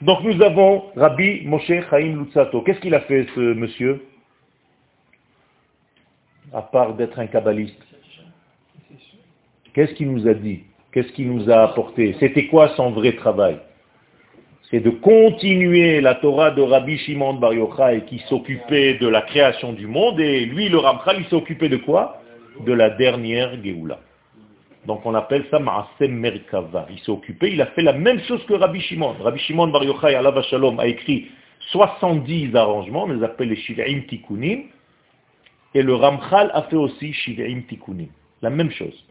Donc 0.00 0.22
nous 0.24 0.42
avons 0.42 0.84
Rabbi 0.96 1.46
Moshe 1.46 1.66
Chaim 1.90 2.16
Lutzato. 2.16 2.62
Qu'est-ce 2.62 2.80
qu'il 2.80 2.94
a 2.94 3.00
fait 3.00 3.26
ce 3.34 3.40
monsieur? 3.40 4.06
À 6.52 6.62
part 6.62 6.94
d'être 6.94 7.18
un 7.18 7.26
kabbaliste. 7.26 7.78
Qu'est-ce 9.74 9.92
qu'il 9.94 10.10
nous 10.10 10.26
a 10.26 10.34
dit? 10.34 10.64
Qu'est-ce 10.92 11.12
qu'il 11.12 11.30
nous 11.30 11.48
a 11.50 11.62
apporté? 11.62 12.16
C'était 12.18 12.46
quoi 12.46 12.70
son 12.70 12.90
vrai 12.90 13.12
travail? 13.12 13.60
C'est 14.70 14.78
de 14.80 14.90
continuer 14.90 16.00
la 16.00 16.14
Torah 16.14 16.52
de 16.52 16.62
Rabbi 16.62 16.96
Shimon 16.98 17.34
Bar 17.34 17.54
Yochai 17.54 18.04
qui 18.06 18.20
s'occupait 18.28 18.94
de 18.94 19.08
la 19.08 19.22
création 19.22 19.72
du 19.72 19.88
monde 19.88 20.20
et 20.20 20.44
lui, 20.44 20.68
le 20.68 20.78
Ramchal, 20.78 21.16
il 21.18 21.26
s'occupait 21.26 21.68
de 21.68 21.78
quoi? 21.78 22.22
De 22.64 22.72
la 22.72 22.90
dernière 22.90 23.60
Géoula. 23.64 23.98
Donc 24.86 25.04
on 25.04 25.14
appelle 25.14 25.44
ça 25.50 25.58
Maasem 25.58 26.12
Merkava. 26.12 26.86
Il 26.88 27.00
s'est 27.00 27.10
occupé, 27.10 27.50
il 27.52 27.60
a 27.60 27.66
fait 27.66 27.82
la 27.82 27.94
même 27.94 28.20
chose 28.20 28.44
que 28.46 28.54
Rabbi 28.54 28.80
Shimon. 28.80 29.16
Rabbi 29.20 29.40
Shimon 29.40 29.68
Bar 29.68 29.82
Yochai, 29.82 30.14
Allah 30.14 30.40
Shalom, 30.42 30.78
a 30.78 30.86
écrit 30.86 31.26
70 31.72 32.54
arrangements, 32.54 33.04
on 33.04 33.12
les 33.12 33.24
appelle 33.24 33.48
les 33.48 33.56
Shiv'im 33.56 34.02
Tikkunim, 34.08 34.66
et 35.74 35.82
le 35.82 35.94
Ramchal 35.96 36.48
a 36.54 36.62
fait 36.62 36.76
aussi 36.76 37.12
Shiv'im 37.12 37.62
Tikkunim. 37.62 38.08
La 38.40 38.50
même 38.50 38.70
chose. 38.70 39.04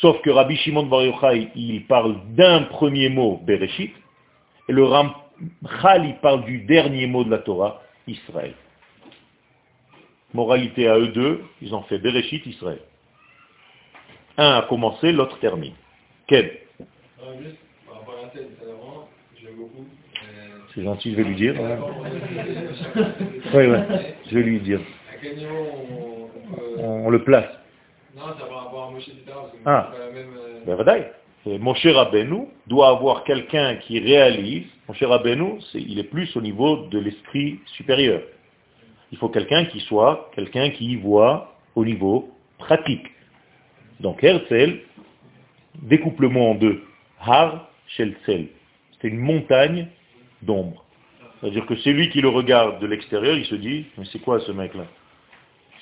Sauf 0.00 0.20
que 0.22 0.30
Rabbi 0.30 0.56
Shimon 0.56 0.86
Bar 0.86 1.02
Yochai, 1.02 1.48
il 1.54 1.84
parle 1.84 2.16
d'un 2.30 2.62
premier 2.62 3.10
mot, 3.10 3.38
Bereshit, 3.44 3.92
et 4.68 4.72
le 4.72 4.84
Ramchal, 4.84 6.06
il 6.06 6.16
parle 6.22 6.44
du 6.44 6.60
dernier 6.60 7.06
mot 7.06 7.24
de 7.24 7.30
la 7.30 7.38
Torah, 7.38 7.82
Israël. 8.06 8.54
Moralité 10.32 10.88
à 10.88 10.98
eux 10.98 11.08
deux, 11.08 11.42
ils 11.62 11.74
ont 11.74 11.82
fait 11.82 11.98
Bereshit, 11.98 12.44
Israël. 12.46 12.80
Un 14.36 14.58
a 14.58 14.62
commencé, 14.62 15.12
l'autre 15.12 15.38
termine. 15.38 15.74
Quel? 16.26 16.58
C'est 20.74 20.82
gentil, 20.82 21.12
je 21.12 21.16
vais 21.16 21.24
lui 21.24 21.36
dire. 21.36 21.54
oui, 23.54 23.66
oui, 23.66 23.78
je 24.28 24.34
vais 24.34 24.42
lui 24.42 24.60
dire. 24.60 24.80
À 25.08 25.16
quel 25.22 25.36
niveau 25.36 26.30
on, 26.78 27.10
le 27.10 27.22
place 27.22 27.48
Non, 28.16 28.22
par 28.48 28.64
rapport 28.64 28.88
à 28.88 28.90
Moshe, 28.90 29.10
Ah, 29.64 29.92
ben, 30.66 31.04
euh, 31.46 31.58
Moshe 31.58 31.86
Rabbeinu 31.86 32.46
doit 32.66 32.88
avoir 32.88 33.24
quelqu'un 33.24 33.76
qui 33.76 33.98
réalise. 34.00 34.64
Moshe 34.88 35.02
Rabbeinu, 35.02 35.60
il 35.74 35.98
est 35.98 36.10
plus 36.10 36.34
au 36.36 36.40
niveau 36.40 36.86
de 36.86 36.98
l'esprit 36.98 37.60
supérieur. 37.76 38.22
Il 39.12 39.18
faut 39.18 39.28
quelqu'un 39.28 39.66
qui 39.66 39.80
soit, 39.80 40.30
quelqu'un 40.34 40.70
qui 40.70 40.96
voit 40.96 41.54
au 41.74 41.84
niveau 41.84 42.30
pratique. 42.58 43.06
Donc 44.00 44.24
Herzl, 44.24 44.80
découplement 45.82 46.50
en 46.50 46.54
deux. 46.54 46.82
Har 47.20 47.68
Shelzel. 47.86 48.48
C'est 49.00 49.08
une 49.08 49.18
montagne 49.18 49.88
d'ombre. 50.42 50.84
C'est-à-dire 51.40 51.66
que 51.66 51.76
c'est 51.76 51.92
lui 51.92 52.08
qui 52.10 52.20
le 52.20 52.28
regarde 52.28 52.80
de 52.80 52.86
l'extérieur, 52.86 53.36
il 53.36 53.44
se 53.44 53.54
dit, 53.54 53.86
mais 53.98 54.04
c'est 54.12 54.18
quoi 54.18 54.40
ce 54.40 54.52
mec-là? 54.52 54.86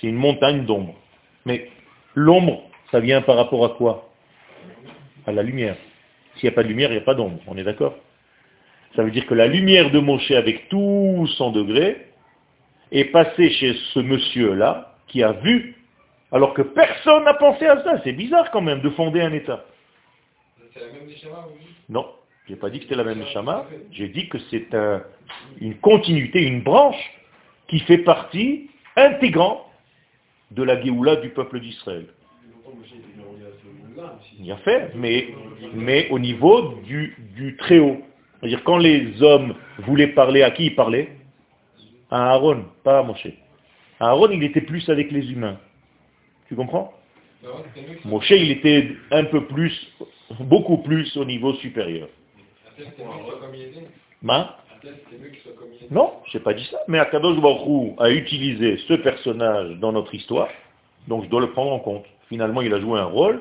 C'est 0.01 0.09
une 0.09 0.17
montagne 0.17 0.65
d'ombre. 0.65 0.95
Mais 1.47 1.71
l'ombre, 2.15 2.65
ça 2.91 3.01
vient 3.01 3.23
par 3.23 3.37
rapport 3.37 3.65
à 3.65 3.71
quoi? 3.71 4.09
À 5.27 5.33
la 5.33 5.43
lumière. 5.43 5.77
S'il 6.37 6.49
n'y 6.49 6.53
a 6.53 6.55
pas 6.55 6.63
de 6.63 6.69
lumière, 6.69 6.91
il 6.91 6.95
n'y 6.95 7.03
a 7.03 7.05
pas 7.05 7.15
d'ombre. 7.15 7.41
On 7.47 7.57
est 7.57 7.65
d'accord? 7.65 7.95
Ça 8.97 9.03
veut 9.03 9.11
dire 9.11 9.27
que 9.27 9.35
la 9.35 9.47
lumière 9.47 9.91
de 9.91 9.99
Moshe 9.99 10.31
avec 10.33 10.69
tout 10.69 11.27
son 11.37 11.51
degré 11.53 12.09
est 12.91 13.07
passée 13.07 13.51
chez 13.51 13.75
ce 13.95 14.01
monsieur-là 14.01 14.97
qui 15.09 15.23
a 15.23 15.33
vu 15.33 15.77
alors 16.31 16.55
que 16.55 16.63
personne 16.63 17.25
n'a 17.25 17.35
pensé 17.35 17.67
à 17.67 17.83
ça. 17.85 18.01
C'est 18.05 18.13
bizarre 18.13 18.51
quand 18.51 18.61
même 18.61 18.81
de 18.81 18.91
fonder 18.91 19.21
un 19.21 19.33
État. 19.33 19.65
C'est 20.73 20.81
la 20.81 20.87
même 20.87 21.07
Neshama 21.07 21.47
Non, 21.89 22.11
je 22.47 22.53
n'ai 22.53 22.59
pas 22.59 22.71
dit 22.71 22.79
que 22.79 22.85
c'était 22.85 22.97
la 22.97 23.05
même 23.05 23.19
Neshama. 23.19 23.67
J'ai 23.93 24.09
dit 24.09 24.29
que 24.29 24.39
c'est 24.51 24.69
une 25.61 25.77
continuité, 25.77 26.43
une 26.43 26.63
branche 26.63 27.13
qui 27.69 27.81
fait 27.81 27.99
partie 27.99 28.71
intégrante 28.97 29.65
de 30.51 30.63
la 30.63 30.81
Géoula 30.83 31.17
du 31.17 31.31
peuple 31.31 31.61
d'Israël. 31.61 32.07
Il 34.41 34.51
a 34.51 34.57
fait, 34.59 34.93
mais, 34.95 35.29
mais 35.75 36.09
au 36.11 36.19
niveau 36.19 36.75
du, 36.85 37.17
du 37.37 37.57
très 37.57 37.79
haut. 37.79 37.99
C'est-à-dire 38.41 38.65
quand 38.65 38.79
les 38.79 39.23
hommes 39.23 39.55
voulaient 39.79 40.09
parler, 40.09 40.43
à 40.43 40.51
qui 40.51 40.67
ils 40.67 40.75
parlaient? 40.75 41.09
À 42.11 42.33
Aaron, 42.33 42.65
pas 42.83 42.99
à 42.99 43.03
Moshe. 43.03 43.29
Aaron, 44.01 44.31
il 44.31 44.43
était 44.43 44.61
plus 44.61 44.89
avec 44.89 45.11
les 45.13 45.31
humains. 45.31 45.59
Tu 46.49 46.57
comprends? 46.57 46.93
Moshe, 48.05 48.31
il 48.31 48.51
était 48.51 48.89
un 49.11 49.25
peu 49.25 49.47
plus, 49.47 49.75
beaucoup 50.41 50.79
plus 50.79 51.17
au 51.17 51.25
niveau 51.25 51.55
supérieur. 51.55 52.09
Non, 55.91 56.13
je 56.27 56.39
n'ai 56.39 56.45
pas 56.45 56.55
dit 56.55 56.65
ça. 56.71 56.79
Mais 56.89 56.99
Akadosh 56.99 57.41
Baruch 57.41 57.95
a 57.99 58.11
utilisé 58.11 58.79
ce 58.89 58.95
personnage 58.95 59.77
dans 59.79 59.93
notre 59.93 60.15
histoire, 60.15 60.49
donc 61.07 61.25
je 61.25 61.29
dois 61.29 61.41
le 61.41 61.51
prendre 61.51 61.73
en 61.73 61.79
compte. 61.79 62.05
Finalement, 62.29 62.63
il 62.63 62.73
a 62.75 62.81
joué 62.81 62.99
un 62.99 63.05
rôle. 63.05 63.41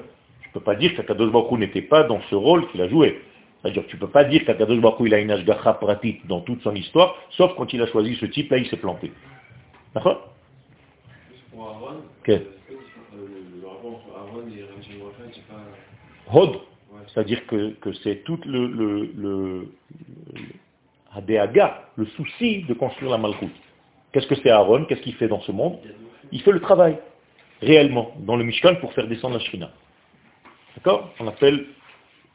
Ne 0.53 0.59
peux 0.59 0.65
pas 0.65 0.75
dire 0.75 0.93
qu'Akadosh 0.95 1.31
Baruch 1.31 1.59
n'était 1.59 1.81
pas 1.81 2.03
dans 2.03 2.21
ce 2.29 2.35
rôle 2.35 2.69
qu'il 2.71 2.81
a 2.81 2.89
joué. 2.89 3.21
C'est-à-dire 3.61 3.85
que 3.85 3.89
tu 3.89 3.95
ne 3.95 4.01
peux 4.01 4.09
pas 4.09 4.25
dire 4.25 4.43
qu'Akadosh 4.45 4.79
Baruch 4.81 4.97
il 5.05 5.13
a 5.13 5.19
une 5.19 5.31
ashgacha 5.31 5.73
pratique 5.73 6.27
dans 6.27 6.41
toute 6.41 6.61
son 6.61 6.75
histoire, 6.75 7.15
sauf 7.31 7.53
quand 7.55 7.71
il 7.71 7.81
a 7.81 7.87
choisi 7.87 8.15
ce 8.15 8.25
type-là, 8.25 8.57
il 8.57 8.67
s'est 8.67 8.77
planté. 8.77 9.13
D'accord? 9.93 10.29
Hod, 16.33 16.59
c'est-à-dire 17.07 17.45
que, 17.47 17.75
c'est 18.03 18.23
tout 18.23 18.39
le, 18.45 18.67
le, 18.67 19.09
le, 19.15 19.67
le 21.97 22.05
souci 22.17 22.63
de 22.63 22.73
construire 22.73 23.11
la 23.11 23.17
Malchut. 23.17 23.51
Qu'est-ce 24.11 24.27
que 24.27 24.35
c'est 24.35 24.49
Aaron? 24.49 24.85
Qu'est-ce 24.85 25.01
qu'il 25.01 25.15
fait 25.15 25.27
dans 25.27 25.41
ce 25.41 25.51
monde? 25.51 25.77
Il 26.31 26.41
fait 26.41 26.51
le 26.51 26.61
travail, 26.61 26.97
réellement, 27.61 28.11
dans 28.19 28.35
le 28.35 28.43
Mishkan 28.43 28.75
pour 28.75 28.93
faire 28.93 29.07
descendre 29.07 29.35
la 29.35 29.39
Shrina. 29.41 29.71
D'accord 30.75 31.13
On 31.19 31.27
appelle 31.27 31.65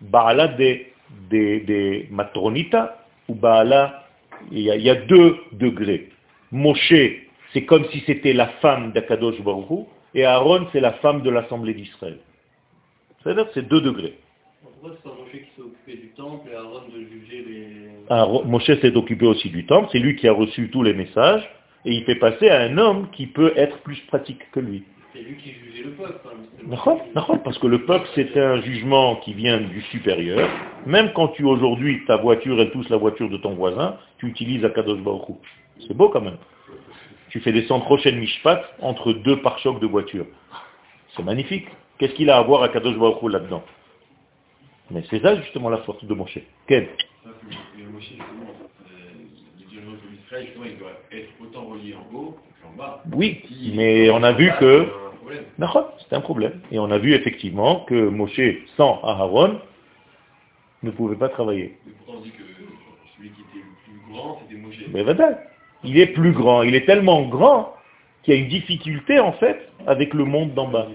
Baala 0.01 0.49
des, 0.49 0.93
des, 1.31 2.09
Matronita 2.11 3.05
ou 3.29 3.35
Baala, 3.35 4.05
il 4.51 4.61
y, 4.61 4.71
a, 4.71 4.77
il 4.77 4.83
y, 4.83 4.91
a, 4.91 4.95
deux 4.95 5.37
degrés. 5.53 6.11
Moshe, 6.53 6.93
c'est 7.53 7.65
comme 7.65 7.87
si 7.87 8.03
c'était 8.07 8.33
la 8.33 8.49
femme 8.61 8.93
d'Akadosh 8.93 9.41
Baruch 9.41 9.87
et 10.15 10.25
Aaron, 10.25 10.67
c'est 10.73 10.81
la 10.81 10.93
femme 10.95 11.23
de 11.23 11.31
l'Assemblée 11.31 11.75
d'Israël. 11.75 12.19
C'est-à-dire 13.23 13.47
c'est 13.55 13.67
deux 13.67 13.81
degrés. 13.81 14.19
Pourquoi 14.63 14.97
c'est 15.03 15.09
Moshe 15.09 15.33
qui 15.33 15.51
s'est 15.57 15.63
occupé 15.63 15.97
du 15.97 16.09
temple 16.11 16.49
et 16.53 16.55
Aaron 16.55 16.83
de 16.95 17.01
juger 17.01 17.45
les... 17.49 17.69
Ah, 18.11 18.27
Moshe 18.45 18.67
s'est 18.81 18.97
occupé 18.97 19.27
aussi 19.27 19.51
du 19.51 19.67
temple, 19.67 19.89
c'est 19.93 19.99
lui 19.99 20.17
qui 20.17 20.29
a 20.29 20.33
reçu 20.33 20.71
tous 20.71 20.83
les 20.83 20.95
messages, 20.95 21.49
et 21.85 21.93
il 21.93 22.05
fait 22.05 22.17
passer 22.17 22.49
à 22.49 22.61
un 22.61 22.79
homme 22.79 23.09
qui 23.11 23.27
peut 23.27 23.53
être 23.57 23.79
plus 23.79 23.99
pratique 24.09 24.51
que 24.53 24.61
lui. 24.61 24.85
C'est 25.17 25.23
lui 25.23 25.37
qui 25.37 25.53
jugeait 25.53 25.85
le 25.85 25.91
peuple. 25.93 26.29
Hein, 26.71 27.41
parce 27.43 27.59
que 27.59 27.67
le 27.67 27.87
peuple, 27.87 28.07
c'est 28.15 28.37
un 28.37 28.61
jugement 28.61 29.17
qui 29.17 29.33
vient 29.33 29.59
du 29.59 29.81
supérieur. 29.83 30.47
Même 30.85 31.13
quand 31.15 31.29
tu, 31.29 31.45
aujourd'hui, 31.45 32.05
ta 32.07 32.17
voiture, 32.17 32.61
elle 32.61 32.71
touche 32.71 32.91
la 32.91 32.99
voiture 32.99 33.31
de 33.31 33.39
ton 33.39 33.55
voisin, 33.55 33.97
tu 34.19 34.27
utilises 34.27 34.63
Akadosh 34.65 35.01
Baruch 35.01 35.23
C'est 35.87 35.97
beau 35.97 36.11
quand 36.11 36.21
même. 36.21 36.37
Tu 37.31 37.41
fais 37.41 37.53
descendre 37.53 37.85
prochaine 37.85 38.19
Mishpat 38.19 38.63
entre 38.83 39.15
deux 39.15 39.41
pare-chocs 39.41 39.81
de 39.81 39.87
voiture. 39.87 40.27
C'est 41.17 41.23
magnifique. 41.23 41.67
Qu'est-ce 41.99 42.13
qu'il 42.13 42.29
a 42.29 42.37
à 42.37 42.43
voir 42.43 42.63
à 42.63 42.69
Kadosh 42.69 42.99
Baruch 42.99 43.33
là-dedans? 43.33 43.65
Mais 44.91 45.03
c'est 45.09 45.23
ça 45.23 45.35
justement 45.41 45.71
la 45.71 45.79
force 45.79 46.05
de 46.05 46.15
Moshe. 46.15 46.39
Quel? 46.67 46.89
Oui, 53.15 53.43
mais 53.75 54.11
on 54.11 54.23
a 54.23 54.33
vu 54.33 54.53
que... 54.61 55.06
C'est 56.09 56.15
un 56.15 56.21
problème. 56.21 56.61
Et 56.71 56.79
on 56.79 56.91
a 56.91 56.99
vu 56.99 57.15
effectivement 57.15 57.81
que 57.81 58.09
Moshe, 58.09 58.41
sans 58.77 59.01
Aharon, 59.03 59.61
ne 60.83 60.91
pouvait 60.91 61.17
pas 61.17 61.29
travailler. 61.29 61.77
Mais 64.93 65.05
il 65.85 65.99
est 65.99 66.07
plus 66.07 66.33
grand. 66.33 66.63
Il 66.63 66.75
est 66.75 66.87
tellement 66.87 67.23
grand 67.23 67.75
qu'il 68.23 68.35
y 68.35 68.37
a 68.37 68.41
une 68.41 68.49
difficulté 68.49 69.19
en 69.19 69.33
fait 69.33 69.69
avec 69.87 70.15
le 70.15 70.25
monde 70.25 70.55
d'en 70.55 70.69
bas. 70.69 70.89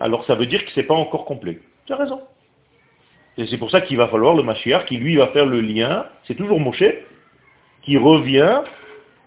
Alors 0.00 0.24
ça 0.26 0.34
veut 0.34 0.46
dire 0.46 0.64
que 0.64 0.70
ce 0.70 0.80
n'est 0.80 0.86
pas 0.86 0.94
encore 0.94 1.24
complet. 1.24 1.60
Tu 1.86 1.92
as 1.92 1.96
raison. 1.96 2.20
Et 3.38 3.46
c'est 3.46 3.58
pour 3.58 3.70
ça 3.70 3.80
qu'il 3.80 3.96
va 3.96 4.08
falloir 4.08 4.34
le 4.34 4.42
Mashiach 4.42 4.86
qui 4.86 4.96
lui 4.96 5.16
va 5.16 5.28
faire 5.28 5.46
le 5.46 5.60
lien, 5.60 6.06
c'est 6.26 6.34
toujours 6.34 6.58
Moshe, 6.58 6.84
qui 7.82 7.98
revient 7.98 8.62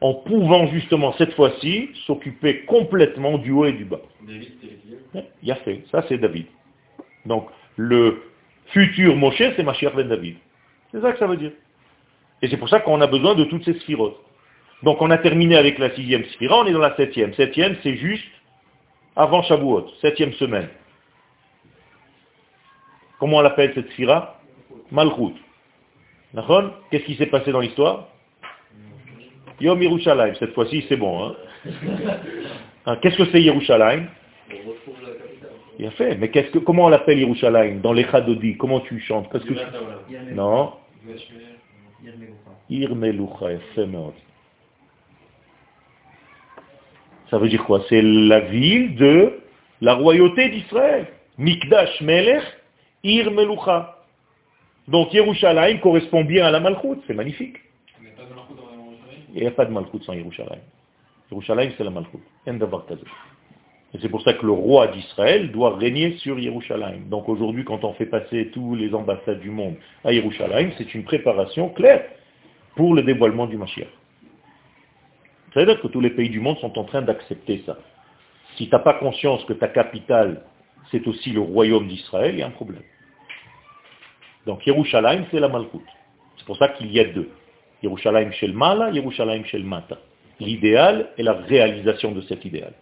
en 0.02 0.14
pouvant 0.14 0.68
justement 0.68 1.14
cette 1.18 1.34
fois-ci 1.34 1.90
s'occuper 2.06 2.62
complètement 2.62 3.38
du 3.38 3.52
haut 3.52 3.66
et 3.66 3.74
du 3.74 3.86
bas. 3.86 4.00
Il 5.44 5.52
a 5.52 5.56
fait, 5.56 5.84
ça 5.92 6.04
c'est 6.08 6.18
David. 6.18 6.46
Donc 7.26 7.48
le 7.76 8.24
futur 8.68 9.16
Moshe 9.16 9.38
c'est 9.38 9.64
Mashiach 9.64 9.96
ben 9.96 10.08
David. 10.08 10.38
C'est 10.92 11.02
ça 11.02 11.12
que 11.12 11.20
ça 11.20 11.28
veut 11.28 11.38
dire. 11.38 11.52
Et 12.42 12.48
c'est 12.48 12.58
pour 12.58 12.70
ça 12.70 12.80
qu'on 12.80 13.02
a 13.02 13.08
besoin 13.08 13.36
de 13.36 13.44
toutes 13.46 13.66
ces 13.66 13.74
sphirotes. 13.80 14.18
Donc 14.84 15.02
on 15.02 15.12
a 15.12 15.18
terminé 15.18 15.58
avec 15.58 15.78
la 15.78 15.94
sixième 15.94 16.24
sphira, 16.26 16.60
on 16.60 16.66
est 16.66 16.72
dans 16.72 16.80
la 16.80 16.96
septième. 16.96 17.34
Septième, 17.34 17.76
c'est 17.84 17.96
juste 17.96 18.32
avant 19.16 19.44
Shavuot, 19.44 19.88
septième 20.02 20.32
semaine. 20.34 20.70
Comment 23.20 23.38
on 23.38 23.42
l'appelle 23.42 23.74
cette 23.76 23.90
sphira 23.92 24.40
Malchut. 24.92 25.36
Qu'est-ce 26.90 27.04
qui 27.04 27.16
s'est 27.16 27.26
passé 27.26 27.52
dans 27.52 27.60
l'histoire? 27.60 28.08
Yom 29.62 29.82
Yerushalayim, 29.82 30.36
cette 30.36 30.54
fois-ci 30.54 30.86
c'est 30.88 30.98
bon. 30.98 31.24
Hein, 31.24 31.36
hein 32.86 32.98
Qu'est-ce 33.02 33.18
que 33.18 33.26
c'est 33.32 33.42
Yerushalayim? 33.42 34.08
Il 35.78 35.86
a 35.86 35.92
fait, 35.92 36.16
mais 36.16 36.30
que, 36.30 36.60
comment 36.60 36.86
on 36.86 36.90
l'appelle 36.90 37.20
Yerushalayim? 37.20 37.80
Dans 37.80 37.94
les 37.94 38.06
Chadodi, 38.06 38.58
comment 38.58 38.82
tu 38.82 39.00
chantes? 39.00 39.30
Parce 39.32 39.46
que 39.46 39.54
Non. 40.34 40.74
Ça 47.30 47.38
veut 47.38 47.50
dire 47.50 47.64
quoi? 47.64 47.84
C'est 47.90 48.02
la 48.02 48.42
ville 48.42 48.96
de 48.96 49.40
la 49.82 49.94
royauté 49.94 50.50
d'Israël. 50.50 51.08
Mikdash 51.38 52.02
Melech, 52.02 52.44
Ir 53.04 53.32
Melucha. 53.32 54.04
Donc 54.88 55.14
Yerushalayim 55.14 55.80
correspond 55.80 56.24
bien 56.24 56.46
à 56.46 56.52
la 56.52 56.60
Malchut, 56.60 57.00
c'est 57.08 57.14
magnifique. 57.14 57.58
Il 59.34 59.42
n'y 59.42 59.48
a 59.48 59.52
pas 59.52 59.66
de 59.66 59.72
Malchut 59.72 60.04
sans 60.04 60.14
Yerushalayim. 60.14 60.62
Yerushalayim, 61.32 61.72
c'est 61.78 61.84
la 61.84 61.92
Malchut. 61.92 62.20
Et 63.92 63.98
c'est 64.02 64.10
pour 64.10 64.22
ça 64.22 64.34
que 64.34 64.46
le 64.46 64.52
roi 64.52 64.88
d'Israël 64.88 65.52
doit 65.52 65.76
régner 65.76 66.18
sur 66.18 66.38
Yerushalayim. 66.38 67.10
Donc 67.10 67.28
aujourd'hui, 67.28 67.64
quand 67.64 67.84
on 67.84 67.94
fait 67.94 68.06
passer 68.06 68.50
tous 68.54 68.76
les 68.76 68.94
ambassades 68.94 69.40
du 69.40 69.50
monde 69.50 69.76
à 70.04 70.14
Yerushalayim, 70.14 70.72
c'est 70.78 70.94
une 70.94 71.04
préparation 71.04 71.70
claire 71.70 72.06
pour 72.76 72.94
le 72.94 73.04
dévoilement 73.04 73.48
du 73.48 73.58
Mashiach. 73.58 73.88
Ça 75.54 75.62
veut 75.62 75.66
dire 75.66 75.82
que 75.82 75.88
tous 75.88 76.02
les 76.02 76.12
pays 76.12 76.30
du 76.30 76.40
monde 76.40 76.58
sont 76.60 76.78
en 76.78 76.84
train 76.84 77.02
d'accepter 77.02 77.64
ça. 77.66 77.78
Si 78.56 78.66
tu 78.66 78.72
n'as 78.72 78.80
pas 78.80 78.94
conscience 78.94 79.44
que 79.46 79.54
ta 79.54 79.68
capitale, 79.68 80.44
c'est 80.92 81.08
aussi 81.08 81.32
le 81.32 81.42
royaume 81.42 81.88
d'Israël, 81.88 82.36
il 82.36 82.40
y 82.40 82.44
a 82.44 82.48
un 82.48 82.52
problème. 82.52 82.84
Donc 84.46 84.66
Yerushalayim, 84.68 85.26
c'est 85.32 85.40
la 85.40 85.50
Malchut. 85.50 85.80
C'est 86.38 86.46
pour 86.46 86.58
ça 86.58 86.70
qu'il 86.70 86.92
y 86.92 87.00
a 87.00 87.06
deux. 87.06 87.30
Yerushalayim 87.84 88.32
Shel 88.32 88.54
Mala, 88.54 88.92
Yerushalayim 88.92 89.46
Shel 89.46 89.64
Mata. 89.64 89.98
L'idéal 90.40 91.10
et 91.18 91.24
la 91.24 91.34
réalisation 91.34 92.12
de 92.12 92.22
cet 92.22 92.46
idéal. 92.46 92.74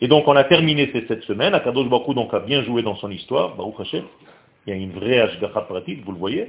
Et 0.00 0.08
donc 0.08 0.26
on 0.26 0.36
a 0.36 0.44
terminé 0.44 0.90
cette 0.92 1.22
semaine, 1.22 1.54
Akadosh 1.54 1.88
Baruch 1.88 2.14
donc 2.14 2.34
a 2.34 2.40
bien 2.40 2.64
joué 2.64 2.82
dans 2.82 2.96
son 2.96 3.10
histoire, 3.10 3.54
Baruch 3.54 3.94
il 4.66 4.70
y 4.70 4.72
a 4.72 4.76
une 4.76 4.92
vraie 4.92 5.20
Ashgacha 5.20 5.62
pratique, 5.62 6.04
vous 6.04 6.12
le 6.12 6.18
voyez. 6.18 6.46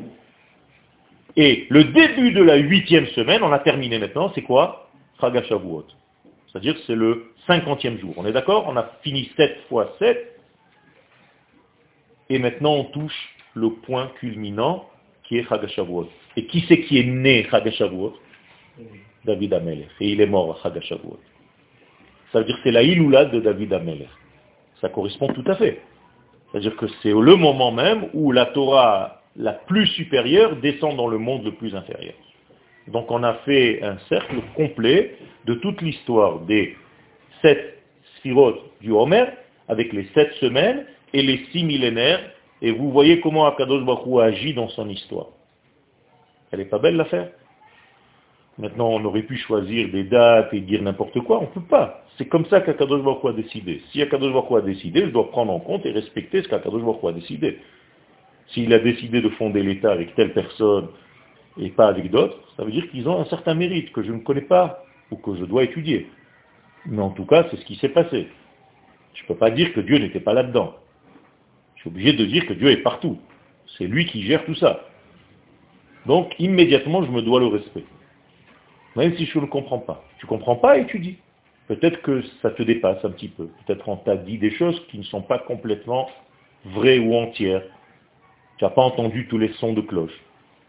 Et 1.36 1.66
le 1.70 1.86
début 1.86 2.32
de 2.32 2.44
la 2.44 2.58
huitième 2.58 3.08
semaine, 3.08 3.42
on 3.42 3.52
a 3.52 3.60
terminé 3.60 3.98
maintenant, 3.98 4.32
c'est 4.36 4.44
quoi? 4.44 4.90
Chagashavuot. 5.20 5.86
C'est-à-dire 6.48 6.76
c'est 6.86 6.96
le 6.96 7.32
cinquantième 7.48 7.98
jour. 7.98 8.14
On 8.18 8.26
est 8.26 8.32
d'accord? 8.32 8.66
On 8.68 8.78
a 8.78 8.92
fini 9.02 9.32
7 9.36 9.58
fois 9.68 9.94
7. 10.00 10.40
Et 12.30 12.40
maintenant 12.40 12.74
on 12.74 12.84
touche 12.86 13.36
le 13.56 13.72
point 13.72 14.12
culminant 14.20 14.88
qui 15.24 15.38
est 15.38 15.48
Chagashavuot. 15.48 16.10
Et 16.36 16.46
qui 16.46 16.66
c'est 16.68 16.82
qui 16.82 17.00
est 17.00 17.04
né 17.04 17.46
Chagashavuot 17.50 18.14
David 19.26 19.54
Amelech. 19.54 19.90
Et 20.00 20.12
il 20.12 20.22
est 20.22 20.28
mort 20.28 20.58
à 20.58 20.64
Chagashavuot. 20.64 21.20
Ça 22.32 22.40
veut 22.40 22.46
dire 22.46 22.56
que 22.56 22.62
c'est 22.64 22.72
la 22.72 22.84
Iloula 22.84 23.26
de 23.26 23.40
David 23.40 23.74
Amelech. 23.74 24.08
Ça 24.82 24.90
correspond 24.90 25.28
tout 25.28 25.44
à 25.48 25.56
fait. 25.56 25.82
C'est-à-dire 26.52 26.76
que 26.76 26.88
c'est 27.02 27.12
le 27.12 27.36
moment 27.36 27.72
même 27.72 28.10
où 28.14 28.32
la 28.32 28.48
Torah 28.48 29.22
la 29.36 29.54
plus 29.54 29.88
supérieure 29.88 30.58
descend 30.58 30.96
dans 30.96 31.08
le 31.08 31.18
monde 31.18 31.46
le 31.46 31.54
plus 31.54 31.76
inférieur. 31.76 32.14
Donc 32.88 33.10
on 33.12 33.24
a 33.24 33.36
fait 33.46 33.82
un 33.82 33.98
cercle 34.10 34.36
complet 34.56 35.16
de 35.46 35.56
toute 35.56 35.82
l'histoire 35.82 36.40
des 36.42 36.76
sept 37.42 37.80
sphirotes 38.18 38.62
du 38.82 38.92
Homer, 38.92 39.26
avec 39.68 39.94
les 39.94 40.06
sept 40.14 40.32
semaines 40.34 40.86
et 41.14 41.22
les 41.22 41.46
six 41.52 41.64
millénaires, 41.64 42.22
et 42.62 42.72
vous 42.72 42.92
voyez 42.92 43.20
comment 43.20 43.46
Akadosh 43.46 43.84
Baruch 43.84 44.22
agit 44.22 44.54
dans 44.54 44.70
son 44.70 44.90
histoire. 44.90 45.28
Elle 46.54 46.60
n'est 46.60 46.66
pas 46.66 46.78
belle 46.78 46.96
l'affaire 46.96 47.30
Maintenant, 48.60 48.90
on 48.90 49.04
aurait 49.06 49.24
pu 49.24 49.36
choisir 49.38 49.90
des 49.90 50.04
dates 50.04 50.54
et 50.54 50.62
dire 50.62 50.84
n'importe 50.84 51.20
quoi, 51.22 51.40
on 51.40 51.44
ne 51.44 51.48
peut 51.48 51.68
pas. 51.68 52.06
C'est 52.20 52.28
comme 52.28 52.46
ça 52.46 52.62
qu'Akadosh 52.62 53.02
Baruch 53.02 53.26
a 53.26 53.34
décidé. 53.34 53.82
Si 53.92 54.00
Akadosh 54.04 54.32
Baruch 54.32 54.52
a 54.60 54.62
décidé, 54.62 55.02
je 55.02 55.10
dois 55.10 55.32
prendre 55.32 55.52
en 55.52 55.60
compte 55.60 55.84
et 55.88 55.92
respecter 55.92 56.44
ce 56.44 56.48
qu'Akadosh 56.50 56.84
Baruch 56.84 57.04
a 57.06 57.12
décidé. 57.14 57.58
S'il 58.50 58.72
a 58.72 58.78
décidé 58.78 59.22
de 59.22 59.30
fonder 59.30 59.64
l'État 59.64 59.92
avec 59.92 60.14
telle 60.14 60.34
personne 60.34 60.90
et 61.58 61.70
pas 61.70 61.88
avec 61.88 62.12
d'autres, 62.12 62.38
ça 62.56 62.64
veut 62.64 62.72
dire 62.72 62.88
qu'ils 62.92 63.10
ont 63.10 63.20
un 63.20 63.26
certain 63.26 63.56
mérite 63.56 63.92
que 63.92 64.04
je 64.04 64.12
ne 64.12 64.20
connais 64.20 64.42
pas 64.42 64.84
ou 65.10 65.16
que 65.16 65.36
je 65.36 65.46
dois 65.46 65.64
étudier. 65.64 66.08
Mais 66.86 67.02
en 67.02 67.10
tout 67.10 67.26
cas, 67.26 67.48
c'est 67.50 67.58
ce 67.58 67.66
qui 67.66 67.78
s'est 67.78 67.90
passé. 67.90 68.28
Je 69.16 69.24
ne 69.24 69.28
peux 69.28 69.38
pas 69.38 69.50
dire 69.50 69.74
que 69.74 69.80
Dieu 69.80 69.98
n'était 69.98 70.20
pas 70.20 70.34
là-dedans. 70.34 70.76
Je 71.78 71.82
suis 71.82 71.90
obligé 71.90 72.14
de 72.14 72.26
dire 72.26 72.46
que 72.46 72.54
Dieu 72.54 72.70
est 72.70 72.84
partout. 72.84 73.18
C'est 73.80 73.88
lui 73.88 74.06
qui 74.06 74.22
gère 74.22 74.46
tout 74.46 74.56
ça. 74.56 74.82
Donc, 76.06 76.34
immédiatement, 76.40 77.04
je 77.04 77.12
me 77.12 77.22
dois 77.22 77.40
le 77.40 77.48
respect. 77.48 77.86
Même 78.96 79.16
si 79.16 79.26
je 79.26 79.40
ne 79.40 79.46
comprends 79.46 79.80
pas. 79.80 80.04
Tu 80.20 80.26
ne 80.26 80.30
comprends 80.30 80.56
pas, 80.56 80.78
étudie. 80.78 81.18
Peut-être 81.68 82.02
que 82.02 82.22
ça 82.42 82.52
te 82.52 82.62
dépasse 82.62 83.04
un 83.06 83.12
petit 83.12 83.30
peu. 83.30 83.48
Peut-être 83.66 83.88
on 83.88 83.96
t'a 83.96 84.18
dit 84.18 84.38
des 84.38 84.52
choses 84.52 84.80
qui 84.88 84.98
ne 84.98 85.04
sont 85.04 85.22
pas 85.22 85.40
complètement 85.40 86.10
vraies 86.66 87.00
ou 87.00 87.16
entières. 87.16 87.64
Tu 88.58 88.66
n'as 88.66 88.70
pas 88.70 88.82
entendu 88.82 89.28
tous 89.28 89.38
les 89.38 89.52
sons 89.54 89.74
de 89.74 89.82
cloche 89.82 90.20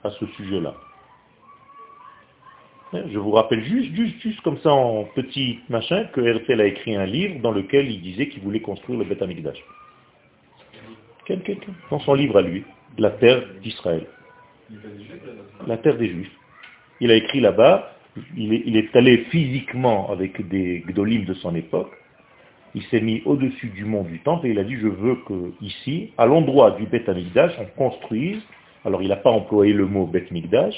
à 0.04 0.10
ce 0.10 0.26
sujet-là. 0.26 0.74
Je 2.92 3.18
vous 3.18 3.32
rappelle 3.32 3.64
juste, 3.64 3.92
juste, 3.92 4.20
juste 4.20 4.40
comme 4.42 4.58
ça 4.58 4.72
en 4.72 5.04
petit 5.04 5.58
machin 5.68 6.04
que 6.12 6.20
Herzl 6.20 6.60
a 6.60 6.66
écrit 6.66 6.94
un 6.94 7.06
livre 7.06 7.40
dans 7.40 7.50
lequel 7.50 7.90
il 7.90 8.00
disait 8.00 8.28
qu'il 8.28 8.42
voulait 8.42 8.60
construire 8.60 9.00
le 9.00 9.04
Beth 9.04 9.20
Amikdash. 9.20 9.58
Dans 11.90 11.98
son 12.00 12.14
livre 12.14 12.38
à 12.38 12.42
lui, 12.42 12.64
La 12.98 13.10
terre 13.10 13.42
d'Israël. 13.62 14.06
La 15.66 15.76
terre 15.78 15.96
des 15.96 16.08
Juifs. 16.08 16.32
Il 17.00 17.10
a 17.10 17.14
écrit 17.14 17.40
là-bas, 17.40 17.92
il 18.36 18.54
est, 18.54 18.62
il 18.66 18.76
est 18.76 18.94
allé 18.96 19.18
physiquement 19.30 20.10
avec 20.10 20.48
des 20.48 20.84
gdolim 20.86 21.24
de 21.24 21.34
son 21.34 21.54
époque, 21.54 21.90
il 22.74 22.82
s'est 22.84 23.00
mis 23.00 23.22
au-dessus 23.24 23.68
du 23.68 23.84
mont 23.84 24.02
du 24.02 24.18
temple 24.20 24.46
et 24.46 24.50
il 24.50 24.58
a 24.58 24.64
dit, 24.64 24.76
je 24.76 24.88
veux 24.88 25.16
que 25.26 25.52
ici, 25.60 26.10
à 26.18 26.26
l'endroit 26.26 26.72
du 26.72 26.86
Beth 26.86 27.08
Amikdash, 27.08 27.52
on 27.58 27.66
construise, 27.78 28.40
alors 28.84 29.02
il 29.02 29.08
n'a 29.08 29.16
pas 29.16 29.30
employé 29.30 29.72
le 29.72 29.86
mot 29.86 30.06
Beth 30.06 30.30
Mikdash, 30.30 30.74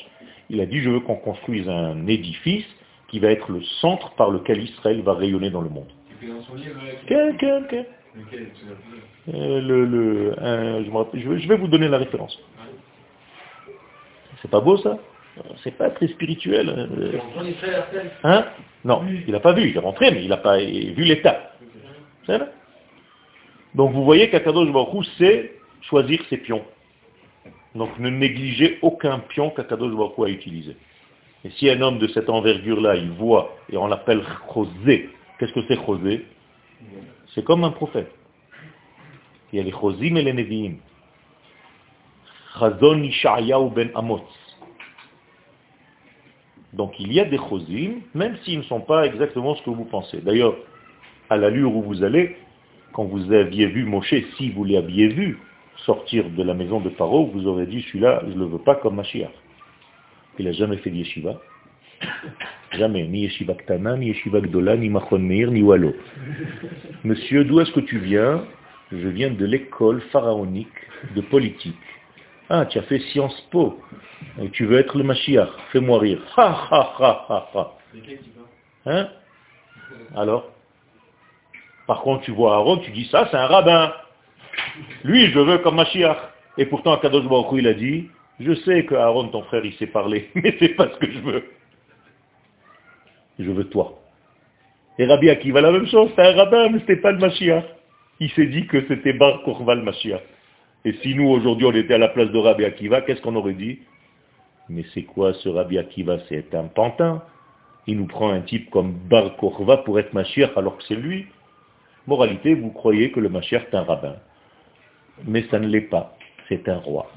il 0.50 0.60
a 0.60 0.66
dit, 0.66 0.80
je 0.80 0.90
veux 0.90 1.00
qu'on 1.00 1.16
construise 1.16 1.68
un 1.68 2.06
édifice 2.06 2.66
qui 3.08 3.18
va 3.18 3.28
être 3.28 3.50
le 3.50 3.62
centre 3.80 4.14
par 4.16 4.30
lequel 4.30 4.62
Israël 4.62 5.00
va 5.02 5.14
rayonner 5.14 5.50
dans 5.50 5.62
le 5.62 5.70
monde. 5.70 5.88
Quel, 7.06 7.36
quel, 7.38 7.66
quel 7.68 7.86
euh, 9.34 9.60
le, 9.60 10.34
je, 11.14 11.38
je, 11.38 11.48
vais 11.48 11.56
vous 11.56 11.68
donner 11.68 11.88
la 11.88 11.98
référence. 11.98 12.38
C'est 14.42 14.50
pas 14.50 14.60
beau 14.60 14.76
ça 14.78 14.98
C'est 15.62 15.76
pas 15.76 15.90
très 15.90 16.08
spirituel. 16.08 16.88
Hein? 18.24 18.46
Non, 18.84 19.02
il 19.26 19.32
n'a 19.32 19.40
pas 19.40 19.52
vu, 19.52 19.70
il 19.70 19.76
est 19.76 19.80
rentré, 19.80 20.10
mais 20.10 20.22
il 20.22 20.28
n'a 20.28 20.36
pas 20.36 20.58
vu 20.58 21.04
l'état. 21.04 21.52
Donc 23.74 23.92
vous 23.92 24.04
voyez 24.04 24.30
qu'Akadosh 24.30 24.72
Baruch 24.72 25.06
sait 25.18 25.52
choisir 25.82 26.20
ses 26.30 26.38
pions. 26.38 26.64
Donc 27.74 27.98
ne 27.98 28.08
négligez 28.08 28.78
aucun 28.82 29.18
pion 29.18 29.50
qu'Akadosh 29.50 29.94
Baruch 29.94 30.18
a 30.18 30.30
utilisé. 30.30 30.76
Et 31.44 31.50
si 31.50 31.70
un 31.70 31.80
homme 31.80 31.98
de 31.98 32.08
cette 32.08 32.28
envergure-là, 32.28 32.96
il 32.96 33.10
voit, 33.10 33.56
et 33.70 33.76
on 33.76 33.86
l'appelle 33.86 34.22
Chosé, 34.52 35.10
qu'est-ce 35.38 35.52
que 35.52 35.60
c'est 35.68 35.76
Chosé 35.84 36.24
C'est 37.34 37.44
comme 37.44 37.64
un 37.64 37.70
prophète. 37.70 38.10
Il 39.52 39.58
y 39.58 39.62
a 39.62 39.64
les 39.64 39.70
Chosim 39.70 40.16
et 40.16 40.22
les 40.22 40.32
Nevi'im. 40.32 40.76
Ben. 42.60 43.90
Donc 46.72 46.98
il 46.98 47.12
y 47.12 47.20
a 47.20 47.24
des 47.24 47.38
Chosim, 47.38 48.00
même 48.14 48.36
s'ils 48.44 48.58
ne 48.58 48.64
sont 48.64 48.80
pas 48.80 49.06
exactement 49.06 49.54
ce 49.54 49.62
que 49.62 49.70
vous 49.70 49.84
pensez. 49.84 50.20
D'ailleurs, 50.20 50.56
à 51.30 51.36
l'allure 51.36 51.74
où 51.74 51.82
vous 51.82 52.02
allez, 52.02 52.36
quand 52.92 53.04
vous 53.04 53.32
aviez 53.32 53.66
vu 53.66 53.84
Moshe, 53.84 54.14
si 54.36 54.50
vous 54.50 54.64
l'aviez 54.64 55.08
vu 55.08 55.38
sortir 55.84 56.28
de 56.30 56.42
la 56.42 56.54
maison 56.54 56.80
de 56.80 56.88
Paro, 56.88 57.26
vous 57.26 57.46
aurez 57.46 57.66
dit, 57.66 57.82
celui-là, 57.82 58.22
je 58.26 58.32
ne 58.32 58.40
le 58.40 58.46
veux 58.46 58.58
pas 58.58 58.74
comme 58.76 58.96
Mashiach. 58.96 59.30
Il 60.38 60.44
n'a 60.44 60.52
jamais 60.52 60.76
fait 60.78 60.90
de. 60.90 61.02
Jamais. 62.72 63.06
Ni 63.06 63.22
yeshiva 63.22 63.54
ktana, 63.54 63.96
ni 63.96 64.08
yeshiva 64.08 64.40
gdola, 64.40 64.76
ni 64.76 64.90
machon 64.90 65.18
meir, 65.18 65.50
ni 65.50 65.62
wallo. 65.62 65.94
Monsieur, 67.04 67.44
d'où 67.44 67.60
est-ce 67.60 67.72
que 67.72 67.80
tu 67.80 67.98
viens? 67.98 68.44
Je 68.92 69.08
viens 69.08 69.30
de 69.30 69.44
l'école 69.46 70.00
pharaonique 70.12 70.68
de 71.14 71.20
politique. 71.22 71.74
Ah, 72.48 72.66
tu 72.66 72.78
as 72.78 72.82
fait 72.82 73.00
Sciences 73.00 73.40
Po. 73.50 73.80
Et 74.40 74.50
tu 74.50 74.66
veux 74.66 74.78
être 74.78 74.96
le 74.96 75.04
Mashiach. 75.04 75.48
Fais-moi 75.72 75.98
rire. 75.98 76.20
Ha, 76.36 76.68
ha, 76.70 76.94
ha, 76.98 77.26
ha, 77.28 77.50
ha. 77.54 77.72
Hein 78.86 79.08
Alors 80.14 80.50
par 81.86 82.02
contre, 82.02 82.24
tu 82.24 82.32
vois 82.32 82.54
Aaron, 82.54 82.78
tu 82.78 82.90
dis 82.90 83.06
ça, 83.06 83.28
c'est 83.30 83.36
un 83.36 83.46
rabbin. 83.46 83.92
Lui, 85.04 85.30
je 85.30 85.38
veux 85.38 85.58
comme 85.58 85.76
Mashiach. 85.76 86.18
Et 86.58 86.66
pourtant, 86.66 86.92
Akadosh 86.92 87.26
Baruch 87.26 87.58
il 87.58 87.68
a 87.68 87.74
dit, 87.74 88.08
je 88.40 88.54
sais 88.54 88.84
que 88.84 88.94
Aaron, 88.94 89.28
ton 89.28 89.42
frère, 89.44 89.64
il 89.64 89.74
sait 89.74 89.86
parler, 89.86 90.30
mais 90.34 90.56
c'est 90.58 90.70
pas 90.70 90.88
ce 90.88 90.96
que 90.98 91.10
je 91.10 91.18
veux. 91.20 91.44
je 93.38 93.50
veux 93.50 93.68
toi. 93.68 94.00
Et 94.98 95.06
Rabbi 95.06 95.30
Akiva, 95.30 95.60
la 95.60 95.70
même 95.70 95.86
chose, 95.86 96.10
c'est 96.16 96.22
un 96.22 96.34
rabbin, 96.34 96.70
mais 96.70 96.80
c'était 96.80 96.96
pas 96.96 97.12
le 97.12 97.18
Mashiach. 97.18 97.64
Il 98.18 98.30
s'est 98.30 98.46
dit 98.46 98.66
que 98.66 98.84
c'était 98.88 99.12
Bar 99.12 99.42
Korva 99.42 99.74
le 99.74 99.82
Mashiach. 99.82 100.22
Et 100.86 100.92
si 101.02 101.16
nous, 101.16 101.28
aujourd'hui, 101.28 101.66
on 101.66 101.72
était 101.72 101.94
à 101.94 101.98
la 101.98 102.06
place 102.06 102.30
de 102.30 102.38
Rabbi 102.38 102.64
Akiva, 102.64 103.00
qu'est-ce 103.00 103.20
qu'on 103.20 103.34
aurait 103.34 103.54
dit? 103.54 103.80
Mais 104.68 104.84
c'est 104.94 105.02
quoi 105.02 105.34
ce 105.34 105.48
Rabbi 105.48 105.78
Akiva? 105.78 106.18
C'est 106.28 106.54
un 106.54 106.68
pantin. 106.68 107.24
Il 107.88 107.98
nous 107.98 108.06
prend 108.06 108.30
un 108.30 108.42
type 108.42 108.70
comme 108.70 108.92
Bar 108.92 109.36
Korva 109.36 109.78
pour 109.78 109.98
être 109.98 110.12
Mashiach 110.12 110.56
alors 110.56 110.76
que 110.76 110.84
c'est 110.84 110.94
lui. 110.94 111.26
Moralité, 112.06 112.54
vous 112.54 112.70
croyez 112.70 113.10
que 113.10 113.18
le 113.18 113.28
Mashiach 113.28 113.64
est 113.64 113.74
un 113.74 113.82
rabbin. 113.82 114.14
Mais 115.24 115.42
ça 115.50 115.58
ne 115.58 115.66
l'est 115.66 115.80
pas. 115.80 116.16
C'est 116.48 116.68
un 116.68 116.78
roi. 116.78 117.10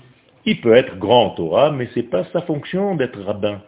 Il 0.45 0.61
peut 0.61 0.73
être 0.73 0.97
grand 0.97 1.27
en 1.27 1.29
Torah, 1.35 1.69
mais 1.69 1.85
ce 1.93 1.99
n'est 1.99 2.07
pas 2.07 2.23
sa 2.33 2.41
fonction 2.41 2.95
d'être 2.95 3.21
rabbin. 3.21 3.61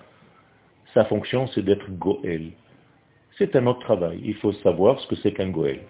Sa 0.96 1.06
fonction, 1.06 1.46
c'est 1.54 1.62
d'être 1.62 1.92
Goël. 1.92 2.54
C'est 3.38 3.56
un 3.56 3.68
autre 3.68 3.82
travail. 3.82 4.20
Il 4.24 4.36
faut 4.38 4.54
savoir 4.54 5.00
ce 5.00 5.06
que 5.06 5.16
c'est 5.18 5.32
qu'un 5.32 5.50
Goël. 5.50 5.82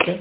Okay. 0.00 0.20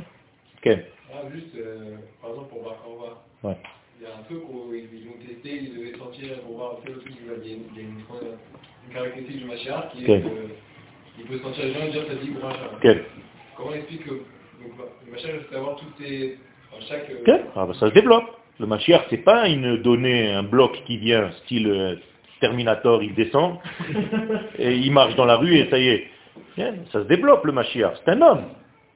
Ah, 0.67 1.21
juste, 1.33 1.55
euh, 1.55 1.95
par 2.21 2.31
exemple, 2.31 2.49
pour 2.49 2.63
Barkova, 2.63 3.23
ouais. 3.43 3.57
il 3.99 4.03
y 4.03 4.11
a 4.11 4.17
un 4.17 4.23
truc 4.23 4.43
où 4.49 4.73
ils 4.73 5.07
ont 5.07 5.25
testé, 5.25 5.63
ils 5.63 5.73
devaient 5.77 5.97
sortir 5.97 6.39
pour 6.41 6.57
voir 6.57 6.71
un 6.73 6.85
peu 6.85 6.93
aussi, 6.93 7.07
il 7.09 7.49
y 7.49 7.53
a 7.53 7.55
une, 7.55 7.63
une, 7.77 7.97
une 7.99 8.93
caractéristique 8.93 9.37
du 9.37 9.45
Machar 9.45 9.89
qui 9.91 10.05
est 10.05 10.23
qu'il 11.15 11.25
peut 11.27 11.39
sentir 11.39 11.65
les 11.65 11.73
gens 11.73 11.85
et 11.85 11.91
dire 11.91 12.03
ça 12.07 12.15
dit 12.15 12.29
pour 12.31 12.43
Machar. 12.49 12.73
Okay. 12.77 13.01
Comment 13.55 13.69
on 13.69 13.73
explique 13.73 14.03
que 14.03 14.09
donc, 14.09 14.73
le 15.05 15.11
Machar, 15.11 15.31
il 15.33 15.39
faut 15.41 15.53
savoir 15.53 15.75
toutes 15.77 15.97
ces... 15.99 16.37
Enfin, 16.71 16.85
chaque, 16.89 17.09
okay. 17.21 17.41
ah, 17.55 17.65
bah, 17.65 17.73
ça 17.79 17.89
se 17.89 17.93
développe. 17.93 18.25
Le 18.57 18.67
Mashiach, 18.67 19.07
c'est 19.09 19.17
pas 19.17 19.49
une 19.49 19.81
donnée, 19.81 20.31
un 20.31 20.43
bloc 20.43 20.81
qui 20.85 20.97
vient, 20.97 21.29
style 21.43 21.67
euh, 21.67 21.95
Terminator, 22.39 23.03
il 23.03 23.13
descend, 23.13 23.57
et 24.57 24.75
il 24.75 24.91
marche 24.93 25.15
dans 25.15 25.25
la 25.25 25.35
rue 25.35 25.55
et 25.57 25.69
ça 25.69 25.77
y 25.77 25.89
est. 25.89 26.07
Ça 26.57 27.03
se 27.03 27.07
développe 27.07 27.45
le 27.45 27.51
Mashiach, 27.51 27.95
c'est 28.03 28.11
un 28.11 28.21
homme. 28.21 28.43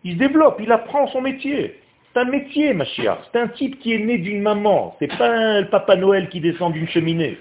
Il 0.03 0.13
se 0.13 0.17
développe, 0.17 0.59
il 0.59 0.71
apprend 0.71 1.07
son 1.07 1.21
métier. 1.21 1.79
C'est 2.13 2.19
un 2.21 2.25
métier, 2.25 2.73
Mashiach. 2.73 3.19
C'est 3.31 3.39
un 3.39 3.47
type 3.49 3.79
qui 3.79 3.93
est 3.93 3.99
né 3.99 4.17
d'une 4.17 4.41
maman. 4.41 4.95
C'est 4.99 5.15
pas 5.17 5.29
un 5.29 5.63
Papa 5.63 5.95
Noël 5.95 6.29
qui 6.29 6.39
descend 6.39 6.73
d'une 6.73 6.87
cheminée. 6.87 7.37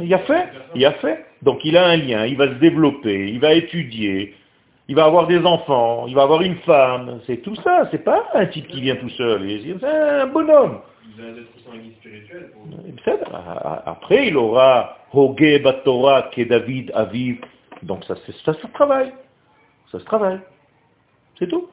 Il 0.00 0.12
a 0.12 0.18
fait, 0.18 0.48
il 0.74 0.84
a 0.84 0.92
fait. 0.92 1.24
Donc 1.42 1.64
il 1.64 1.76
a 1.76 1.86
un 1.86 1.96
lien, 1.96 2.26
il 2.26 2.36
va 2.36 2.48
se 2.48 2.54
développer, 2.54 3.28
il 3.28 3.38
va 3.38 3.52
étudier, 3.52 4.34
il 4.88 4.96
va 4.96 5.04
avoir 5.04 5.28
des 5.28 5.38
enfants, 5.38 6.06
il 6.08 6.14
va 6.14 6.22
avoir 6.22 6.42
une 6.42 6.56
femme, 6.58 7.20
c'est 7.26 7.36
tout 7.42 7.54
ça, 7.56 7.88
c'est 7.90 8.02
pas 8.02 8.28
un 8.34 8.46
type 8.46 8.66
qui 8.66 8.80
vient 8.80 8.96
tout 8.96 9.08
seul, 9.10 9.48
c'est 9.80 9.86
un 9.86 10.26
bonhomme. 10.26 10.80
Après, 13.86 14.28
il 14.28 14.36
aura 14.36 14.98
Hoge 15.12 15.62
Batora 15.62 16.30
David 16.36 16.90
Aviv. 16.94 17.40
Donc 17.82 18.04
ça, 18.04 18.14
ça 18.44 18.52
se 18.52 18.66
travaille. 18.68 19.12
Ça 19.92 19.98
se 19.98 20.04
travaille. 20.04 20.40
C'est 21.38 21.48
tout. 21.48 21.68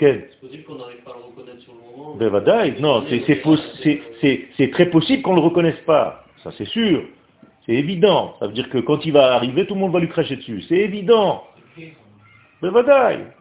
C'est 0.00 0.40
possible 0.40 0.64
qu'on 0.64 0.74
n'arrive 0.74 1.02
pas 1.04 1.12
à 1.12 1.14
le 1.14 1.24
reconnaître 1.24 1.62
sur 1.62 1.74
le 1.74 1.96
moment. 1.96 2.16
Ben, 2.16 2.74
non, 2.80 3.04
c'est 3.08 4.70
très 4.72 4.86
possible 4.86 5.22
qu'on 5.22 5.34
ne 5.34 5.40
le 5.40 5.46
reconnaisse 5.46 5.80
pas. 5.86 6.24
Ça 6.42 6.50
c'est 6.58 6.66
sûr. 6.66 7.04
C'est 7.66 7.74
évident. 7.74 8.34
Ça 8.40 8.48
veut 8.48 8.52
dire 8.52 8.68
que 8.68 8.78
quand 8.78 9.04
il 9.04 9.12
va 9.12 9.34
arriver, 9.34 9.66
tout 9.66 9.74
le 9.74 9.80
monde 9.80 9.92
va 9.92 10.00
lui 10.00 10.08
cracher 10.08 10.36
dessus. 10.36 10.62
C'est 10.68 10.78
évident. 10.78 11.44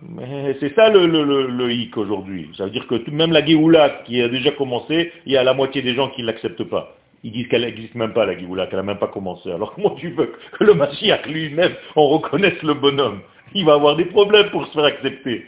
Mais 0.02 0.56
c'est 0.60 0.74
ça 0.76 0.90
le, 0.90 1.06
le, 1.06 1.48
le, 1.48 1.72
hic 1.72 1.96
aujourd'hui. 1.98 2.50
Ça 2.58 2.66
veut 2.66 2.72
dire 2.72 2.88
que 2.88 3.10
même 3.12 3.32
la 3.32 3.46
Géoula 3.46 4.02
qui 4.06 4.22
a 4.22 4.28
déjà 4.28 4.52
commencé, 4.52 5.12
il 5.26 5.34
y 5.34 5.38
a 5.38 5.44
la 5.44 5.54
moitié 5.54 5.82
des 5.82 5.94
gens 5.94 6.10
qui 6.10 6.22
ne 6.22 6.28
l'acceptent 6.28 6.64
pas. 6.64 6.96
Ils 7.24 7.32
disent 7.32 7.48
qu'elle 7.50 7.62
n'existe 7.62 7.96
même 7.96 8.14
pas, 8.14 8.26
la 8.26 8.38
Géoula, 8.38 8.68
qu'elle 8.68 8.80
n'a 8.80 8.84
même 8.84 8.98
pas 8.98 9.08
commencé. 9.08 9.52
Alors 9.52 9.74
comment 9.76 9.92
tu 9.92 10.10
veux 10.10 10.34
que 10.58 10.64
le 10.64 10.74
Mashiach 10.74 11.28
lui-même, 11.28 11.74
on 11.96 12.08
reconnaisse 12.08 12.62
le 12.64 12.74
bonhomme? 12.74 13.20
Il 13.54 13.66
va 13.66 13.74
avoir 13.74 13.96
des 13.96 14.06
problèmes 14.06 14.50
pour 14.50 14.66
se 14.68 14.72
faire 14.72 14.86
accepter. 14.86 15.46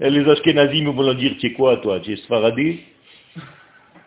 Et 0.00 0.10
les 0.10 0.28
Ashkenazim 0.28 0.90
vont 0.90 1.02
leur 1.02 1.14
dire, 1.14 1.32
tu 1.38 1.46
es 1.46 1.52
quoi 1.52 1.76
toi? 1.76 2.00
Tu 2.00 2.12
es 2.12 2.16
Sfaradi? 2.16 2.80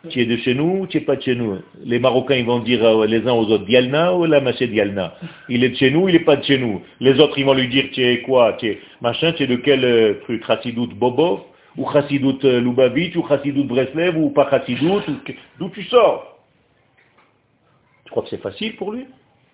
Tu 0.10 0.20
es 0.20 0.26
de 0.26 0.36
chez 0.38 0.54
nous, 0.54 0.86
tu 0.88 0.98
n'es 0.98 1.04
pas 1.04 1.16
de 1.16 1.22
chez 1.22 1.36
nous? 1.36 1.60
Les 1.86 1.98
Marocains, 1.98 2.36
ils 2.36 2.46
vont 2.46 2.60
dire 2.60 2.84
euh, 2.84 3.06
les 3.06 3.26
uns 3.26 3.32
aux 3.34 3.46
autres, 3.46 3.64
Dialna 3.66 4.14
ou 4.14 4.26
la 4.26 4.42
Maché 4.42 4.68
Dialna? 4.68 5.16
Il 5.48 5.64
est 5.64 5.70
de 5.70 5.76
chez 5.76 5.92
nous, 5.92 6.10
il 6.10 6.14
n'est 6.14 6.26
pas 6.26 6.36
de 6.36 6.44
chez 6.44 6.58
nous. 6.58 6.82
Les 7.00 7.20
autres, 7.22 7.40
ils 7.40 7.46
vont 7.46 7.54
lui 7.54 7.70
dire, 7.70 7.86
tu 7.94 8.04
es 8.04 8.22
quoi? 8.22 8.54
Tu 8.54 8.68
es 8.68 8.80
machin, 9.02 9.32
tu 9.32 9.44
es 9.44 9.48
de 9.48 9.56
quel 9.56 9.86
euh, 9.86 10.16
truc? 10.24 10.46
Chassidout 10.46 10.88
Bobo 10.88 11.46
Ou 11.78 11.90
Chassidout 11.90 12.44
euh, 12.44 12.60
Lubavitch 12.60 13.16
Ou 13.16 13.26
Chassidout 13.26 13.64
Breslev 13.64 14.18
Ou 14.18 14.32
pas 14.32 14.50
Chassidout 14.50 15.04
D'où 15.58 15.70
tu 15.70 15.84
sors? 15.84 16.33
Crois 18.14 18.24
que 18.24 18.30
c'est 18.30 18.42
facile 18.42 18.76
pour 18.76 18.92
lui 18.92 19.06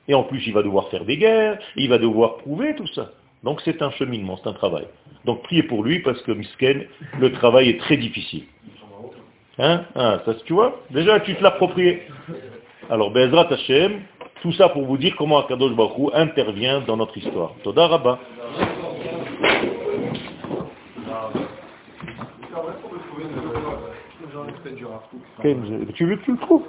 Et 0.10 0.14
en 0.14 0.24
plus, 0.24 0.46
il 0.46 0.54
va 0.54 0.62
devoir 0.62 0.90
faire 0.90 1.06
des 1.06 1.18
guerres, 1.18 1.58
il 1.78 1.90
va 1.90 1.98
devoir 1.98 2.38
prouver 2.38 2.76
tout 2.76 2.88
ça. 2.88 3.12
Donc 3.44 3.62
c'est 3.64 3.82
un 3.82 3.90
cheminement, 3.92 4.38
c'est 4.44 4.50
un 4.50 4.54
travail. 4.54 4.86
Donc 5.26 5.44
priez 5.44 5.64
pour 5.64 5.82
lui 5.84 6.00
parce 6.00 6.22
que 6.24 6.34
Misken, 6.34 6.86
le 7.20 7.32
travail 7.32 7.70
est 7.70 7.80
très 7.80 7.96
difficile. 7.96 8.44
Hein? 9.60 9.86
Ah, 9.96 10.22
ça, 10.26 10.34
tu 10.46 10.54
vois? 10.54 10.82
Déjà, 10.92 11.20
tu 11.22 11.36
te 11.36 11.44
l'appropries. 11.44 12.00
Alors, 12.90 13.12
Bezrat 13.12 13.52
Hashem, 13.52 14.02
tout 14.42 14.54
ça 14.54 14.70
pour 14.70 14.86
vous 14.86 14.98
dire 14.98 15.16
comment 15.18 15.40
Akadosh 15.40 15.76
Baruch 15.76 16.12
intervient 16.14 16.82
dans 16.82 16.98
notre 16.98 17.18
histoire. 17.18 17.54
Toda 17.64 17.88
Rabba. 17.88 18.20
Tu 25.94 26.06
le 26.06 26.38
trouves? 26.42 26.64